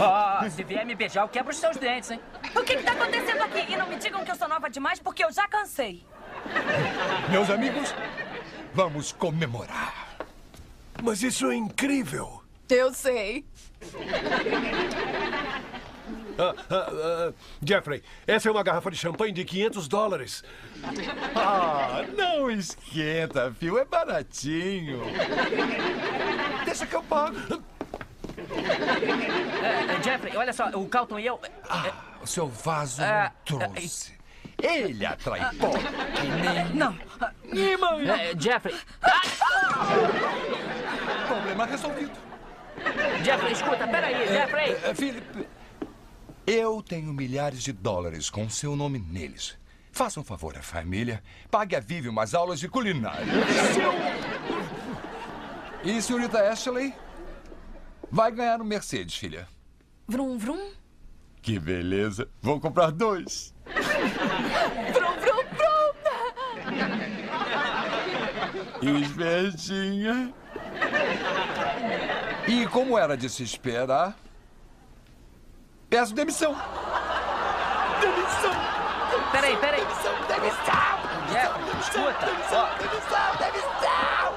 Ah, 0.01 0.47
se 0.51 0.64
vier 0.64 0.85
me 0.85 0.95
beijar, 0.95 1.22
eu 1.22 1.29
quebro 1.29 1.53
os 1.53 1.57
seus 1.59 1.77
dentes, 1.77 2.11
hein? 2.11 2.20
O 2.55 2.62
que, 2.62 2.77
que 2.77 2.83
tá 2.83 2.93
acontecendo 2.93 3.43
aqui? 3.43 3.72
E 3.72 3.77
não 3.77 3.87
me 3.89 3.97
digam 3.97 4.25
que 4.25 4.31
eu 4.31 4.37
sou 4.37 4.49
nova 4.49 4.68
demais, 4.68 4.99
porque 4.99 5.25
eu 5.25 5.33
já 5.33 5.47
cansei. 5.47 6.05
Meus 7.31 7.49
amigos, 7.51 7.95
vamos 8.72 9.12
comemorar. 9.12 10.16
Mas 11.03 11.22
isso 11.22 11.51
é 11.51 11.55
incrível. 11.55 12.43
Eu 12.68 12.93
sei. 12.93 13.45
Ah, 16.39 16.55
ah, 16.70 16.89
ah, 16.91 17.32
Jeffrey, 17.62 18.03
essa 18.26 18.49
é 18.49 18.53
uma 18.53 18.62
garrafa 18.62 18.91
de 18.91 18.97
champanhe 18.97 19.32
de 19.32 19.45
500 19.45 19.89
dólares. 19.89 20.45
Ah, 21.35 22.03
não 22.16 22.51
esquenta, 22.51 23.55
Phil. 23.59 23.78
É 23.78 23.85
baratinho. 23.85 25.03
Deixa 26.64 26.87
que 26.87 26.97
eu 26.97 27.03
pago. 27.03 27.37
É, 29.62 30.03
Jeffrey, 30.03 30.37
olha 30.37 30.53
só, 30.53 30.68
o 30.70 30.89
Calton 30.89 31.18
e 31.18 31.26
eu. 31.26 31.41
Ah, 31.68 31.93
o 32.22 32.26
seu 32.26 32.49
vaso 32.49 33.03
Ah, 33.03 33.32
trouxe. 33.45 34.12
Ele 34.62 35.05
atrai 35.05 35.41
pó 35.57 35.70
que 35.70 36.26
nem... 36.28 36.74
Não. 36.74 36.97
É, 38.14 38.32
Jeffrey. 38.39 38.74
Problema 41.26 41.66
resolvido. 41.66 42.12
Jeffrey, 43.24 43.53
escuta, 43.53 43.87
peraí, 43.87 44.26
Jeffrey. 44.28 44.74
Philip, 44.95 45.47
eu 46.47 46.82
tenho 46.82 47.12
milhares 47.12 47.62
de 47.62 47.72
dólares 47.72 48.28
com 48.30 48.49
seu 48.49 48.76
nome 48.76 48.99
neles. 48.99 49.57
Faça 49.92 50.20
um 50.20 50.24
favor 50.24 50.57
à 50.57 50.62
família. 50.62 51.22
Pague 51.51 51.76
a 51.76 51.80
Vivi 51.80 52.09
umas 52.09 52.34
aulas 52.34 52.61
de 52.61 52.68
culinária. 52.68 53.32
E 55.84 56.03
senhorita 56.03 56.51
Ashley? 56.51 56.95
Vai 58.11 58.32
ganhar 58.32 58.61
um 58.61 58.64
Mercedes, 58.64 59.16
filha. 59.16 59.47
Vrum, 60.07 60.36
vrum. 60.38 60.72
Que 61.40 61.59
beleza. 61.59 62.28
Vou 62.40 62.61
comprar 62.61 62.90
dois. 62.90 63.55
Vrum, 64.92 65.20
vrum, 65.20 65.45
vrum. 65.57 65.74
Espertinha. 69.01 70.34
E 72.47 72.66
como 72.66 72.99
era 72.99 73.16
de 73.16 73.30
se 73.30 73.42
esperar, 73.42 74.16
peço 75.95 76.12
demissão. 76.12 76.53
Demissão. 78.01 78.51
Peraí, 79.30 79.57
peraí. 79.59 79.80
Demissão, 79.80 80.12
demissão. 80.26 80.74
Jeffrey, 81.30 81.80
escuta. 81.80 82.26
Ó, 82.51 82.78
Demissão, 82.78 83.36
demissão. 83.38 84.34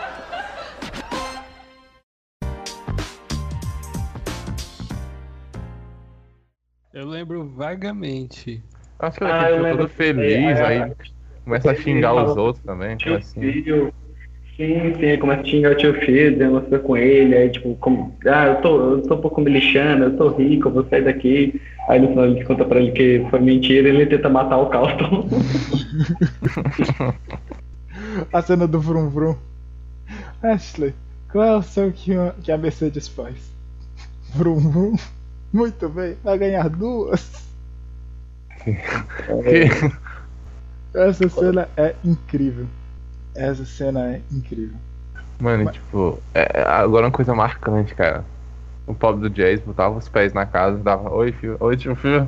Eu 6.94 7.08
lembro 7.08 7.50
vagamente. 7.50 8.64
Acho 9.00 9.18
que 9.18 9.24
Ah, 9.26 9.28
ele 9.28 9.52
eu 9.52 9.56
fica 9.58 9.62
lembro 9.64 9.88
todo 9.88 9.96
feliz, 9.96 10.60
é, 10.60 10.64
aí 10.66 10.78
é. 10.78 10.96
começa 11.44 11.72
a 11.72 11.76
xingar 11.76 12.14
os 12.14 12.38
outros 12.38 12.64
também. 12.64 12.98
Tio 12.98 13.16
Assim. 13.18 13.40
filho. 13.42 13.94
Sim, 14.58 14.96
sim, 14.96 15.06
aí 15.06 15.18
começa 15.20 15.42
a 15.42 15.46
xingar 15.46 15.74
o 15.74 15.76
tio 15.76 15.94
filho, 16.02 16.32
dizendo 16.32 16.54
umas 16.54 16.64
coisas 16.64 16.88
com 16.88 16.98
ele, 16.98 17.38
aí 17.38 17.48
tipo, 17.48 17.76
como, 17.76 18.18
ah, 18.26 18.48
eu 18.48 18.56
tô, 18.56 18.92
eu 18.94 19.02
tô 19.04 19.14
um 19.14 19.22
pouco 19.22 19.40
me 19.40 19.52
lixando, 19.52 20.06
eu 20.06 20.18
tô 20.18 20.30
rico, 20.30 20.68
eu 20.68 20.74
vou 20.74 20.84
sair 20.90 21.04
daqui. 21.04 21.62
Aí 21.88 22.00
no 22.00 22.08
final 22.10 22.26
ele 22.26 22.44
conta 22.44 22.66
pra 22.66 22.80
ele 22.80 22.92
que 22.92 23.24
foi 23.30 23.40
mentira 23.40 23.88
e 23.88 23.92
ele 23.92 24.08
tenta 24.08 24.28
matar 24.30 24.58
o 24.58 24.70
Carlton. 24.70 25.30
A 28.34 28.42
cena 28.42 28.68
do 28.68 28.80
Vrum 28.82 29.10
Vrum. 29.10 29.36
Ashley, 30.42 30.96
qual 31.32 31.46
é 31.46 31.56
o 31.56 31.62
som 31.62 31.92
que, 31.92 32.14
que 32.42 32.52
a 32.52 32.58
Mercedes 32.58 33.08
faz? 33.08 33.36
Vrum 34.34 34.58
Vrum. 34.58 34.96
Muito 35.54 35.88
bem, 35.88 36.18
vai 36.24 36.36
ganhar 36.38 36.68
duas. 36.68 37.48
Essa 40.96 41.30
cena 41.30 41.70
é 41.78 41.94
incrível. 42.04 42.66
Essa 43.38 43.66
cena 43.66 44.16
é 44.16 44.22
incrível. 44.32 44.76
Mano, 45.40 45.72
tipo, 45.72 46.20
é, 46.34 46.64
agora 46.66 47.06
uma 47.06 47.12
coisa 47.12 47.36
marcante, 47.36 47.94
cara. 47.94 48.26
O 48.88 48.94
pobre 48.96 49.22
do 49.22 49.30
Jazz 49.30 49.60
botava 49.60 49.96
os 49.96 50.10
pés 50.10 50.34
na 50.34 50.46
casa 50.46 50.80
e 50.80 50.82
dava, 50.82 51.14
oi, 51.14 51.32
filho, 51.32 51.56
oi, 51.60 51.78
tio 51.78 51.96
filho, 51.96 52.28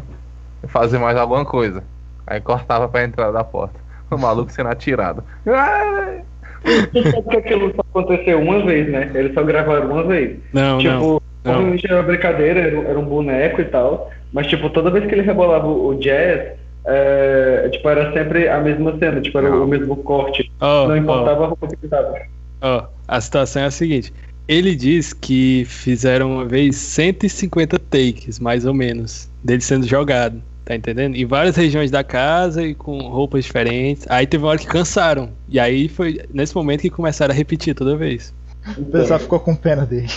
fazer 0.67 0.99
mais 0.99 1.17
alguma 1.17 1.43
coisa. 1.43 1.83
Aí 2.27 2.39
cortava 2.39 2.87
pra 2.87 3.03
entrar 3.03 3.31
da 3.31 3.43
porta. 3.43 3.79
O 4.11 4.17
maluco 4.17 4.51
sendo 4.51 4.69
atirado. 4.69 5.23
Ah! 5.47 6.19
Tu 6.63 7.11
sabe 7.11 7.29
que 7.29 7.37
aquilo 7.37 7.73
só 7.73 7.81
aconteceu 7.81 8.39
uma 8.41 8.63
vez, 8.63 8.89
né? 8.89 9.09
Eles 9.13 9.33
só 9.33 9.43
gravaram 9.43 9.89
uma 9.89 10.03
vez. 10.03 10.37
Não, 10.53 10.77
tipo, 10.77 11.21
não, 11.43 11.53
obviamente 11.53 11.85
era 11.85 11.95
uma 11.95 12.03
brincadeira, 12.03 12.59
era, 12.59 12.77
era 12.77 12.99
um 12.99 13.05
boneco 13.05 13.61
e 13.61 13.65
tal. 13.65 14.11
Mas, 14.33 14.47
tipo, 14.47 14.69
toda 14.69 14.91
vez 14.91 15.05
que 15.05 15.15
ele 15.15 15.21
rebolava 15.21 15.67
o, 15.67 15.87
o 15.87 15.99
jazz, 15.99 16.57
é, 16.91 17.69
tipo, 17.69 17.87
era 17.87 18.11
sempre 18.13 18.47
a 18.47 18.59
mesma 18.59 18.97
cena, 18.97 19.21
tipo, 19.21 19.37
era 19.37 19.55
o 19.55 19.67
mesmo 19.67 19.95
corte. 19.97 20.51
Ó, 20.59 20.87
não 20.87 20.95
ó. 20.95 20.97
importava 20.97 21.43
a 21.43 21.47
roupa 21.47 21.67
que 21.67 21.75
ele 21.75 21.89
tava. 21.89 22.13
Ó, 22.61 22.85
a 23.07 23.21
situação 23.21 23.61
é 23.61 23.65
a 23.65 23.71
seguinte. 23.71 24.13
Ele 24.47 24.75
diz 24.75 25.13
que 25.13 25.63
fizeram 25.65 26.31
uma 26.33 26.45
vez 26.45 26.75
150 26.75 27.77
takes, 27.77 28.39
mais 28.39 28.65
ou 28.65 28.73
menos, 28.73 29.29
dele 29.43 29.61
sendo 29.61 29.85
jogado, 29.85 30.41
tá 30.65 30.75
entendendo? 30.75 31.15
Em 31.15 31.25
várias 31.25 31.55
regiões 31.55 31.91
da 31.91 32.03
casa 32.03 32.63
e 32.63 32.73
com 32.73 32.97
roupas 32.97 33.45
diferentes. 33.45 34.07
Aí 34.09 34.25
teve 34.25 34.43
uma 34.43 34.49
hora 34.49 34.59
que 34.59 34.65
cansaram. 34.65 35.29
E 35.47 35.59
aí 35.59 35.87
foi 35.87 36.19
nesse 36.33 36.55
momento 36.55 36.81
que 36.81 36.89
começaram 36.89 37.31
a 37.31 37.37
repetir 37.37 37.75
toda 37.75 37.95
vez. 37.95 38.33
O 38.75 38.85
pessoal 38.85 39.19
ficou 39.19 39.39
com 39.39 39.55
pena 39.55 39.85
dele. 39.85 40.09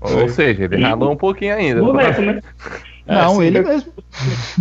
Ou 0.00 0.28
seja, 0.28 0.64
ele 0.64 0.82
ralou 0.82 1.12
um 1.12 1.16
pouquinho 1.16 1.54
ainda. 1.54 1.80
Boneco, 1.80 2.20
né? 2.20 2.42
Não, 3.06 3.36
sim. 3.36 3.44
ele 3.44 3.60
mesmo. 3.60 3.92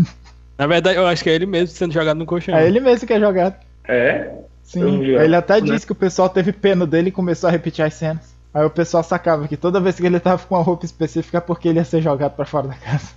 Na 0.62 0.68
verdade, 0.68 1.00
eu 1.00 1.08
acho 1.08 1.24
que 1.24 1.30
é 1.32 1.34
ele 1.34 1.48
mesmo 1.48 1.76
sendo 1.76 1.92
jogado 1.92 2.18
no 2.18 2.26
colchão. 2.28 2.56
É 2.56 2.68
ele 2.68 2.80
mesmo 2.80 3.08
que 3.08 3.14
é 3.14 3.20
jogado. 3.20 3.56
É? 3.84 4.30
Sim, 4.62 5.04
ele 5.04 5.36
até 5.36 5.56
né? 5.56 5.62
disse 5.62 5.88
que 5.88 5.92
o 5.92 5.96
pessoal 5.96 6.30
teve 6.30 6.52
pena 6.52 6.86
dele 6.86 7.10
e 7.10 7.12
começou 7.12 7.48
a 7.48 7.52
repetir 7.52 7.84
as 7.84 7.96
cenas. 7.96 8.36
Aí 8.54 8.64
o 8.64 8.70
pessoal 8.70 9.02
sacava 9.02 9.48
que 9.48 9.58
toda 9.58 9.80
vez 9.80 9.96
que 9.96 10.06
ele 10.06 10.20
tava 10.20 10.46
com 10.46 10.54
uma 10.54 10.62
roupa 10.62 10.86
específica 10.86 11.40
é 11.40 11.42
porque 11.42 11.68
ele 11.68 11.80
ia 11.80 11.84
ser 11.84 12.00
jogado 12.00 12.36
pra 12.36 12.46
fora 12.46 12.68
da 12.68 12.76
casa. 12.76 13.08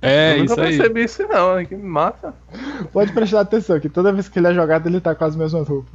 É, 0.00 0.34
eu 0.34 0.44
nunca 0.44 0.52
isso 0.52 0.60
aí. 0.60 0.78
percebi 0.78 1.02
isso 1.02 1.22
não, 1.26 1.64
que 1.64 1.74
massa. 1.74 2.32
Pode 2.92 3.10
prestar 3.10 3.40
atenção 3.40 3.80
que 3.80 3.88
toda 3.88 4.12
vez 4.12 4.28
que 4.28 4.38
ele 4.38 4.46
é 4.46 4.54
jogado 4.54 4.86
ele 4.86 5.00
tá 5.00 5.16
com 5.16 5.24
as 5.24 5.34
mesmas 5.34 5.66
roupas. 5.66 5.92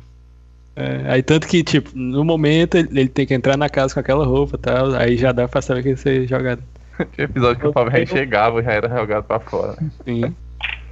É, 0.76 1.14
aí 1.14 1.24
tanto 1.24 1.48
que, 1.48 1.64
tipo, 1.64 1.92
no 1.98 2.26
momento 2.26 2.76
ele, 2.76 2.90
ele 3.00 3.08
tem 3.08 3.26
que 3.26 3.34
entrar 3.34 3.56
na 3.56 3.70
casa 3.70 3.94
com 3.94 4.02
aquela 4.02 4.26
roupa 4.26 4.58
e 4.58 4.60
tal, 4.60 4.94
aí 4.96 5.16
já 5.16 5.32
dá 5.32 5.48
pra 5.48 5.62
saber 5.62 5.82
que 5.82 5.88
ele 5.90 5.96
ser 5.96 6.28
jogado. 6.28 6.62
Tinha 7.16 7.24
episódio 7.24 7.62
que 7.62 7.68
o 7.68 7.72
Fábio 7.72 8.06
chegava 8.06 8.60
e 8.60 8.66
já 8.66 8.74
era 8.74 8.90
jogado 8.90 9.24
pra 9.24 9.40
fora. 9.40 9.78
né? 9.80 9.90
Sim. 10.04 10.36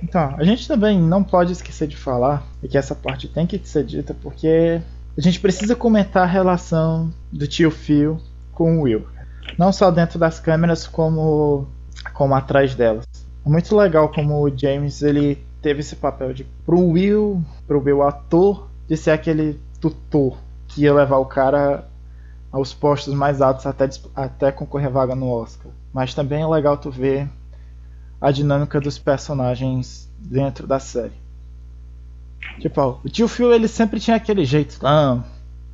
Então, 0.02 0.36
a 0.38 0.44
gente 0.44 0.68
também 0.68 1.00
não 1.00 1.24
pode 1.24 1.52
esquecer 1.52 1.88
de 1.88 1.98
falar, 1.98 2.44
e 2.62 2.68
que 2.68 2.78
essa 2.78 2.94
parte 2.94 3.28
tem 3.28 3.48
que 3.48 3.60
ser 3.64 3.84
dita, 3.84 4.14
porque 4.14 4.82
a 5.18 5.22
gente 5.22 5.40
precisa 5.40 5.76
comentar 5.76 6.24
a 6.24 6.32
relação 6.32 7.12
do 7.32 7.48
tio 7.48 7.72
Phil 7.72 8.20
com 8.54 8.80
o 8.80 8.82
Will. 8.84 9.08
Não 9.58 9.72
só 9.72 9.90
dentro 9.90 10.20
das 10.20 10.40
câmeras, 10.40 10.86
como, 10.86 11.68
como 12.14 12.36
atrás 12.36 12.76
delas. 12.76 13.06
É 13.46 13.50
muito 13.50 13.76
legal 13.76 14.10
como 14.10 14.44
o 14.44 14.56
James 14.56 15.02
ele 15.02 15.44
teve 15.62 15.80
esse 15.80 15.96
papel 15.96 16.34
de 16.34 16.44
pro 16.66 16.80
Will, 16.80 17.44
pro 17.66 17.82
Will 17.82 18.04
ator, 18.04 18.68
de 18.88 18.96
ser 18.96 19.12
aquele 19.12 19.60
tutor 19.80 20.38
que 20.68 20.82
ia 20.82 20.94
levar 20.94 21.18
o 21.18 21.26
cara 21.26 21.88
aos 22.52 22.74
postos 22.74 23.14
mais 23.14 23.42
altos 23.42 23.66
até, 23.66 23.90
até 24.16 24.52
concorrer 24.52 24.90
vaga 24.90 25.16
no 25.16 25.30
Oscar. 25.30 25.72
Mas 25.94 26.14
também 26.14 26.42
é 26.42 26.48
legal 26.48 26.78
tu 26.78 26.92
ver 26.92 27.28
a 28.20 28.32
dinâmica 28.32 28.80
dos 28.80 28.98
personagens 28.98 30.10
dentro 30.20 30.66
da 30.66 30.80
série. 30.80 31.14
Tipo, 32.60 32.82
ó, 32.82 32.98
o 33.04 33.10
tio 33.10 33.28
Phil 33.28 33.54
ele 33.54 33.68
sempre 33.68 34.00
tinha 34.00 34.18
aquele 34.18 34.44
jeito 34.44 34.80
tão 34.80 35.24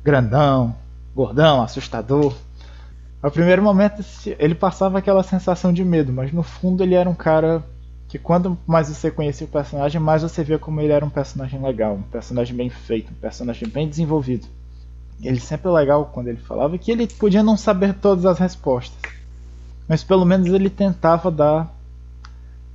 grandão, 0.02 0.74
gordão, 1.14 1.62
assustador. 1.62 2.34
Ao 3.22 3.30
primeiro 3.30 3.62
momento 3.62 4.04
ele 4.38 4.54
passava 4.54 4.98
aquela 4.98 5.22
sensação 5.22 5.72
de 5.72 5.82
medo, 5.82 6.12
mas 6.12 6.32
no 6.32 6.42
fundo 6.42 6.82
ele 6.82 6.94
era 6.94 7.08
um 7.08 7.14
cara 7.14 7.64
que 8.06 8.18
quando 8.18 8.58
mais 8.66 8.88
você 8.88 9.10
conhecia 9.10 9.46
o 9.46 9.50
personagem, 9.50 10.00
mais 10.00 10.22
você 10.22 10.44
via 10.44 10.58
como 10.58 10.80
ele 10.80 10.92
era 10.92 11.04
um 11.04 11.10
personagem 11.10 11.60
legal, 11.60 11.94
um 11.94 12.02
personagem 12.02 12.54
bem 12.54 12.68
feito, 12.68 13.10
um 13.10 13.16
personagem 13.16 13.66
bem 13.66 13.88
desenvolvido. 13.88 14.46
Ele 15.22 15.40
sempre 15.40 15.68
é 15.68 15.72
legal 15.72 16.10
quando 16.12 16.28
ele 16.28 16.38
falava 16.38 16.76
que 16.76 16.92
ele 16.92 17.06
podia 17.06 17.42
não 17.42 17.56
saber 17.56 17.94
todas 17.94 18.26
as 18.26 18.38
respostas, 18.38 19.00
mas 19.88 20.04
pelo 20.04 20.24
menos 20.24 20.48
ele 20.48 20.68
tentava 20.68 21.30
dar 21.30 21.74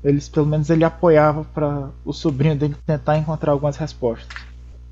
eles 0.04 0.30
pelo 0.30 0.46
menos 0.46 0.70
ele 0.70 0.84
apoiava 0.84 1.44
para 1.44 1.90
o 2.06 2.14
sobrinho 2.14 2.56
dele 2.56 2.76
tentar 2.86 3.18
encontrar 3.18 3.52
algumas 3.52 3.78
respostas. 3.78 4.28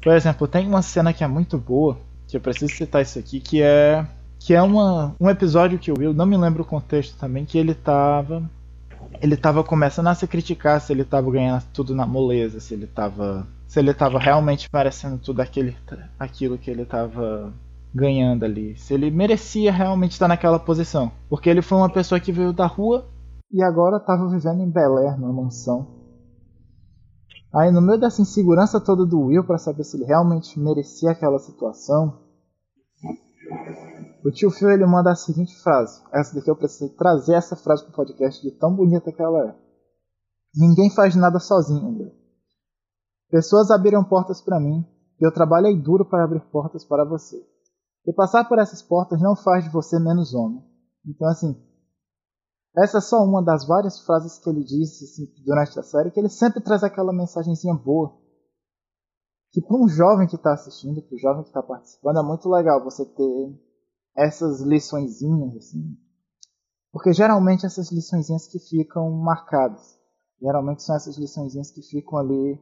Por 0.01 0.13
exemplo, 0.13 0.47
tem 0.47 0.67
uma 0.67 0.81
cena 0.81 1.13
que 1.13 1.23
é 1.23 1.27
muito 1.27 1.57
boa, 1.57 1.97
que 2.27 2.37
eu 2.37 2.41
preciso 2.41 2.73
citar 2.73 3.01
isso 3.01 3.17
aqui, 3.17 3.39
que 3.39 3.61
é 3.61 4.05
que 4.39 4.53
é 4.53 4.61
uma, 4.61 5.15
um 5.19 5.29
episódio 5.29 5.79
que 5.79 5.91
o 5.91 5.97
Will, 5.97 6.13
não 6.13 6.25
me 6.25 6.37
lembro 6.37 6.61
o 6.61 6.65
contexto 6.65 7.17
também, 7.17 7.43
que 7.43 7.57
ele 7.57 7.73
tava 7.73 8.43
ele 9.21 9.35
tava 9.35 9.63
começando 9.63 10.07
a 10.07 10.15
se 10.15 10.27
criticar 10.27 10.79
se 10.79 10.93
ele 10.93 11.03
tava 11.03 11.31
ganhando 11.31 11.63
tudo 11.73 11.95
na 11.95 12.05
moleza, 12.05 12.59
se 12.59 12.73
ele 12.73 12.87
tava 12.87 13.47
se 13.67 13.79
ele 13.79 13.93
tava 13.93 14.19
realmente 14.19 14.69
merecendo 14.71 15.17
tudo 15.17 15.41
aquele, 15.41 15.75
aquilo 16.17 16.57
que 16.57 16.71
ele 16.71 16.85
tava 16.85 17.51
ganhando 17.93 18.45
ali, 18.45 18.77
se 18.77 18.93
ele 18.93 19.09
merecia 19.11 19.71
realmente 19.71 20.11
estar 20.11 20.27
naquela 20.27 20.59
posição, 20.59 21.11
porque 21.29 21.49
ele 21.49 21.61
foi 21.61 21.77
uma 21.77 21.89
pessoa 21.89 22.19
que 22.19 22.31
veio 22.31 22.53
da 22.53 22.65
rua 22.65 23.05
e 23.51 23.63
agora 23.63 23.97
estava 23.97 24.27
vivendo 24.27 24.61
em 24.61 24.69
Bel 24.69 24.97
Air, 24.97 25.19
numa 25.19 25.33
mansão. 25.43 25.95
Aí 27.53 27.71
no 27.71 27.81
meio 27.81 27.99
dessa 27.99 28.21
insegurança 28.21 28.79
toda 28.79 29.05
do 29.05 29.19
Will 29.21 29.45
para 29.45 29.57
saber 29.57 29.83
se 29.83 29.97
ele 29.97 30.05
realmente 30.05 30.59
merecia 30.59 31.11
aquela 31.11 31.39
situação, 31.39 32.19
o 34.25 34.31
tio 34.31 34.51
Phil 34.51 34.69
ele 34.69 34.85
manda 34.85 35.11
a 35.11 35.15
seguinte 35.15 35.55
frase. 35.61 36.03
Essa 36.11 36.35
daqui 36.35 36.51
eu 36.51 36.55
precisei 36.55 36.89
trazer 36.89 37.35
essa 37.35 37.55
frase 37.55 37.83
pro 37.85 37.93
podcast 37.93 38.41
de 38.41 38.51
tão 38.51 38.75
bonita 38.75 39.11
que 39.11 39.21
ela 39.21 39.47
é. 39.47 39.55
Ninguém 40.53 40.89
faz 40.89 41.15
nada 41.15 41.39
sozinho, 41.39 41.87
Will. 41.97 42.11
Pessoas 43.29 43.71
abriram 43.71 44.03
portas 44.03 44.41
para 44.41 44.59
mim 44.59 44.85
e 45.19 45.25
eu 45.25 45.31
trabalhei 45.31 45.79
duro 45.81 46.05
para 46.05 46.23
abrir 46.23 46.41
portas 46.51 46.83
para 46.83 47.05
você. 47.05 47.37
E 48.05 48.13
passar 48.13 48.45
por 48.45 48.59
essas 48.59 48.81
portas 48.81 49.21
não 49.21 49.35
faz 49.35 49.63
de 49.63 49.69
você 49.69 49.99
menos 49.99 50.33
homem. 50.33 50.63
Então 51.05 51.27
assim, 51.27 51.55
essa 52.75 52.99
é 52.99 53.01
só 53.01 53.23
uma 53.23 53.43
das 53.43 53.65
várias 53.65 53.99
frases 54.01 54.37
que 54.39 54.49
ele 54.49 54.63
disse 54.63 55.05
assim, 55.05 55.43
durante 55.43 55.79
a 55.79 55.83
série, 55.83 56.11
que 56.11 56.19
ele 56.19 56.29
sempre 56.29 56.61
traz 56.61 56.83
aquela 56.83 57.13
mensagenzinha 57.13 57.73
boa. 57.73 58.15
Que 59.51 59.61
para 59.61 59.77
um 59.77 59.87
jovem 59.87 60.27
que 60.27 60.35
está 60.35 60.53
assistindo, 60.53 61.01
para 61.01 61.15
o 61.15 61.19
jovem 61.19 61.43
que 61.43 61.49
está 61.49 61.63
participando, 61.63 62.19
é 62.19 62.23
muito 62.23 62.49
legal 62.49 62.83
você 62.83 63.05
ter 63.05 63.67
essas 64.15 64.61
liçõezinhas, 64.61 65.55
assim. 65.55 65.97
Porque 66.91 67.13
geralmente 67.13 67.65
essas 67.65 67.91
liçõezinhas 67.91 68.47
que 68.47 68.59
ficam 68.59 69.09
marcadas. 69.11 69.97
Geralmente 70.41 70.83
são 70.83 70.95
essas 70.95 71.17
liçõezinhas 71.17 71.71
que 71.71 71.81
ficam 71.81 72.19
ali. 72.19 72.59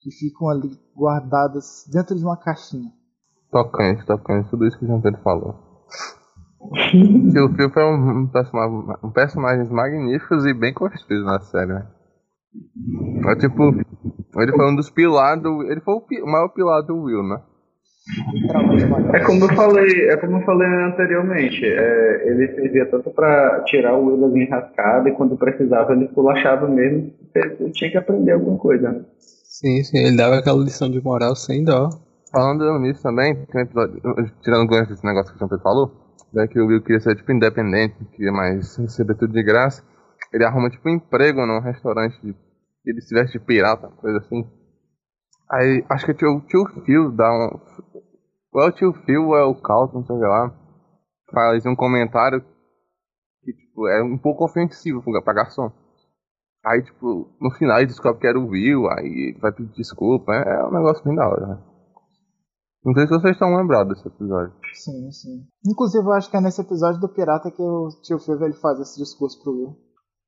que 0.00 0.10
ficam 0.10 0.48
ali 0.48 0.78
guardadas 0.94 1.84
dentro 1.90 2.14
de 2.14 2.24
uma 2.24 2.36
caixinha. 2.36 2.92
Tocante, 3.50 4.06
tocante, 4.06 4.50
tudo 4.50 4.66
isso 4.66 4.78
que 4.78 4.84
o 4.84 5.02
Pedro 5.02 5.22
falou. 5.22 5.54
o 6.66 7.54
Phil 7.54 7.70
foi 7.70 7.84
um, 7.84 8.20
um, 8.20 8.26
personagem, 8.26 8.96
um 9.02 9.10
personagens 9.10 9.70
magníficos 9.70 10.46
e 10.46 10.54
bem 10.54 10.72
construídos 10.72 11.26
na 11.26 11.40
série, 11.40 11.72
né? 11.72 11.86
É, 13.28 13.36
tipo, 13.36 13.62
ele 14.40 14.52
foi 14.52 14.72
um 14.72 14.76
dos 14.76 14.90
pilares 14.90 15.42
do. 15.42 15.62
Ele 15.70 15.80
foi 15.80 15.94
o, 15.94 16.24
o 16.24 16.30
maior 16.30 16.48
pilar 16.48 16.82
do 16.82 17.02
Will, 17.02 17.22
né? 17.22 17.40
É 19.12 19.20
como 19.24 19.44
eu 19.44 19.48
falei, 19.48 20.08
é 20.08 20.16
como 20.16 20.36
eu 20.36 20.44
falei 20.44 20.68
anteriormente, 20.68 21.64
é, 21.64 22.28
ele 22.28 22.54
servia 22.54 22.86
tanto 22.88 23.10
para 23.10 23.64
tirar 23.64 23.96
o 23.96 24.06
Will 24.06 24.30
da 24.30 24.38
enrascada 24.38 25.08
e 25.08 25.12
quando 25.12 25.36
precisava 25.36 25.92
ele 25.92 26.06
pulachava 26.08 26.68
mesmo, 26.68 27.12
ele 27.34 27.72
tinha 27.72 27.90
que 27.90 27.98
aprender 27.98 28.32
alguma 28.32 28.58
coisa. 28.58 28.92
Né? 28.92 29.04
Sim, 29.18 29.82
sim, 29.82 29.98
ele 30.06 30.16
dava 30.16 30.36
aquela 30.36 30.62
lição 30.62 30.88
de 30.88 31.02
moral 31.02 31.34
sem 31.34 31.64
dó. 31.64 31.88
Falando 32.30 32.78
nisso 32.78 33.02
também, 33.02 33.34
tem 33.34 33.62
um 33.62 33.64
episódio, 33.64 34.00
tirando 34.40 34.64
o 34.64 34.68
gancho 34.68 34.90
desse 34.90 35.04
negócio 35.04 35.32
que 35.32 35.42
o 35.42 35.48
Pedro 35.48 35.62
falou, 35.62 36.05
né, 36.32 36.46
que 36.46 36.60
o 36.60 36.66
Will 36.66 36.82
queria 36.82 37.00
ser 37.00 37.16
tipo 37.16 37.32
independente, 37.32 38.04
queria 38.12 38.32
mais 38.32 38.76
receber 38.76 39.14
tudo 39.16 39.32
de 39.32 39.42
graça. 39.42 39.84
Ele 40.32 40.44
arruma 40.44 40.70
tipo 40.70 40.88
um 40.88 40.94
emprego 40.94 41.46
num 41.46 41.60
restaurante, 41.60 42.20
de, 42.22 42.34
ele 42.84 43.00
se 43.00 43.14
veste 43.14 43.38
de 43.38 43.44
pirata, 43.44 43.88
coisa 43.88 44.18
assim. 44.18 44.44
Aí 45.50 45.84
acho 45.88 46.06
que 46.06 46.26
o 46.26 46.40
tio 46.40 46.66
Phil 46.84 47.12
dá 47.12 47.30
um. 47.30 47.60
Ou 48.52 48.62
é 48.62 48.68
o 48.68 48.72
tio 48.72 48.92
Phil 49.04 49.28
ou 49.28 49.36
é 49.36 49.44
o 49.44 49.54
Carlton, 49.54 50.04
sei 50.04 50.16
lá. 50.16 50.52
Faz 51.32 51.66
um 51.66 51.76
comentário 51.76 52.40
que 53.42 53.52
tipo, 53.52 53.86
é 53.88 54.02
um 54.02 54.18
pouco 54.18 54.44
ofensivo 54.44 55.02
pra 55.22 55.34
garçom. 55.34 55.70
Aí, 56.64 56.82
tipo, 56.82 57.28
no 57.40 57.50
final 57.52 57.78
ele 57.78 57.86
descobre 57.86 58.20
que 58.20 58.26
era 58.26 58.38
o 58.38 58.48
Will, 58.48 58.88
aí 58.90 59.36
vai 59.40 59.52
pedir 59.52 59.72
desculpa. 59.72 60.32
É, 60.34 60.56
é 60.56 60.64
um 60.64 60.72
negócio 60.72 61.04
bem 61.04 61.14
da 61.14 61.28
hora, 61.28 61.46
né? 61.46 61.62
Não 62.86 62.94
sei 62.94 63.02
se 63.02 63.14
vocês 63.14 63.32
estão 63.32 63.56
lembrados 63.56 63.96
desse 63.96 64.06
episódio. 64.06 64.52
Sim, 64.72 65.10
sim. 65.10 65.44
Inclusive, 65.66 66.06
eu 66.06 66.12
acho 66.12 66.30
que 66.30 66.36
é 66.36 66.40
nesse 66.40 66.60
episódio 66.60 67.00
do 67.00 67.08
Pirata 67.08 67.50
que 67.50 67.60
o 67.60 67.88
tio 68.00 68.20
Phil 68.20 68.40
ele 68.44 68.54
faz 68.54 68.78
esse 68.78 68.96
discurso 68.96 69.42
pro 69.42 69.52
Will. 69.52 69.76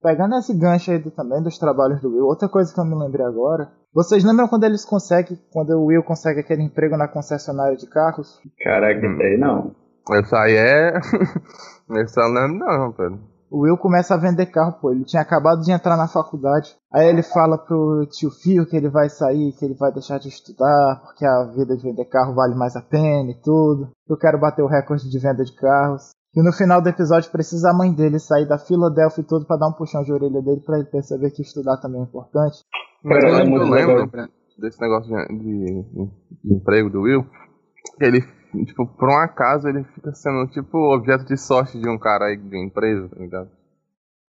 Pegando 0.02 0.34
esse 0.34 0.52
gancho 0.58 0.90
aí 0.90 0.98
do, 0.98 1.08
também 1.12 1.40
dos 1.40 1.56
trabalhos 1.56 2.00
do 2.00 2.08
Will, 2.08 2.24
outra 2.24 2.48
coisa 2.48 2.74
que 2.74 2.80
eu 2.80 2.84
me 2.84 2.96
lembrei 2.96 3.24
agora. 3.24 3.70
Vocês 3.94 4.24
lembram 4.24 4.48
quando 4.48 4.64
eles 4.64 4.84
conseguem, 4.84 5.38
quando 5.52 5.70
o 5.70 5.86
Will 5.86 6.02
consegue 6.02 6.40
aquele 6.40 6.64
emprego 6.64 6.96
na 6.96 7.06
concessionária 7.06 7.76
de 7.76 7.86
carros? 7.86 8.40
Caraca, 8.58 9.06
hum. 9.06 9.18
aí 9.20 9.38
não. 9.38 9.76
Isso 10.20 10.34
aí 10.34 10.56
é. 10.56 10.98
Isso 12.02 12.20
eu 12.20 12.28
lembro 12.28 12.58
não, 12.58 12.92
Pedro. 12.92 13.20
O 13.50 13.62
Will 13.62 13.78
começa 13.78 14.14
a 14.14 14.18
vender 14.18 14.46
carro, 14.46 14.74
pô. 14.80 14.90
Ele 14.90 15.04
tinha 15.04 15.22
acabado 15.22 15.62
de 15.62 15.72
entrar 15.72 15.96
na 15.96 16.06
faculdade. 16.06 16.76
Aí 16.92 17.08
ele 17.08 17.22
fala 17.22 17.56
pro 17.56 18.06
tio 18.10 18.30
Fio 18.30 18.66
que 18.66 18.76
ele 18.76 18.88
vai 18.88 19.08
sair, 19.08 19.52
que 19.52 19.64
ele 19.64 19.74
vai 19.74 19.92
deixar 19.92 20.18
de 20.18 20.28
estudar, 20.28 21.00
porque 21.04 21.24
a 21.24 21.44
vida 21.44 21.76
de 21.76 21.82
vender 21.82 22.04
carro 22.06 22.34
vale 22.34 22.54
mais 22.54 22.76
a 22.76 22.82
pena 22.82 23.30
e 23.30 23.40
tudo. 23.42 23.90
Eu 24.08 24.16
quero 24.16 24.38
bater 24.38 24.62
o 24.62 24.68
recorde 24.68 25.08
de 25.08 25.18
venda 25.18 25.44
de 25.44 25.54
carros. 25.54 26.10
E 26.36 26.42
no 26.42 26.52
final 26.52 26.80
do 26.82 26.88
episódio 26.88 27.30
precisa 27.30 27.70
a 27.70 27.74
mãe 27.74 27.92
dele 27.92 28.18
sair 28.18 28.46
da 28.46 28.58
Filadélfia 28.58 29.22
e 29.22 29.26
tudo 29.26 29.46
para 29.46 29.56
dar 29.56 29.68
um 29.68 29.72
puxão 29.72 30.02
de 30.02 30.12
orelha 30.12 30.42
dele 30.42 30.60
para 30.60 30.78
ele 30.78 30.88
perceber 30.88 31.30
que 31.30 31.42
estudar 31.42 31.78
também 31.78 32.00
é 32.00 32.04
importante. 32.04 32.58
Mas 33.02 33.24
eu 33.24 33.32
lembro, 33.32 33.62
eu 33.62 33.96
lembro 33.96 34.28
desse 34.58 34.80
negócio 34.80 35.10
de, 35.10 35.38
de, 35.38 36.10
de 36.44 36.54
emprego 36.54 36.90
do 36.90 37.02
Will. 37.02 37.24
Ele 38.00 38.22
tipo, 38.64 38.86
por 38.86 39.08
um 39.08 39.18
acaso 39.18 39.68
ele 39.68 39.84
fica 39.94 40.12
sendo, 40.12 40.46
tipo, 40.48 40.78
objeto 40.94 41.24
de 41.24 41.36
sorte 41.36 41.78
de 41.80 41.88
um 41.88 41.98
cara 41.98 42.26
aí 42.26 42.36
de 42.36 42.58
empresa, 42.58 43.08
tá 43.08 43.16
ligado? 43.16 43.50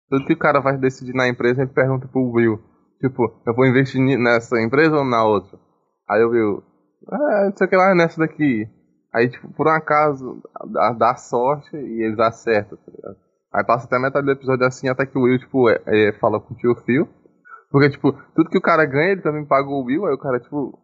Tudo 0.09 0.25
que 0.25 0.33
o 0.33 0.39
cara 0.39 0.59
vai 0.59 0.77
decidir 0.77 1.13
na 1.13 1.27
empresa, 1.27 1.61
ele 1.61 1.71
pergunta 1.71 2.07
pro 2.07 2.31
Will, 2.31 2.59
tipo, 2.99 3.41
eu 3.45 3.53
vou 3.53 3.65
investir 3.65 4.01
nessa 4.17 4.61
empresa 4.61 4.97
ou 4.97 5.05
na 5.05 5.23
outra? 5.25 5.57
Aí 6.09 6.23
o 6.23 6.29
Will, 6.29 6.63
é, 7.11 7.45
não 7.45 7.57
sei 7.57 7.67
o 7.67 7.69
que 7.69 7.75
lá, 7.75 7.93
nessa 7.93 8.19
daqui. 8.19 8.67
Aí, 9.13 9.29
tipo, 9.29 9.51
por 9.53 9.67
um 9.67 9.71
acaso, 9.71 10.41
dá 10.97 11.15
sorte 11.15 11.75
e 11.75 12.03
eles 12.03 12.19
acertam, 12.19 12.77
tá 12.77 12.91
ligado? 12.91 13.17
Aí 13.53 13.63
passa 13.63 13.87
até 13.87 13.97
metade 13.97 14.25
do 14.25 14.31
episódio 14.31 14.65
assim, 14.65 14.89
até 14.89 15.05
que 15.05 15.17
o 15.17 15.23
Will, 15.23 15.39
tipo, 15.39 15.69
é, 15.69 15.81
é, 15.87 16.13
fala 16.19 16.39
com 16.39 16.53
o 16.53 16.57
tio 16.57 16.75
Phil. 16.85 17.07
Porque, 17.71 17.89
tipo, 17.89 18.13
tudo 18.35 18.49
que 18.49 18.57
o 18.57 18.61
cara 18.61 18.85
ganha, 18.85 19.11
ele 19.11 19.21
também 19.21 19.45
paga 19.45 19.67
o 19.67 19.83
Will, 19.83 20.05
aí 20.05 20.13
o 20.13 20.17
cara, 20.17 20.39
tipo, 20.39 20.77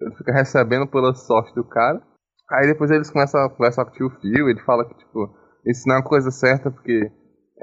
ele 0.00 0.14
fica 0.16 0.32
recebendo 0.32 0.86
pela 0.86 1.14
sorte 1.14 1.54
do 1.54 1.64
cara. 1.64 2.02
Aí 2.50 2.66
depois 2.66 2.90
eles 2.90 3.10
começam 3.10 3.40
a 3.40 3.48
conversar 3.48 3.84
com 3.84 3.90
o 3.90 3.94
tio 3.94 4.10
Phil, 4.20 4.48
ele 4.48 4.60
fala 4.62 4.84
que, 4.84 4.94
tipo, 4.94 5.30
isso 5.64 5.86
não 5.86 5.96
é 5.96 5.98
uma 5.98 6.04
coisa 6.04 6.30
certa, 6.30 6.70
porque 6.70 7.10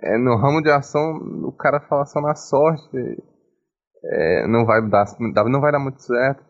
é, 0.01 0.17
no 0.17 0.37
ramo 0.37 0.61
de 0.61 0.69
ação 0.69 1.17
o 1.43 1.51
cara 1.51 1.79
fala 1.81 2.05
só 2.05 2.21
na 2.21 2.35
sorte, 2.35 2.97
é, 4.03 4.47
não, 4.47 4.65
vai 4.65 4.87
dar, 4.87 5.05
não 5.19 5.59
vai 5.59 5.71
dar 5.71 5.79
muito 5.79 6.01
certo. 6.01 6.45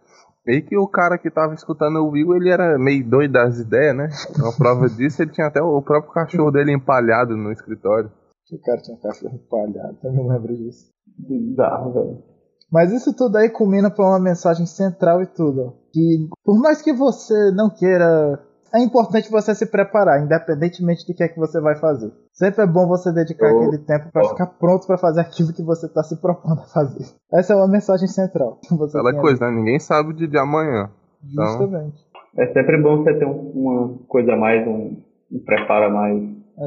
Meio 0.45 0.65
que 0.65 0.77
o 0.77 0.87
cara 0.87 1.17
que 1.17 1.29
tava 1.29 1.53
escutando 1.53 1.97
o 1.97 2.11
Will, 2.11 2.35
ele 2.35 2.49
era 2.49 2.77
meio 2.77 3.05
doido 3.05 3.33
das 3.33 3.59
ideias, 3.59 3.95
né? 3.95 4.09
Uma 4.37 4.55
prova 4.55 4.87
disso, 4.95 5.21
ele 5.21 5.31
tinha 5.31 5.47
até 5.47 5.61
o 5.61 5.81
próprio 5.81 6.13
cachorro 6.13 6.51
dele 6.51 6.71
empalhado 6.71 7.35
no 7.35 7.51
escritório. 7.51 8.09
O 8.49 8.61
cara 8.61 8.81
tinha 8.81 8.97
cachorro 8.97 9.35
empalhado, 9.35 9.97
eu 10.03 10.13
me 10.13 10.29
lembro 10.29 10.55
disso. 10.55 10.85
Bizarro, 11.17 11.93
velho. 11.93 12.23
Mas 12.71 12.91
isso 12.91 13.13
tudo 13.13 13.37
aí 13.37 13.49
culmina 13.49 13.89
para 13.89 14.05
uma 14.05 14.19
mensagem 14.19 14.65
central 14.65 15.21
e 15.21 15.27
tudo. 15.27 15.73
Que 15.97 16.29
por 16.43 16.59
mais 16.59 16.79
que 16.79 16.93
você 16.93 17.51
não 17.55 17.71
queira, 17.71 18.39
é 18.71 18.83
importante 18.83 19.31
você 19.31 19.55
se 19.55 19.65
preparar, 19.65 20.21
independentemente 20.23 21.07
do 21.07 21.15
que 21.15 21.23
é 21.23 21.27
que 21.27 21.39
você 21.39 21.59
vai 21.59 21.75
fazer. 21.75 22.11
Sempre 22.31 22.65
é 22.65 22.67
bom 22.67 22.87
você 22.87 23.11
dedicar 23.11 23.51
oh, 23.51 23.63
aquele 23.63 23.79
tempo 23.79 24.11
para 24.11 24.23
oh. 24.23 24.29
ficar 24.29 24.45
pronto 24.45 24.85
para 24.85 24.99
fazer 24.99 25.21
aquilo 25.21 25.51
que 25.53 25.63
você 25.63 25.87
está 25.87 26.03
se 26.03 26.21
propondo 26.21 26.61
a 26.61 26.65
fazer. 26.65 27.03
Essa 27.33 27.53
é 27.53 27.55
uma 27.55 27.67
mensagem 27.67 28.07
central. 28.07 28.59
Aquela 28.71 29.19
coisa, 29.19 29.49
né? 29.49 29.57
Ninguém 29.57 29.79
sabe 29.79 30.11
o 30.11 30.13
dia 30.13 30.27
de 30.27 30.37
amanhã. 30.37 30.91
Então, 31.23 31.45
Justamente. 31.47 32.05
É 32.37 32.53
sempre 32.53 32.79
bom 32.79 32.97
você 32.97 33.17
ter 33.17 33.25
uma 33.25 33.97
coisa 34.07 34.33
a 34.33 34.37
mais, 34.37 34.67
um, 34.67 35.01
um 35.31 35.39
preparo 35.43 35.85
a 35.85 35.89
mais. 35.89 36.23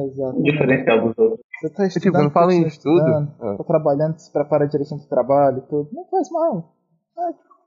Exato. 0.09 0.43
Diferencial 0.43 1.07
dos 1.07 1.17
outros. 1.17 1.39
Você 1.61 1.69
tá 1.69 1.87
tipo, 1.87 1.99
estudando, 1.99 2.21
quando 2.23 2.33
fala 2.33 2.53
em 2.53 2.63
tá 2.63 2.67
estudo, 2.67 3.09
é. 3.41 3.55
tá 3.55 3.63
trabalhando, 3.63 4.17
se 4.17 4.31
prepara 4.33 4.67
direitinho 4.67 4.99
pro 4.99 5.09
trabalho 5.09 5.59
e 5.59 5.69
tudo. 5.69 5.89
Não 5.93 6.05
faz 6.09 6.29
mal. 6.29 6.73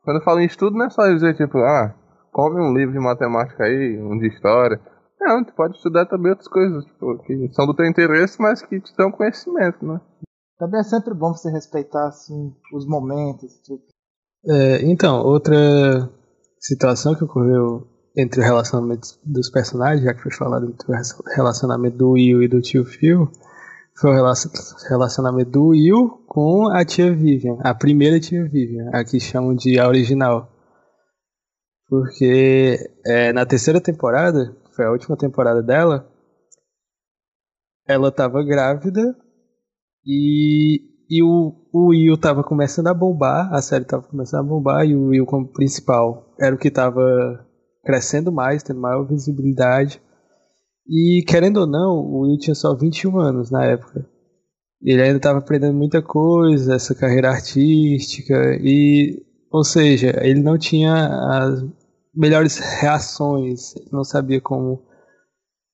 Quando 0.04 0.18
eu 0.18 0.24
falo 0.24 0.40
em 0.40 0.46
estudo, 0.46 0.76
não 0.76 0.86
é 0.86 0.90
só 0.90 1.06
dizer, 1.10 1.34
tipo, 1.34 1.58
ah, 1.58 1.94
come 2.30 2.60
um 2.60 2.74
livro 2.74 2.92
de 2.92 3.00
matemática 3.00 3.64
aí, 3.64 3.98
um 4.00 4.18
de 4.18 4.28
história. 4.28 4.80
Não, 5.20 5.42
tu 5.42 5.54
pode 5.54 5.76
estudar 5.76 6.06
também 6.06 6.30
outras 6.30 6.48
coisas, 6.48 6.84
tipo, 6.84 7.18
que 7.24 7.48
são 7.54 7.66
do 7.66 7.74
teu 7.74 7.86
interesse, 7.86 8.40
mas 8.40 8.60
que 8.60 8.80
te 8.80 8.94
dão 8.96 9.10
conhecimento, 9.10 9.84
né? 9.86 10.00
Também 10.58 10.80
é 10.80 10.84
sempre 10.84 11.14
bom 11.14 11.32
você 11.32 11.50
respeitar, 11.50 12.06
assim, 12.08 12.52
os 12.74 12.86
momentos 12.86 13.54
e 13.54 13.62
tudo. 13.64 13.82
É, 14.46 14.82
então, 14.82 15.22
outra 15.22 16.10
situação 16.60 17.14
que 17.14 17.24
ocorreu 17.24 17.88
entre 18.16 18.40
o 18.40 18.44
relacionamento 18.44 19.08
dos 19.24 19.50
personagens, 19.50 20.04
já 20.04 20.12
que 20.12 20.22
foi 20.22 20.32
falado 20.32 20.66
entre 20.66 20.86
o 20.86 21.34
relacionamento 21.34 21.96
do 21.96 22.10
Will 22.10 22.42
e 22.42 22.48
do 22.48 22.60
tio 22.60 22.84
Phil, 22.84 23.28
foi 23.96 24.10
o 24.10 24.14
relacion- 24.14 24.50
relacionamento 24.88 25.50
do 25.50 25.68
Will 25.68 26.24
com 26.26 26.68
a 26.68 26.84
tia 26.84 27.14
Vivian, 27.14 27.58
a 27.60 27.74
primeira 27.74 28.18
tia 28.18 28.44
Vivian, 28.48 28.90
a 28.92 29.04
que 29.04 29.20
chamam 29.20 29.54
de 29.54 29.78
a 29.78 29.86
original. 29.86 30.50
Porque 31.88 32.78
é, 33.06 33.32
na 33.32 33.46
terceira 33.46 33.80
temporada, 33.80 34.56
foi 34.74 34.84
a 34.84 34.90
última 34.90 35.16
temporada 35.16 35.62
dela, 35.62 36.10
ela 37.86 38.08
estava 38.08 38.42
grávida 38.42 39.16
e, 40.04 40.80
e 41.08 41.22
o, 41.22 41.52
o 41.72 41.88
Will 41.88 42.16
tava 42.18 42.42
começando 42.42 42.88
a 42.88 42.94
bombar, 42.94 43.52
a 43.52 43.62
série 43.62 43.84
tava 43.84 44.02
começando 44.08 44.40
a 44.40 44.48
bombar, 44.48 44.86
e 44.86 44.94
o 44.96 45.08
Will 45.08 45.26
como 45.26 45.52
principal 45.52 46.34
era 46.40 46.54
o 46.54 46.58
que 46.58 46.70
tava 46.70 47.46
crescendo 47.84 48.32
mais, 48.32 48.62
tendo 48.62 48.80
maior 48.80 49.06
visibilidade. 49.06 50.02
E 50.86 51.24
querendo 51.26 51.58
ou 51.58 51.66
não, 51.66 51.98
o 51.98 52.20
Will 52.20 52.38
tinha 52.38 52.54
só 52.54 52.74
21 52.76 53.18
anos 53.18 53.50
na 53.50 53.64
época. 53.64 54.06
Ele 54.82 55.00
ainda 55.00 55.16
estava 55.16 55.38
aprendendo 55.38 55.74
muita 55.74 56.02
coisa, 56.02 56.74
essa 56.74 56.94
carreira 56.94 57.30
artística, 57.30 58.34
e, 58.60 59.24
ou 59.50 59.64
seja, 59.64 60.12
ele 60.22 60.42
não 60.42 60.58
tinha 60.58 60.92
as 61.30 61.64
melhores 62.14 62.58
reações, 62.58 63.72
não 63.90 64.04
sabia 64.04 64.42
como, 64.42 64.82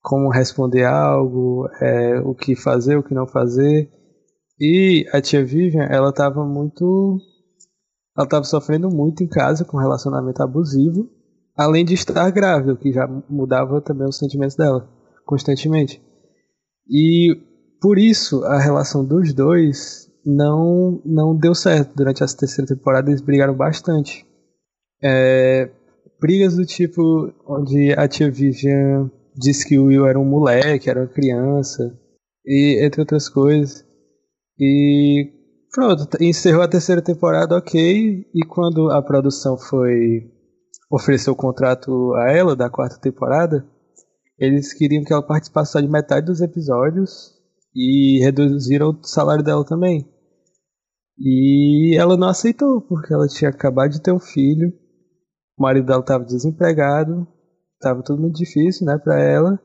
como 0.01 0.29
responder 0.29 0.85
algo, 0.85 1.67
é, 1.81 2.21
o 2.21 2.33
que 2.33 2.55
fazer, 2.55 2.97
o 2.97 3.03
que 3.03 3.13
não 3.13 3.27
fazer. 3.27 3.91
E 4.57 5.05
a 5.11 5.19
tia 5.19 5.43
Vivian, 5.43 5.83
ela 5.83 6.11
estava 6.11 6.45
muito. 6.45 7.17
Ela 8.15 8.25
estava 8.25 8.43
sofrendo 8.45 8.89
muito 8.89 9.23
em 9.23 9.27
casa 9.27 9.65
com 9.65 9.77
relacionamento 9.77 10.41
abusivo, 10.41 11.09
além 11.57 11.83
de 11.83 11.95
estar 11.95 12.29
grávida, 12.31 12.73
o 12.73 12.77
que 12.77 12.93
já 12.93 13.07
mudava 13.29 13.81
também 13.81 14.07
os 14.07 14.17
sentimentos 14.17 14.55
dela 14.55 15.00
constantemente. 15.31 16.01
E 16.89 17.37
por 17.81 17.97
isso 17.97 18.43
a 18.43 18.59
relação 18.59 19.05
dos 19.05 19.33
dois 19.33 20.11
não 20.25 21.01
não 21.05 21.33
deu 21.33 21.55
certo. 21.55 21.95
Durante 21.95 22.21
essa 22.21 22.35
terceira 22.35 22.67
temporada 22.67 23.09
eles 23.09 23.21
brigaram 23.21 23.55
bastante. 23.55 24.27
É, 25.01 25.69
brigas 26.19 26.57
do 26.57 26.65
tipo 26.65 27.33
onde 27.47 27.93
a 27.93 28.09
tia 28.09 28.29
Vivian 28.29 29.09
disse 29.33 29.65
que 29.65 29.79
o 29.79 29.85
Will 29.85 30.05
era 30.05 30.19
um 30.19 30.25
moleque, 30.25 30.89
era 30.89 30.99
uma 30.99 31.07
criança, 31.07 31.97
e 32.45 32.85
entre 32.85 32.99
outras 32.99 33.29
coisas. 33.29 33.85
E 34.59 35.31
pronto, 35.73 36.09
encerrou 36.19 36.61
a 36.61 36.67
terceira 36.67 37.01
temporada, 37.01 37.55
ok. 37.55 38.25
E 38.35 38.45
quando 38.45 38.91
a 38.91 39.01
produção 39.01 39.57
foi 39.57 40.29
oferecer 40.91 41.31
o 41.31 41.35
contrato 41.35 42.13
a 42.15 42.31
ela 42.31 42.53
da 42.53 42.69
quarta 42.69 42.99
temporada, 42.99 43.65
eles 44.41 44.73
queriam 44.73 45.03
que 45.03 45.13
ela 45.13 45.21
participasse 45.21 45.73
só 45.73 45.79
de 45.79 45.87
metade 45.87 46.25
dos 46.25 46.41
episódios 46.41 47.31
e 47.75 48.19
reduziram 48.23 48.89
o 48.89 49.03
salário 49.03 49.43
dela 49.43 49.63
também. 49.63 50.11
E 51.19 51.95
ela 51.95 52.17
não 52.17 52.27
aceitou, 52.27 52.81
porque 52.81 53.13
ela 53.13 53.27
tinha 53.27 53.51
acabado 53.51 53.91
de 53.91 54.01
ter 54.01 54.11
um 54.11 54.19
filho, 54.19 54.73
o 55.59 55.61
marido 55.61 55.85
dela 55.85 55.99
estava 55.99 56.25
desempregado, 56.25 57.27
estava 57.75 58.01
tudo 58.01 58.19
muito 58.19 58.37
difícil, 58.37 58.87
né, 58.87 58.97
para 58.97 59.21
ela. 59.21 59.59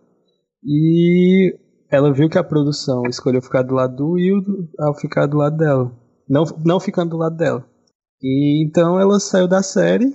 E 0.63 1.59
ela 1.91 2.13
viu 2.13 2.29
que 2.29 2.37
a 2.37 2.45
produção 2.45 3.05
escolheu 3.09 3.41
ficar 3.41 3.63
do 3.63 3.75
lado 3.75 3.97
do 3.97 4.11
Will 4.11 4.43
ao 4.79 4.95
ficar 4.95 5.25
do 5.25 5.39
lado 5.39 5.57
dela. 5.57 5.91
Não, 6.29 6.45
não 6.63 6.79
ficando 6.79 7.13
do 7.13 7.17
lado 7.17 7.37
dela. 7.39 7.67
E 8.23 8.63
então 8.63 9.01
ela 9.01 9.19
saiu 9.19 9.49
da 9.49 9.63
série. 9.63 10.15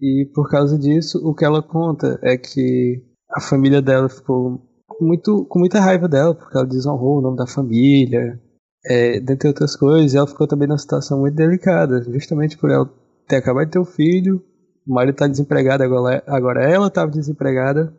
E 0.00 0.30
por 0.32 0.48
causa 0.48 0.78
disso, 0.78 1.18
o 1.24 1.34
que 1.34 1.44
ela 1.44 1.60
conta 1.60 2.20
é 2.22 2.38
que 2.38 3.09
a 3.32 3.40
família 3.40 3.80
dela 3.80 4.08
ficou 4.08 4.60
muito, 5.00 5.44
com 5.46 5.58
muita 5.58 5.80
raiva 5.80 6.08
dela, 6.08 6.34
porque 6.34 6.56
ela 6.56 6.66
desonrou 6.66 7.18
o 7.18 7.20
nome 7.20 7.36
da 7.36 7.46
família, 7.46 8.40
é, 8.84 9.20
dentre 9.20 9.48
outras 9.48 9.76
coisas. 9.76 10.12
E 10.12 10.16
ela 10.16 10.26
ficou 10.26 10.46
também 10.46 10.68
numa 10.68 10.78
situação 10.78 11.20
muito 11.20 11.34
delicada, 11.34 12.02
justamente 12.02 12.56
por 12.56 12.70
ela 12.70 12.90
ter 13.28 13.36
acabado 13.36 13.66
de 13.66 13.72
ter 13.72 13.78
um 13.78 13.84
filho, 13.84 14.42
o 14.86 14.94
marido 14.94 15.14
está 15.14 15.26
desempregado, 15.28 15.84
agora, 15.84 16.22
agora 16.26 16.68
ela 16.68 16.88
estava 16.88 17.10
desempregada. 17.10 17.94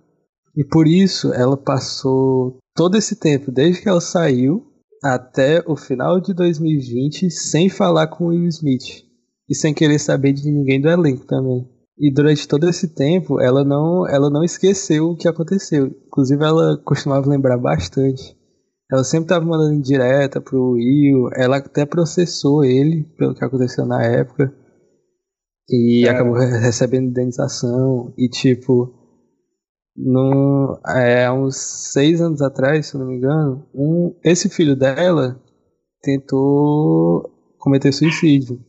E 0.55 0.63
por 0.63 0.85
isso 0.85 1.33
ela 1.33 1.55
passou 1.55 2.57
todo 2.75 2.97
esse 2.97 3.15
tempo, 3.15 3.51
desde 3.51 3.81
que 3.81 3.87
ela 3.87 4.01
saiu 4.01 4.67
até 5.01 5.63
o 5.65 5.75
final 5.75 6.19
de 6.19 6.33
2020, 6.33 7.29
sem 7.31 7.69
falar 7.69 8.07
com 8.07 8.25
o 8.25 8.27
Will 8.27 8.47
Smith. 8.47 9.05
E 9.49 9.55
sem 9.55 9.73
querer 9.73 9.99
saber 9.99 10.33
de 10.33 10.51
ninguém 10.51 10.81
do 10.81 10.89
elenco 10.89 11.25
também. 11.25 11.67
E 12.01 12.11
durante 12.11 12.47
todo 12.47 12.67
esse 12.67 12.95
tempo, 12.95 13.39
ela 13.39 13.63
não, 13.63 14.07
ela 14.07 14.27
não 14.27 14.43
esqueceu 14.43 15.09
o 15.11 15.15
que 15.15 15.27
aconteceu. 15.27 15.85
Inclusive, 16.07 16.43
ela 16.43 16.75
costumava 16.83 17.29
lembrar 17.29 17.59
bastante. 17.59 18.35
Ela 18.91 19.03
sempre 19.03 19.25
estava 19.25 19.45
mandando 19.45 19.75
indireta 19.75 20.41
pro 20.41 20.71
Will. 20.71 21.29
Ela 21.35 21.57
até 21.57 21.85
processou 21.85 22.65
ele 22.65 23.03
pelo 23.15 23.35
que 23.35 23.45
aconteceu 23.45 23.85
na 23.85 24.03
época. 24.03 24.51
E 25.69 26.07
É. 26.07 26.09
acabou 26.09 26.33
recebendo 26.33 27.09
indenização. 27.09 28.11
E 28.17 28.27
tipo, 28.27 28.91
no, 29.95 30.79
é, 30.87 31.27
há 31.27 31.33
uns 31.33 31.55
seis 31.55 32.19
anos 32.19 32.41
atrás, 32.41 32.87
se 32.87 32.97
não 32.97 33.05
me 33.05 33.17
engano, 33.17 33.63
um, 33.75 34.15
esse 34.25 34.49
filho 34.49 34.75
dela 34.75 35.39
tentou 36.01 37.29
cometer 37.59 37.91
suicídio. 37.91 38.59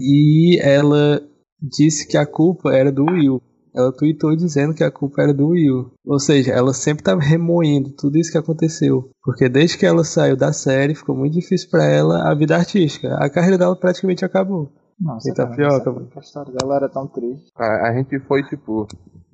E 0.00 0.58
ela 0.60 1.22
disse 1.68 2.06
que 2.06 2.16
a 2.16 2.26
culpa 2.26 2.72
era 2.72 2.92
do 2.92 3.04
Will. 3.04 3.42
Ela 3.74 3.92
tweetou 3.92 4.36
dizendo 4.36 4.72
que 4.72 4.84
a 4.84 4.90
culpa 4.90 5.22
era 5.22 5.34
do 5.34 5.48
Will. 5.48 5.90
Ou 6.06 6.18
seja, 6.20 6.52
ela 6.52 6.72
sempre 6.72 7.00
estava 7.00 7.20
remoendo 7.20 7.90
tudo 7.90 8.16
isso 8.16 8.30
que 8.30 8.38
aconteceu. 8.38 9.10
Porque 9.22 9.48
desde 9.48 9.76
que 9.76 9.84
ela 9.84 10.04
saiu 10.04 10.36
da 10.36 10.52
série, 10.52 10.94
ficou 10.94 11.16
muito 11.16 11.32
difícil 11.32 11.68
para 11.70 11.84
ela 11.84 12.30
a 12.30 12.34
vida 12.34 12.54
artística. 12.54 13.16
A 13.16 13.28
carreira 13.28 13.58
dela 13.58 13.74
praticamente 13.74 14.24
acabou. 14.24 14.70
Nossa, 15.00 15.28
Eita, 15.28 15.44
cara, 15.44 15.56
não 15.56 15.70
sabia 15.70 15.92
mano. 15.92 16.06
que 16.08 16.18
a 16.18 16.22
história 16.22 16.52
dela 16.52 16.76
era 16.76 16.88
tão 16.88 17.08
triste. 17.08 17.50
A, 17.56 17.88
a 17.88 17.94
gente 17.94 18.16
foi, 18.20 18.44
tipo, 18.44 18.86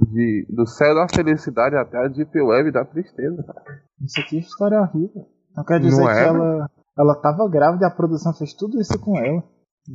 de, 0.08 0.46
do 0.48 0.66
céu 0.66 0.94
da 0.94 1.06
felicidade 1.14 1.76
até 1.76 1.98
a 1.98 2.08
deep 2.08 2.40
web 2.40 2.72
da 2.72 2.84
tristeza, 2.84 3.42
cara. 3.42 3.62
Isso 4.02 4.20
aqui 4.20 4.36
é 4.36 4.40
história 4.40 4.80
horrível. 4.80 5.26
Não 5.54 5.64
quer 5.64 5.80
dizer 5.80 6.00
Não 6.00 6.06
que 6.06 6.18
é, 6.18 6.26
ela, 6.26 6.70
ela 6.98 7.14
tava 7.16 7.48
grávida 7.48 7.84
e 7.84 7.88
a 7.88 7.90
produção 7.90 8.32
fez 8.32 8.54
tudo 8.54 8.80
isso 8.80 8.98
com 8.98 9.18
ela. 9.18 9.42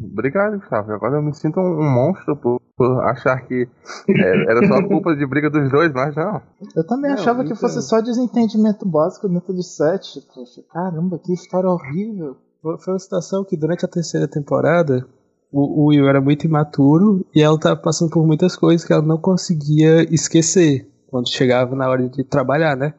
Obrigado, 0.04 0.58
Gustavo. 0.60 0.92
Agora 0.92 1.16
eu 1.18 1.22
me 1.22 1.34
sinto 1.34 1.60
um, 1.60 1.80
um 1.82 1.90
monstro 1.90 2.36
por, 2.36 2.62
por 2.76 3.04
achar 3.06 3.40
que 3.48 3.68
é, 4.10 4.52
era 4.52 4.68
só 4.68 4.82
culpa 4.88 5.16
de 5.16 5.26
briga 5.26 5.50
dos 5.50 5.70
dois, 5.72 5.94
mas 5.94 6.16
não. 6.16 6.42
Eu 6.76 6.86
também 6.86 7.12
Não, 7.12 7.18
achava 7.18 7.40
que 7.40 7.54
então. 7.54 7.58
fosse 7.58 7.82
só 7.82 8.02
desentendimento 8.02 8.86
básico 8.88 9.30
dentro 9.30 9.54
de 9.54 9.64
sete. 9.64 10.22
Poxa, 10.34 10.62
caramba, 10.72 11.20
que 11.20 11.34
história 11.34 11.70
horrível. 11.70 12.36
Foi 12.62 12.78
foi 12.78 12.94
uma 12.94 13.00
situação 13.00 13.44
que 13.44 13.56
durante 13.56 13.86
a 13.86 13.90
terceira 13.90 14.28
temporada 14.28 15.08
o, 15.52 15.84
o 15.84 15.88
Will 15.88 16.08
era 16.10 16.20
muito 16.20 16.46
imaturo 16.46 17.26
e 17.34 17.42
ela 17.42 17.56
estava 17.56 17.76
passando 17.80 18.10
por 18.10 18.26
muitas 18.26 18.56
coisas 18.56 18.86
que 18.86 18.92
ela 18.92 19.02
não 19.02 19.18
conseguia 19.18 20.02
esquecer 20.14 20.90
quando 21.08 21.30
chegava 21.30 21.76
na 21.76 21.88
hora 21.90 22.10
de 22.10 22.24
trabalhar, 22.24 22.76
né? 22.76 22.94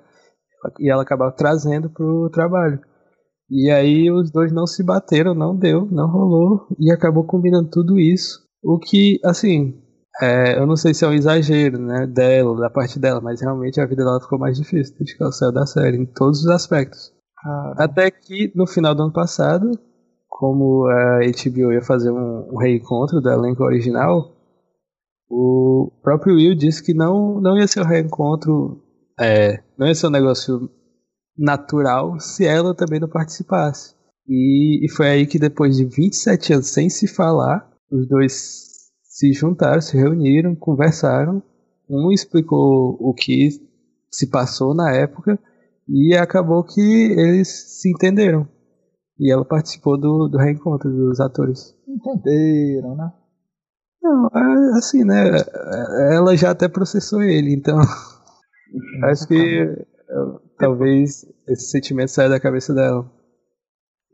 E 0.81 0.91
ela 0.91 1.03
acabava 1.03 1.33
trazendo 1.33 1.91
pro 1.91 2.31
trabalho. 2.31 2.81
E 3.51 3.71
aí 3.71 4.11
os 4.11 4.31
dois 4.31 4.53
não 4.53 4.67
se 4.67 4.83
bateram, 4.83 5.35
não 5.35 5.57
deu, 5.57 5.87
não 5.87 6.11
rolou 6.11 6.67
e 6.79 6.91
acabou 6.91 7.25
combinando 7.25 7.71
tudo 7.71 7.99
isso. 7.99 8.45
O 8.63 8.79
que, 8.79 9.21
assim, 9.25 9.81
é, 10.21 10.59
eu 10.59 10.67
não 10.67 10.77
sei 10.77 10.93
se 10.93 11.05
é 11.05 11.09
um 11.09 11.13
exagero, 11.13 11.79
né, 11.79 12.07
dela, 12.07 12.57
da 12.59 12.71
parte 12.71 12.99
dela, 12.99 13.21
mas 13.21 13.41
realmente 13.41 13.81
a 13.81 13.87
vida 13.87 14.05
dela 14.05 14.21
ficou 14.21 14.39
mais 14.39 14.57
difícil 14.57 14.95
desde 14.97 15.17
que 15.17 15.23
ela 15.23 15.33
saiu 15.33 15.53
da 15.53 15.67
série, 15.67 15.99
em 15.99 16.07
todos 16.07 16.41
os 16.41 16.49
aspectos. 16.49 17.13
Até 17.77 18.11
que 18.11 18.51
no 18.55 18.67
final 18.67 18.95
do 18.95 19.05
ano 19.05 19.13
passado, 19.13 19.71
como 20.29 20.87
a 20.87 21.21
HBO 21.21 21.73
ia 21.73 21.83
fazer 21.83 22.11
um, 22.11 22.49
um 22.53 22.59
reencontro 22.59 23.21
do 23.21 23.31
elenco 23.31 23.63
original, 23.63 24.33
o 25.29 25.93
próprio 26.03 26.35
Will 26.35 26.55
disse 26.55 26.83
que 26.83 26.95
não, 26.95 27.41
não 27.41 27.57
ia 27.57 27.67
ser 27.67 27.81
um 27.83 27.87
reencontro, 27.87 28.83
é, 29.21 29.63
não 29.79 29.87
ia 29.87 29.95
ser 29.95 30.09
um 30.09 30.11
negócio 30.11 30.69
natural 31.39 32.19
se 32.19 32.45
ela 32.45 32.75
também 32.75 33.01
não 33.01 33.09
participasse. 33.09 33.95
E, 34.29 34.85
e 34.85 34.91
foi 34.91 35.09
aí 35.09 35.27
que 35.27 35.39
depois 35.39 35.77
de 35.77 35.85
27 35.85 36.55
anos 36.55 36.69
sem 36.69 36.91
se 36.91 37.07
falar, 37.07 37.69
os 37.91 38.09
dois 38.09 38.91
se 39.05 39.33
juntaram, 39.33 39.81
se 39.81 39.97
reuniram, 39.97 40.55
conversaram 40.55 41.43
Um 41.89 42.11
explicou 42.11 42.97
o 43.01 43.15
que 43.15 43.51
se 44.11 44.29
passou 44.29 44.75
na 44.75 44.93
época 44.93 45.39
e 45.89 46.17
acabou 46.17 46.65
que 46.65 46.81
eles 46.81 47.81
se 47.81 47.91
entenderam. 47.91 48.49
E 49.19 49.33
ela 49.33 49.45
participou 49.45 49.99
do, 49.99 50.29
do 50.29 50.37
reencontro 50.37 50.91
dos 50.91 51.21
atores. 51.21 51.75
Entenderam, 51.87 52.97
né? 52.97 53.13
Não, 54.03 54.29
é, 54.29 54.79
assim, 54.79 55.05
né? 55.05 55.31
Ela 56.13 56.37
já 56.37 56.51
até 56.51 56.69
processou 56.69 57.23
ele, 57.23 57.55
então. 57.55 57.79
acho 59.05 59.27
que 59.27 59.87
talvez 60.57 61.25
esse 61.49 61.71
sentimento 61.71 62.11
saia 62.11 62.29
da 62.29 62.41
cabeça 62.41 62.75
dela. 62.75 63.11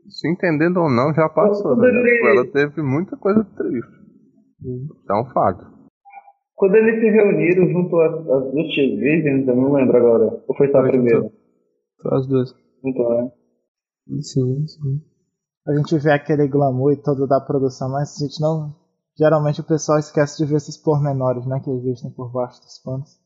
Se 0.07 0.29
entendendo 0.29 0.77
ou 0.77 0.89
não, 0.89 1.13
já 1.13 1.29
passou. 1.29 1.75
Né? 1.77 1.87
Tipo, 1.87 2.27
ela 2.27 2.51
teve 2.51 2.81
muita 2.81 3.15
coisa 3.17 3.43
triste. 3.43 4.03
É 5.09 5.13
um 5.13 5.25
fato. 5.33 5.65
Quando 6.55 6.75
eles 6.75 6.99
se 6.99 7.09
reuniram 7.09 7.67
junto 7.69 7.99
às, 7.99 8.13
às 8.13 8.51
duas 8.51 8.67
tias 8.73 8.99
virgens, 8.99 9.47
eu 9.47 9.55
não 9.55 9.73
lembro 9.73 9.97
agora. 9.97 10.43
Ou 10.47 10.55
foi 10.55 10.69
só 10.71 10.79
a 10.79 10.87
primeira? 10.87 11.31
Só 12.01 12.15
as 12.15 12.27
duas. 12.27 12.53
Juntou, 12.83 13.09
né? 13.09 13.31
Sim, 14.21 14.67
sim. 14.67 15.01
A 15.67 15.73
gente 15.75 15.97
vê 15.97 16.11
aquele 16.11 16.47
glamour 16.47 16.91
e 16.91 17.01
todo 17.01 17.25
da 17.25 17.39
produção, 17.39 17.89
mas 17.89 18.15
a 18.15 18.25
gente 18.25 18.41
não. 18.41 18.75
Geralmente 19.17 19.61
o 19.61 19.67
pessoal 19.67 19.97
esquece 19.99 20.37
de 20.37 20.49
ver 20.49 20.57
esses 20.57 20.77
pormenores, 20.77 21.45
né? 21.45 21.59
Que 21.63 21.71
existem 21.71 22.11
por 22.11 22.31
baixo 22.31 22.61
dos 22.61 22.79
panos. 22.83 23.22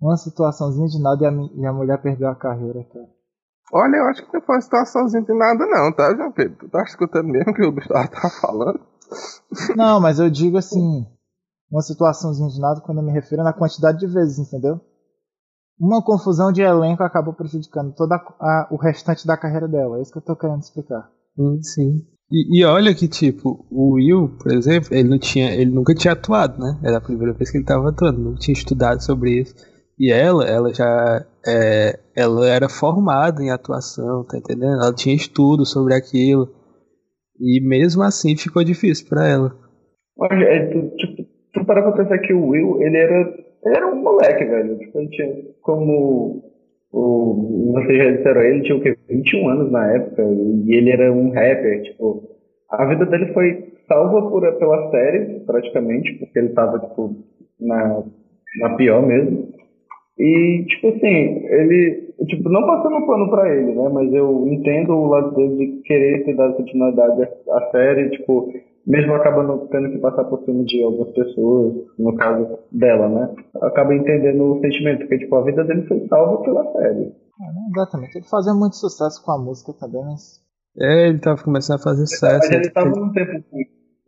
Uma 0.00 0.16
situaçãozinha 0.16 0.86
de 0.86 1.02
nada 1.02 1.24
e 1.24 1.26
a, 1.26 1.32
e 1.32 1.66
a 1.66 1.72
mulher 1.72 2.00
perdeu 2.02 2.28
a 2.28 2.34
carreira, 2.34 2.84
cara. 2.84 3.06
Olha, 3.72 3.96
eu 3.96 4.04
acho 4.04 4.24
que 4.24 4.32
não 4.32 4.40
foi 4.42 4.54
uma 4.54 4.60
situaçãozinha 4.60 5.22
de 5.22 5.34
nada, 5.34 5.66
não, 5.66 5.92
tá, 5.92 6.14
João 6.14 6.30
Pedro? 6.30 6.56
Tu 6.58 6.68
tá 6.68 6.82
escutando 6.82 7.28
mesmo 7.28 7.50
o 7.50 7.54
que 7.54 7.66
o 7.66 7.72
Gustavo 7.72 8.08
tá 8.10 8.30
falando? 8.40 8.80
Não, 9.76 10.00
mas 10.00 10.18
eu 10.18 10.30
digo 10.30 10.56
assim. 10.58 11.06
Uma 11.70 11.82
situaçãozinha 11.82 12.48
de 12.48 12.60
nada 12.60 12.80
quando 12.80 12.98
eu 12.98 13.04
me 13.04 13.12
refiro 13.12 13.42
na 13.42 13.52
quantidade 13.52 13.98
de 13.98 14.06
vezes, 14.06 14.38
entendeu? 14.38 14.80
Uma 15.78 16.02
confusão 16.02 16.52
de 16.52 16.62
elenco 16.62 17.02
acabou 17.02 17.34
prejudicando 17.34 17.92
todo 17.94 18.14
o 18.70 18.76
restante 18.76 19.26
da 19.26 19.36
carreira 19.36 19.66
dela. 19.66 19.98
É 19.98 20.02
isso 20.02 20.12
que 20.12 20.18
eu 20.18 20.22
tô 20.22 20.36
querendo 20.36 20.60
explicar. 20.60 21.10
Sim, 21.34 21.62
sim. 21.62 22.06
E, 22.30 22.60
e, 22.60 22.64
olha 22.64 22.94
que, 22.94 23.06
tipo, 23.06 23.66
o 23.70 23.94
Will, 23.94 24.36
por 24.38 24.52
exemplo, 24.52 24.88
ele 24.92 25.08
não 25.08 25.18
tinha, 25.18 25.52
ele 25.54 25.70
nunca 25.70 25.94
tinha 25.94 26.12
atuado, 26.12 26.58
né? 26.58 26.80
Era 26.82 26.98
a 26.98 27.00
primeira 27.00 27.32
vez 27.32 27.50
que 27.50 27.56
ele 27.56 27.64
estava 27.64 27.88
atuando, 27.88 28.20
não 28.20 28.34
tinha 28.34 28.54
estudado 28.54 29.02
sobre 29.02 29.40
isso. 29.40 29.54
E 29.98 30.12
ela, 30.12 30.44
ela 30.44 30.74
já, 30.74 31.24
é, 31.46 31.98
ela 32.14 32.46
era 32.46 32.68
formada 32.68 33.42
em 33.42 33.50
atuação, 33.50 34.24
tá 34.24 34.36
entendendo? 34.36 34.74
Ela 34.82 34.94
tinha 34.94 35.14
estudo 35.14 35.64
sobre 35.64 35.94
aquilo. 35.94 36.48
E 37.40 37.60
mesmo 37.66 38.02
assim 38.02 38.36
ficou 38.36 38.62
difícil 38.62 39.08
para 39.08 39.26
ela. 39.26 39.56
Olha, 40.18 40.44
é, 40.44 40.66
tu, 40.66 40.96
tipo, 40.96 41.22
tu 41.52 41.64
parar 41.64 41.82
pra 41.82 42.04
pensar 42.04 42.18
que 42.18 42.32
o 42.32 42.48
Will, 42.48 42.82
ele 42.82 42.96
era, 42.96 43.34
ele 43.64 43.76
era 43.76 43.86
um 43.86 44.02
moleque, 44.02 44.44
velho. 44.44 44.78
Tipo, 44.78 44.98
ele 44.98 45.08
tinha, 45.08 45.34
como 45.62 46.42
o, 46.92 47.72
vocês 47.74 47.98
já 47.98 48.10
disseram, 48.16 48.42
ele 48.42 48.62
tinha 48.62 48.76
o 48.76 48.80
quê? 48.80 48.96
21 49.08 49.48
anos 49.48 49.72
na 49.72 49.92
época 49.92 50.22
e 50.22 50.74
ele 50.74 50.90
era 50.90 51.12
um 51.12 51.30
rapper, 51.30 51.82
tipo, 51.82 52.22
a 52.70 52.86
vida 52.86 53.06
dele 53.06 53.32
foi 53.32 53.72
salva 53.86 54.28
por, 54.28 54.40
pela 54.58 54.90
série, 54.90 55.40
praticamente, 55.40 56.14
porque 56.18 56.38
ele 56.38 56.48
tava, 56.50 56.78
tipo, 56.80 57.14
na, 57.60 58.02
na 58.60 58.76
pior 58.76 59.06
mesmo. 59.06 59.54
E, 60.18 60.64
tipo 60.66 60.88
assim, 60.88 61.06
ele, 61.06 62.14
tipo, 62.26 62.48
não 62.48 62.66
passando 62.66 63.06
pano 63.06 63.30
pra 63.30 63.54
ele, 63.54 63.74
né, 63.74 63.88
mas 63.92 64.12
eu 64.14 64.48
entendo 64.48 64.94
o 64.94 65.08
lado 65.08 65.34
dele 65.34 65.56
de 65.56 65.82
querer 65.82 66.24
ter 66.24 66.34
dado 66.34 66.56
continuidade 66.56 67.22
à 67.50 67.70
série, 67.70 68.10
tipo, 68.10 68.50
mesmo 68.86 69.14
acabando 69.14 69.66
tendo 69.68 69.90
que 69.90 69.98
passar 69.98 70.24
por 70.24 70.42
cima 70.44 70.64
de 70.64 70.82
algumas 70.82 71.12
pessoas, 71.12 71.74
no 71.98 72.14
caso 72.16 72.58
dela, 72.72 73.08
né? 73.08 73.34
Acaba 73.60 73.94
entendendo 73.94 74.54
o 74.54 74.60
sentimento, 74.60 75.00
porque 75.00 75.18
tipo, 75.18 75.34
a 75.36 75.44
vida 75.44 75.64
dele 75.64 75.82
foi 75.86 76.06
salva 76.08 76.42
pela 76.42 76.72
série. 76.72 77.12
É, 77.40 77.70
exatamente. 77.70 78.16
Ele 78.16 78.26
fazia 78.26 78.54
muito 78.54 78.76
sucesso 78.76 79.22
com 79.24 79.32
a 79.32 79.38
música 79.38 79.72
também, 79.78 80.02
mas. 80.02 80.40
É, 80.78 81.08
ele 81.08 81.18
tava 81.18 81.42
começando 81.42 81.80
a 81.80 81.82
fazer 81.82 82.06
sucesso. 82.06 82.38
Mas 82.38 82.50
ele 82.50 82.70
tava 82.70 82.90
num 82.90 83.12
tempo. 83.12 83.44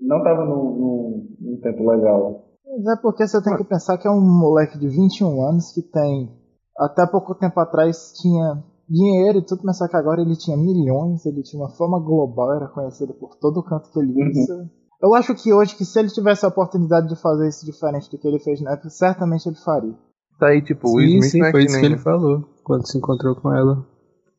Não 0.00 0.22
tava 0.22 0.44
num, 0.44 0.64
num, 0.64 1.26
num 1.40 1.60
tempo 1.60 1.90
legal. 1.90 2.47
Mas 2.68 2.98
é 2.98 3.00
porque 3.00 3.26
você 3.26 3.42
tem 3.42 3.56
que 3.56 3.64
pensar 3.64 3.96
que 3.96 4.06
é 4.06 4.10
um 4.10 4.20
moleque 4.20 4.78
de 4.78 4.88
21 4.88 5.42
anos 5.48 5.72
que 5.72 5.82
tem. 5.82 6.30
Até 6.78 7.06
pouco 7.06 7.34
tempo 7.34 7.58
atrás 7.58 8.12
tinha 8.20 8.62
dinheiro 8.88 9.38
e 9.38 9.44
tudo, 9.44 9.62
mas 9.64 9.78
só 9.78 9.88
que 9.88 9.96
agora 9.96 10.20
ele 10.20 10.36
tinha 10.36 10.56
milhões, 10.56 11.24
ele 11.26 11.42
tinha 11.42 11.62
uma 11.62 11.74
fama 11.76 11.98
global, 11.98 12.54
era 12.54 12.68
conhecido 12.68 13.14
por 13.14 13.36
todo 13.36 13.58
o 13.58 13.64
canto 13.64 13.90
que 13.90 13.98
ele 13.98 14.12
ia. 14.12 14.24
Uhum. 14.24 14.68
Eu 15.00 15.14
acho 15.14 15.34
que 15.34 15.52
hoje, 15.52 15.76
que 15.76 15.84
se 15.84 15.98
ele 15.98 16.08
tivesse 16.08 16.44
a 16.44 16.48
oportunidade 16.48 17.08
de 17.08 17.20
fazer 17.20 17.48
isso 17.48 17.64
diferente 17.64 18.10
do 18.10 18.18
que 18.18 18.26
ele 18.26 18.40
fez 18.40 18.60
na 18.60 18.72
época, 18.72 18.90
certamente 18.90 19.46
ele 19.46 19.56
faria. 19.56 19.94
Tá 20.38 20.48
aí, 20.48 20.62
tipo, 20.62 20.88
o 20.88 21.00
Smith 21.00 21.24
sim, 21.24 21.38
não 21.40 21.46
é 21.46 21.50
foi 21.50 21.60
que 21.60 21.66
isso 21.66 21.80
nem... 21.80 21.82
que 21.82 21.94
ele 21.94 22.02
falou 22.02 22.44
quando 22.64 22.86
se 22.86 22.98
encontrou 22.98 23.34
com 23.36 23.52
ela. 23.52 23.86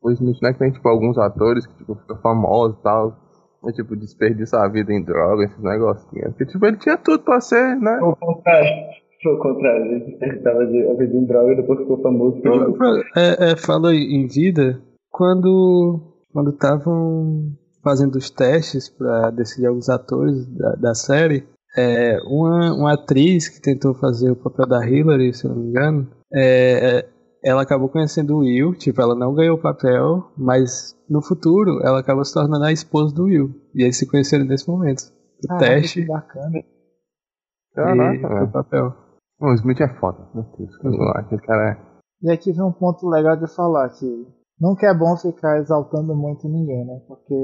O 0.02 0.10
Smith 0.10 0.38
não 0.40 0.50
é 0.50 0.52
que 0.52 0.58
tem, 0.58 0.72
tipo, 0.72 0.88
alguns 0.88 1.18
atores 1.18 1.66
que, 1.66 1.74
tipo, 1.74 1.94
ficam 1.94 2.16
famosos 2.20 2.78
e 2.78 2.82
tal, 2.82 3.16
e, 3.64 3.72
tipo, 3.72 3.96
desperdiçar 3.96 4.64
a 4.64 4.68
vida 4.68 4.92
em 4.92 5.02
drogas, 5.02 5.50
esses 5.50 5.62
negocinhos. 5.62 6.28
Porque, 6.30 6.46
tipo, 6.46 6.66
ele 6.66 6.76
tinha 6.78 6.96
tudo 6.96 7.22
pra 7.22 7.40
ser, 7.40 7.76
né? 7.76 7.98
O 8.02 8.16
contrário. 8.16 8.68
Foi 9.22 9.34
o 9.34 9.38
contrário, 9.38 9.84
ele 9.84 10.16
estava 10.34 10.66
de, 10.66 10.88
a 10.88 10.94
vida 10.94 11.14
em 11.14 11.26
droga 11.26 11.52
e 11.52 11.56
depois 11.56 11.80
ficou 11.80 12.00
famoso. 12.00 12.40
É, 13.14 13.50
é, 13.50 13.56
fala 13.56 13.94
em 13.94 14.26
vida, 14.26 14.80
quando 15.10 16.10
quando 16.32 16.50
estavam 16.50 17.52
fazendo 17.82 18.16
os 18.16 18.30
testes 18.30 18.88
para 18.88 19.30
decidir 19.30 19.66
alguns 19.66 19.88
atores 19.88 20.46
da, 20.46 20.74
da 20.76 20.94
série, 20.94 21.44
é, 21.76 22.18
uma, 22.24 22.74
uma 22.74 22.94
atriz 22.94 23.48
que 23.48 23.60
tentou 23.60 23.94
fazer 23.94 24.30
o 24.30 24.36
papel 24.36 24.66
da 24.66 24.86
Hillary, 24.86 25.32
se 25.32 25.46
eu 25.46 25.50
não 25.50 25.62
me 25.62 25.68
engano, 25.68 26.08
é, 26.32 26.98
é, 26.98 27.08
ela 27.42 27.62
acabou 27.62 27.88
conhecendo 27.88 28.34
o 28.36 28.38
Will, 28.40 28.74
tipo, 28.74 29.00
ela 29.00 29.14
não 29.14 29.34
ganhou 29.34 29.56
o 29.56 29.60
papel, 29.62 30.30
mas 30.36 30.94
no 31.08 31.22
futuro 31.22 31.80
ela 31.82 32.00
acabou 32.00 32.24
se 32.24 32.34
tornando 32.34 32.64
a 32.64 32.72
esposa 32.72 33.14
do 33.14 33.24
Will. 33.24 33.50
E 33.74 33.82
eles 33.82 33.96
se 33.98 34.06
conheceram 34.06 34.44
nesse 34.44 34.68
momento. 34.68 35.00
O 35.48 35.52
Ah, 35.54 35.58
teste 35.58 36.02
que 36.02 36.06
bacana. 36.06 36.62
Caraca, 37.74 38.14
e 38.14 38.20
velho. 38.20 38.44
o 38.44 38.52
papel. 38.52 38.94
O 39.40 39.54
Smith 39.54 39.80
é 39.80 39.88
foda, 39.98 40.28
meu 40.34 40.44
Deus. 40.58 40.70
Uhum. 40.84 41.08
Aquele 41.14 41.40
cara 41.42 41.70
é. 41.72 41.90
E 42.22 42.30
aqui 42.30 42.52
vem 42.52 42.62
um 42.62 42.72
ponto 42.72 43.08
legal 43.08 43.36
de 43.36 43.46
falar 43.54 43.88
que 43.90 44.26
nunca 44.60 44.86
é 44.86 44.94
bom 44.94 45.16
ficar 45.16 45.58
exaltando 45.58 46.14
muito 46.14 46.46
ninguém, 46.46 46.84
né? 46.84 47.00
Porque 47.08 47.34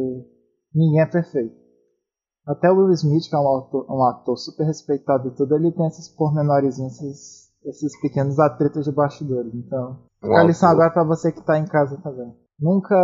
ninguém 0.74 1.00
é 1.00 1.06
perfeito. 1.06 1.54
Até 2.46 2.70
o 2.70 2.76
Will 2.76 2.92
Smith, 2.92 3.28
que 3.28 3.34
é 3.34 3.38
um 3.38 3.56
ator, 3.58 3.86
um 3.90 4.04
ator 4.04 4.36
super 4.36 4.64
respeitado 4.66 5.28
e 5.28 5.34
tudo, 5.34 5.56
ele 5.56 5.72
tem 5.72 5.86
esses 5.86 6.08
pormenorizinhos, 6.14 6.92
esses, 7.00 7.45
esses 7.66 8.00
pequenos 8.00 8.38
atritos 8.38 8.84
de 8.84 8.92
bastidores. 8.92 9.52
Então, 9.54 9.98
fica 10.20 10.40
a 10.40 10.44
lição 10.44 10.68
agora 10.68 10.90
pra 10.90 11.04
você 11.04 11.32
que 11.32 11.44
tá 11.44 11.58
em 11.58 11.66
casa 11.66 12.00
também. 12.02 12.34
Nunca 12.58 12.96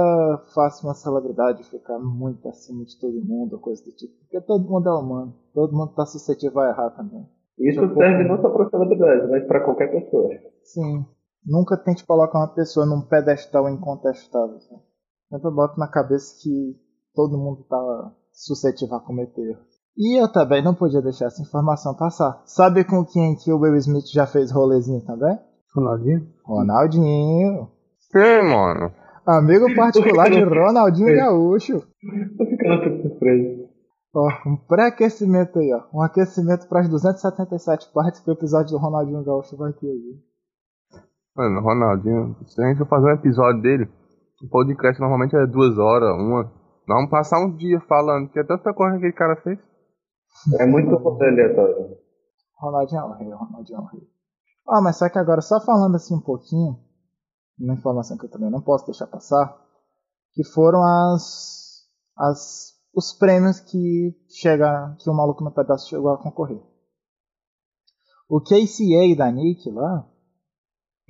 faça 0.54 0.86
uma 0.86 0.94
celebridade 0.94 1.64
ficar 1.64 1.98
muito 1.98 2.48
acima 2.48 2.84
de 2.84 2.98
todo 2.98 3.24
mundo 3.24 3.54
ou 3.54 3.58
coisa 3.60 3.84
do 3.84 3.92
tipo. 3.92 4.14
Porque 4.20 4.40
todo 4.40 4.68
mundo 4.68 4.88
é 4.88 4.92
humano. 4.94 5.34
Todo 5.52 5.76
mundo 5.76 5.92
tá 5.94 6.06
suscetível 6.06 6.60
a 6.60 6.70
errar 6.70 6.90
também. 6.90 7.28
Isso 7.58 7.80
eu 7.80 7.94
serve 7.94 8.24
não 8.26 8.40
só 8.40 8.48
para 8.48 8.70
celebridade, 8.70 9.30
mas 9.30 9.46
para 9.46 9.62
qualquer 9.62 9.90
pessoa. 9.90 10.30
Sim. 10.62 11.04
Nunca 11.44 11.76
tente 11.76 12.06
colocar 12.06 12.38
uma 12.38 12.54
pessoa 12.54 12.86
num 12.86 13.02
pedestal 13.02 13.68
incontestável. 13.68 14.58
Sempre 14.58 15.50
bota 15.50 15.74
na 15.76 15.88
cabeça 15.88 16.34
que 16.40 16.76
todo 17.14 17.36
mundo 17.36 17.64
tá 17.68 18.14
suscetível 18.32 18.96
a 18.96 19.00
cometer 19.00 19.50
erros. 19.50 19.71
E 19.96 20.20
eu 20.20 20.30
também 20.30 20.62
não 20.62 20.74
podia 20.74 21.02
deixar 21.02 21.26
essa 21.26 21.42
informação 21.42 21.94
passar. 21.94 22.42
Sabe 22.46 22.84
com 22.84 23.04
quem 23.04 23.36
que 23.36 23.52
o 23.52 23.58
Will 23.58 23.76
Smith 23.76 24.06
já 24.12 24.26
fez 24.26 24.50
rolezinho 24.50 25.04
também? 25.04 25.38
Ronaldinho? 25.74 26.26
Ronaldinho. 26.44 27.68
Quem, 28.10 28.42
mano? 28.42 28.92
Amigo 29.26 29.74
particular 29.74 30.30
de 30.30 30.42
Ronaldinho 30.42 31.16
Gaúcho. 31.16 31.80
Tô 31.80 32.44
ficando 32.46 32.74
um 32.74 32.78
pouco 32.78 33.08
surpreso. 33.08 33.68
Ó, 34.14 34.28
um 34.46 34.56
pré-aquecimento 34.56 35.58
aí, 35.58 35.72
ó. 35.72 35.96
Um 35.96 36.02
aquecimento 36.02 36.68
para 36.68 36.80
as 36.80 36.88
277 36.88 37.92
partes 37.94 38.20
que 38.20 38.30
o 38.30 38.34
episódio 38.34 38.72
do 38.72 38.78
Ronaldinho 38.78 39.24
Gaúcho 39.24 39.56
vai 39.56 39.72
ter 39.72 39.86
aí. 39.86 40.18
Mano, 41.34 41.60
Ronaldinho, 41.60 42.36
se 42.46 42.62
a 42.62 42.68
gente 42.68 42.78
for 42.78 42.88
fazer 42.88 43.06
um 43.06 43.14
episódio 43.14 43.62
dele, 43.62 43.88
o 44.42 44.48
podcast 44.48 45.00
normalmente 45.00 45.34
é 45.36 45.46
duas 45.46 45.78
horas, 45.78 46.10
uma. 46.18 46.44
Nós 46.86 46.96
vamos 46.96 47.10
passar 47.10 47.38
um 47.40 47.56
dia 47.56 47.80
falando, 47.88 48.28
que 48.28 48.38
é 48.38 48.44
tanta 48.44 48.74
coisa 48.74 48.98
que 48.98 49.06
aquele 49.06 49.12
cara 49.12 49.36
fez. 49.36 49.58
É 50.58 50.66
muito 50.66 50.96
aleatório. 50.96 51.98
Ronaldinho 52.58 53.14
é 53.14 53.18
rei, 53.18 53.32
Ronaldinho 53.32 53.80
é 53.80 53.92
rei. 53.92 54.08
Ah, 54.68 54.80
mas 54.80 54.96
só 54.96 55.08
que 55.08 55.18
agora, 55.18 55.40
só 55.40 55.60
falando 55.60 55.96
assim 55.96 56.14
um 56.14 56.20
pouquinho, 56.20 56.78
uma 57.58 57.74
informação 57.74 58.16
que 58.16 58.26
eu 58.26 58.30
também 58.30 58.50
não 58.50 58.60
posso 58.60 58.86
deixar 58.86 59.06
passar, 59.06 59.56
que 60.32 60.44
foram 60.44 60.82
as, 60.82 61.86
as 62.16 62.72
os 62.94 63.12
prêmios 63.12 63.58
que 63.58 64.14
chega, 64.28 64.94
que 64.98 65.08
o 65.08 65.14
maluco 65.14 65.42
no 65.42 65.50
pedaço 65.50 65.88
chegou 65.88 66.10
a 66.10 66.18
concorrer. 66.18 66.62
O 68.28 68.40
KCA 68.40 69.16
da 69.16 69.30
Nick 69.30 69.70
lá, 69.70 70.06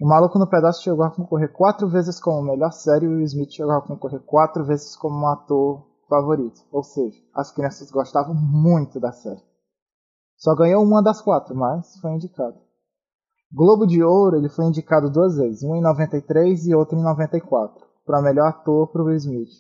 o 0.01 0.07
maluco 0.07 0.39
no 0.39 0.49
pedaço 0.49 0.83
chegou 0.83 1.05
a 1.05 1.11
concorrer 1.11 1.53
quatro 1.53 1.89
vezes 1.89 2.21
como 2.21 2.43
melhor 2.43 2.73
série 2.73 3.07
e 3.07 3.09
o 3.09 3.21
Smith 3.23 3.51
chegou 3.51 3.73
a 3.73 3.83
concorrer 3.83 4.21
quatro 4.21 4.65
vezes 4.65 4.97
como 4.97 5.27
ator 5.27 5.87
favorito. 6.13 6.61
Ou 6.71 6.83
seja, 6.83 7.19
as 7.35 7.51
crianças 7.51 7.91
gostavam 7.91 8.35
muito 8.35 9.01
da 9.01 9.13
série. 9.13 9.41
Só 10.37 10.55
ganhou 10.55 10.85
uma 10.85 11.03
das 11.03 11.23
quatro, 11.23 11.57
mas 11.57 11.97
foi 12.01 12.13
indicado. 12.13 12.61
Globo 13.51 13.87
de 13.87 14.03
Ouro 14.03 14.37
ele 14.37 14.51
foi 14.51 14.67
indicado 14.67 15.11
duas 15.11 15.37
vezes, 15.37 15.63
um 15.63 15.75
em 15.75 15.81
93 15.81 16.67
e 16.67 16.75
outro 16.75 16.99
em 16.99 17.03
94, 17.03 17.87
para 18.05 18.23
melhor 18.23 18.49
ator 18.49 18.89
para 18.89 19.03
Will 19.03 19.17
Smith. 19.17 19.51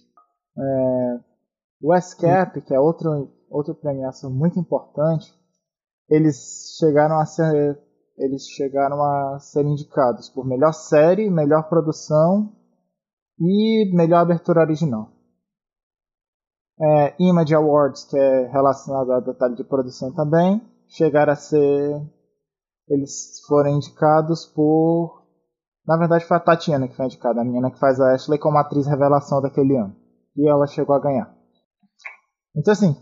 É, 0.58 1.20
o 1.80 1.98
SCAP, 1.98 2.60
que 2.62 2.74
é 2.74 2.80
outro, 2.80 3.30
outra 3.50 3.74
premiação 3.74 4.30
muito 4.30 4.58
importante, 4.58 5.32
eles 6.08 6.76
chegaram 6.78 7.18
a 7.18 7.24
ser 7.24 7.78
eles 8.18 8.46
chegaram 8.46 9.02
a 9.02 9.38
ser 9.40 9.64
indicados 9.64 10.28
por 10.28 10.46
melhor 10.46 10.72
série, 10.72 11.30
melhor 11.30 11.68
produção 11.68 12.52
e 13.40 13.90
melhor 13.94 14.18
abertura 14.18 14.60
original. 14.60 15.10
É, 16.80 17.14
Image 17.18 17.54
Awards, 17.54 18.04
que 18.04 18.18
é 18.18 18.46
relacionado 18.48 19.12
a 19.12 19.20
detalhe 19.20 19.54
de 19.54 19.64
produção 19.64 20.12
também, 20.12 20.60
chegaram 20.88 21.32
a 21.32 21.36
ser. 21.36 22.00
Eles 22.88 23.40
foram 23.46 23.70
indicados 23.70 24.46
por. 24.46 25.22
Na 25.86 25.96
verdade, 25.96 26.24
foi 26.24 26.36
a 26.36 26.40
Tatiana 26.40 26.88
que 26.88 26.96
foi 26.96 27.06
indicada, 27.06 27.40
a 27.40 27.44
menina 27.44 27.70
que 27.70 27.78
faz 27.78 28.00
a 28.00 28.14
Ashley 28.14 28.38
como 28.38 28.58
atriz 28.58 28.86
revelação 28.86 29.40
daquele 29.40 29.76
ano. 29.76 29.94
E 30.36 30.48
ela 30.48 30.66
chegou 30.66 30.94
a 30.94 31.00
ganhar. 31.00 31.34
Então, 32.56 32.72
assim, 32.72 32.96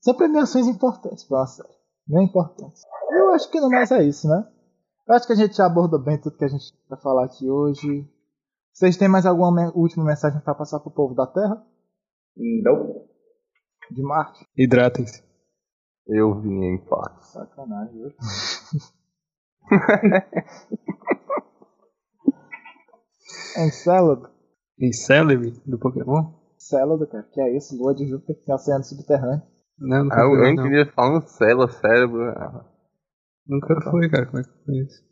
são 0.00 0.14
premiações 0.14 0.66
importantes 0.66 1.24
para 1.24 1.38
uma 1.38 1.46
série. 1.46 1.68
Bem 2.06 2.24
importantes. 2.24 2.82
Eu 3.10 3.30
acho 3.32 3.50
que 3.50 3.60
no 3.60 3.68
mais 3.68 3.90
é 3.90 4.02
isso, 4.02 4.28
né? 4.28 4.46
Eu 5.06 5.14
acho 5.14 5.26
que 5.26 5.32
a 5.32 5.36
gente 5.36 5.56
já 5.56 5.66
abordou 5.66 6.02
bem 6.02 6.20
tudo 6.20 6.36
que 6.36 6.44
a 6.44 6.48
gente 6.48 6.64
vai 6.88 6.98
falar 7.00 7.24
aqui 7.24 7.50
hoje. 7.50 8.08
Vocês 8.72 8.96
têm 8.96 9.08
mais 9.08 9.26
alguma 9.26 9.70
última 9.74 10.04
mensagem 10.04 10.40
para 10.40 10.54
passar 10.54 10.80
pro 10.80 10.90
povo 10.90 11.14
da 11.14 11.26
Terra? 11.26 11.62
Não. 12.36 13.11
De 13.90 14.02
Marte? 14.02 14.44
Hidratem-se. 14.56 15.22
Eu 16.06 16.40
vim 16.40 16.64
em 16.64 16.78
paz. 16.84 17.26
Sacanagem, 17.32 17.94
viu? 18.02 18.12
Encélado. 23.58 24.30
Encélado 24.78 25.50
do 25.66 25.78
Pokémon? 25.78 26.32
Encélado, 26.56 27.06
cara. 27.06 27.24
Que 27.32 27.40
é 27.40 27.56
isso? 27.56 27.76
Lua 27.76 27.94
de 27.94 28.06
Júpiter 28.06 28.42
que 28.44 28.50
é 28.50 28.54
oceano 28.54 28.84
subterrâneo. 28.84 29.42
Não, 29.78 30.04
nunca 30.04 30.16
Ah, 30.16 30.24
eu 30.24 30.30
foi, 30.30 30.50
eu 30.50 30.54
não. 30.54 30.62
queria 30.64 30.92
falar 30.92 31.18
um 31.18 31.26
célula, 31.26 31.68
cérebro. 31.68 32.22
ah, 32.30 32.64
Nunca 33.46 33.80
foi, 33.90 34.08
cara. 34.08 34.26
Como 34.26 34.38
é 34.38 34.42
que 34.44 34.64
foi 34.64 34.74
isso? 34.76 35.02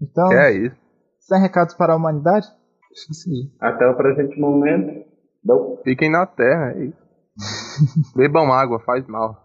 Então, 0.00 0.28
Que 0.28 0.34
é 0.34 0.52
isso? 0.66 0.76
sem 1.20 1.40
recados 1.40 1.74
para 1.74 1.92
a 1.92 1.96
humanidade? 1.96 2.46
Sim. 3.12 3.54
Até 3.60 3.86
o 3.86 3.96
presente 3.96 4.38
momento. 4.40 5.08
Não. 5.44 5.76
Fiquem 5.84 6.10
na 6.10 6.26
terra, 6.26 6.72
é 6.72 6.84
isso. 6.86 7.10
Bebam 8.16 8.52
água, 8.52 8.80
faz 8.80 9.06
mal. 9.06 9.36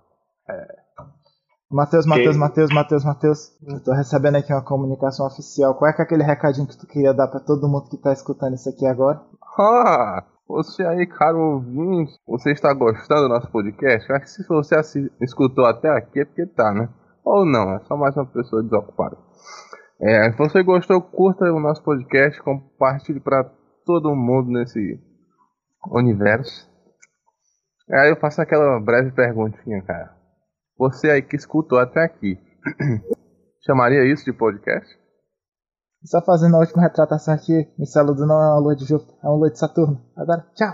Matheus, 1.72 2.06
Matheus, 2.06 2.36
Que? 2.36 2.40
Matheus, 2.40 2.74
Matheus, 2.74 3.04
Matheus. 3.04 3.58
Eu 3.68 3.84
tô 3.84 3.92
recebendo 3.94 4.36
aqui 4.36 4.54
uma 4.54 4.64
comunicação 4.64 5.26
oficial. 5.26 5.76
Qual 5.76 5.90
é 5.90 5.94
que 5.94 6.02
é 6.02 6.06
aquele 6.06 6.24
recadinho 6.24 6.68
que 6.68 6.78
tu 6.78 6.88
queria 6.88 7.14
dar 7.14 7.28
pra 7.28 7.40
todo 7.40 7.68
mundo 7.68 7.90
que 7.90 7.98
tá 7.98 8.14
escutando 8.14 8.54
isso 8.54 8.70
aqui 8.70 8.86
agora? 8.86 9.22
Ah, 9.60 10.24
você 10.48 10.86
aí, 10.86 11.08
caro 11.08 11.40
ouvinte, 11.40 12.14
você 12.28 12.52
está 12.52 12.72
gostando 12.74 13.24
do 13.24 13.30
nosso 13.30 13.50
podcast? 13.52 14.08
Eu 14.08 14.16
acho 14.16 14.26
que 14.26 14.32
se 14.32 14.48
você 14.48 14.76
escutou 15.22 15.66
até 15.66 15.90
aqui 15.90 16.22
é 16.22 16.26
porque 16.26 16.46
tá, 16.46 16.72
né? 16.72 16.88
Ou 17.24 17.46
não, 17.46 17.74
é 17.74 17.80
só 17.86 17.98
mais 17.98 18.16
uma 18.16 18.28
pessoa 18.28 18.62
desocupada. 18.62 19.18
É, 20.00 20.32
se 20.32 20.38
você 20.38 20.62
gostou, 20.62 21.02
curta 21.02 21.46
o 21.46 21.60
nosso 21.60 21.82
podcast, 21.82 22.40
compartilhe 22.44 23.20
para 23.20 23.50
todo 23.86 24.16
mundo 24.16 24.52
nesse 24.52 25.00
universo. 25.90 26.70
Aí 27.92 28.10
eu 28.10 28.20
faço 28.20 28.42
aquela 28.42 28.80
breve 28.80 29.12
perguntinha, 29.12 29.82
cara. 29.84 30.16
Você 30.78 31.10
aí 31.10 31.22
que 31.22 31.36
escutou 31.36 31.80
até 31.80 32.04
aqui, 32.04 32.38
chamaria 33.66 34.12
isso 34.12 34.26
de 34.26 34.34
podcast? 34.34 34.90
Só 36.04 36.22
fazendo 36.22 36.56
a 36.56 36.60
última 36.60 36.84
retratação 36.84 37.34
aqui. 37.34 37.68
Encélado 37.80 38.26
não 38.26 38.36
é 38.36 38.50
uma 38.50 38.60
lua 38.60 38.76
de 38.76 38.86
Júpiter, 38.86 39.16
é 39.24 39.28
uma 39.28 39.38
lua 39.38 39.50
de 39.50 39.58
Saturno. 39.58 40.02
Agora, 40.16 40.46
tchau! 40.54 40.74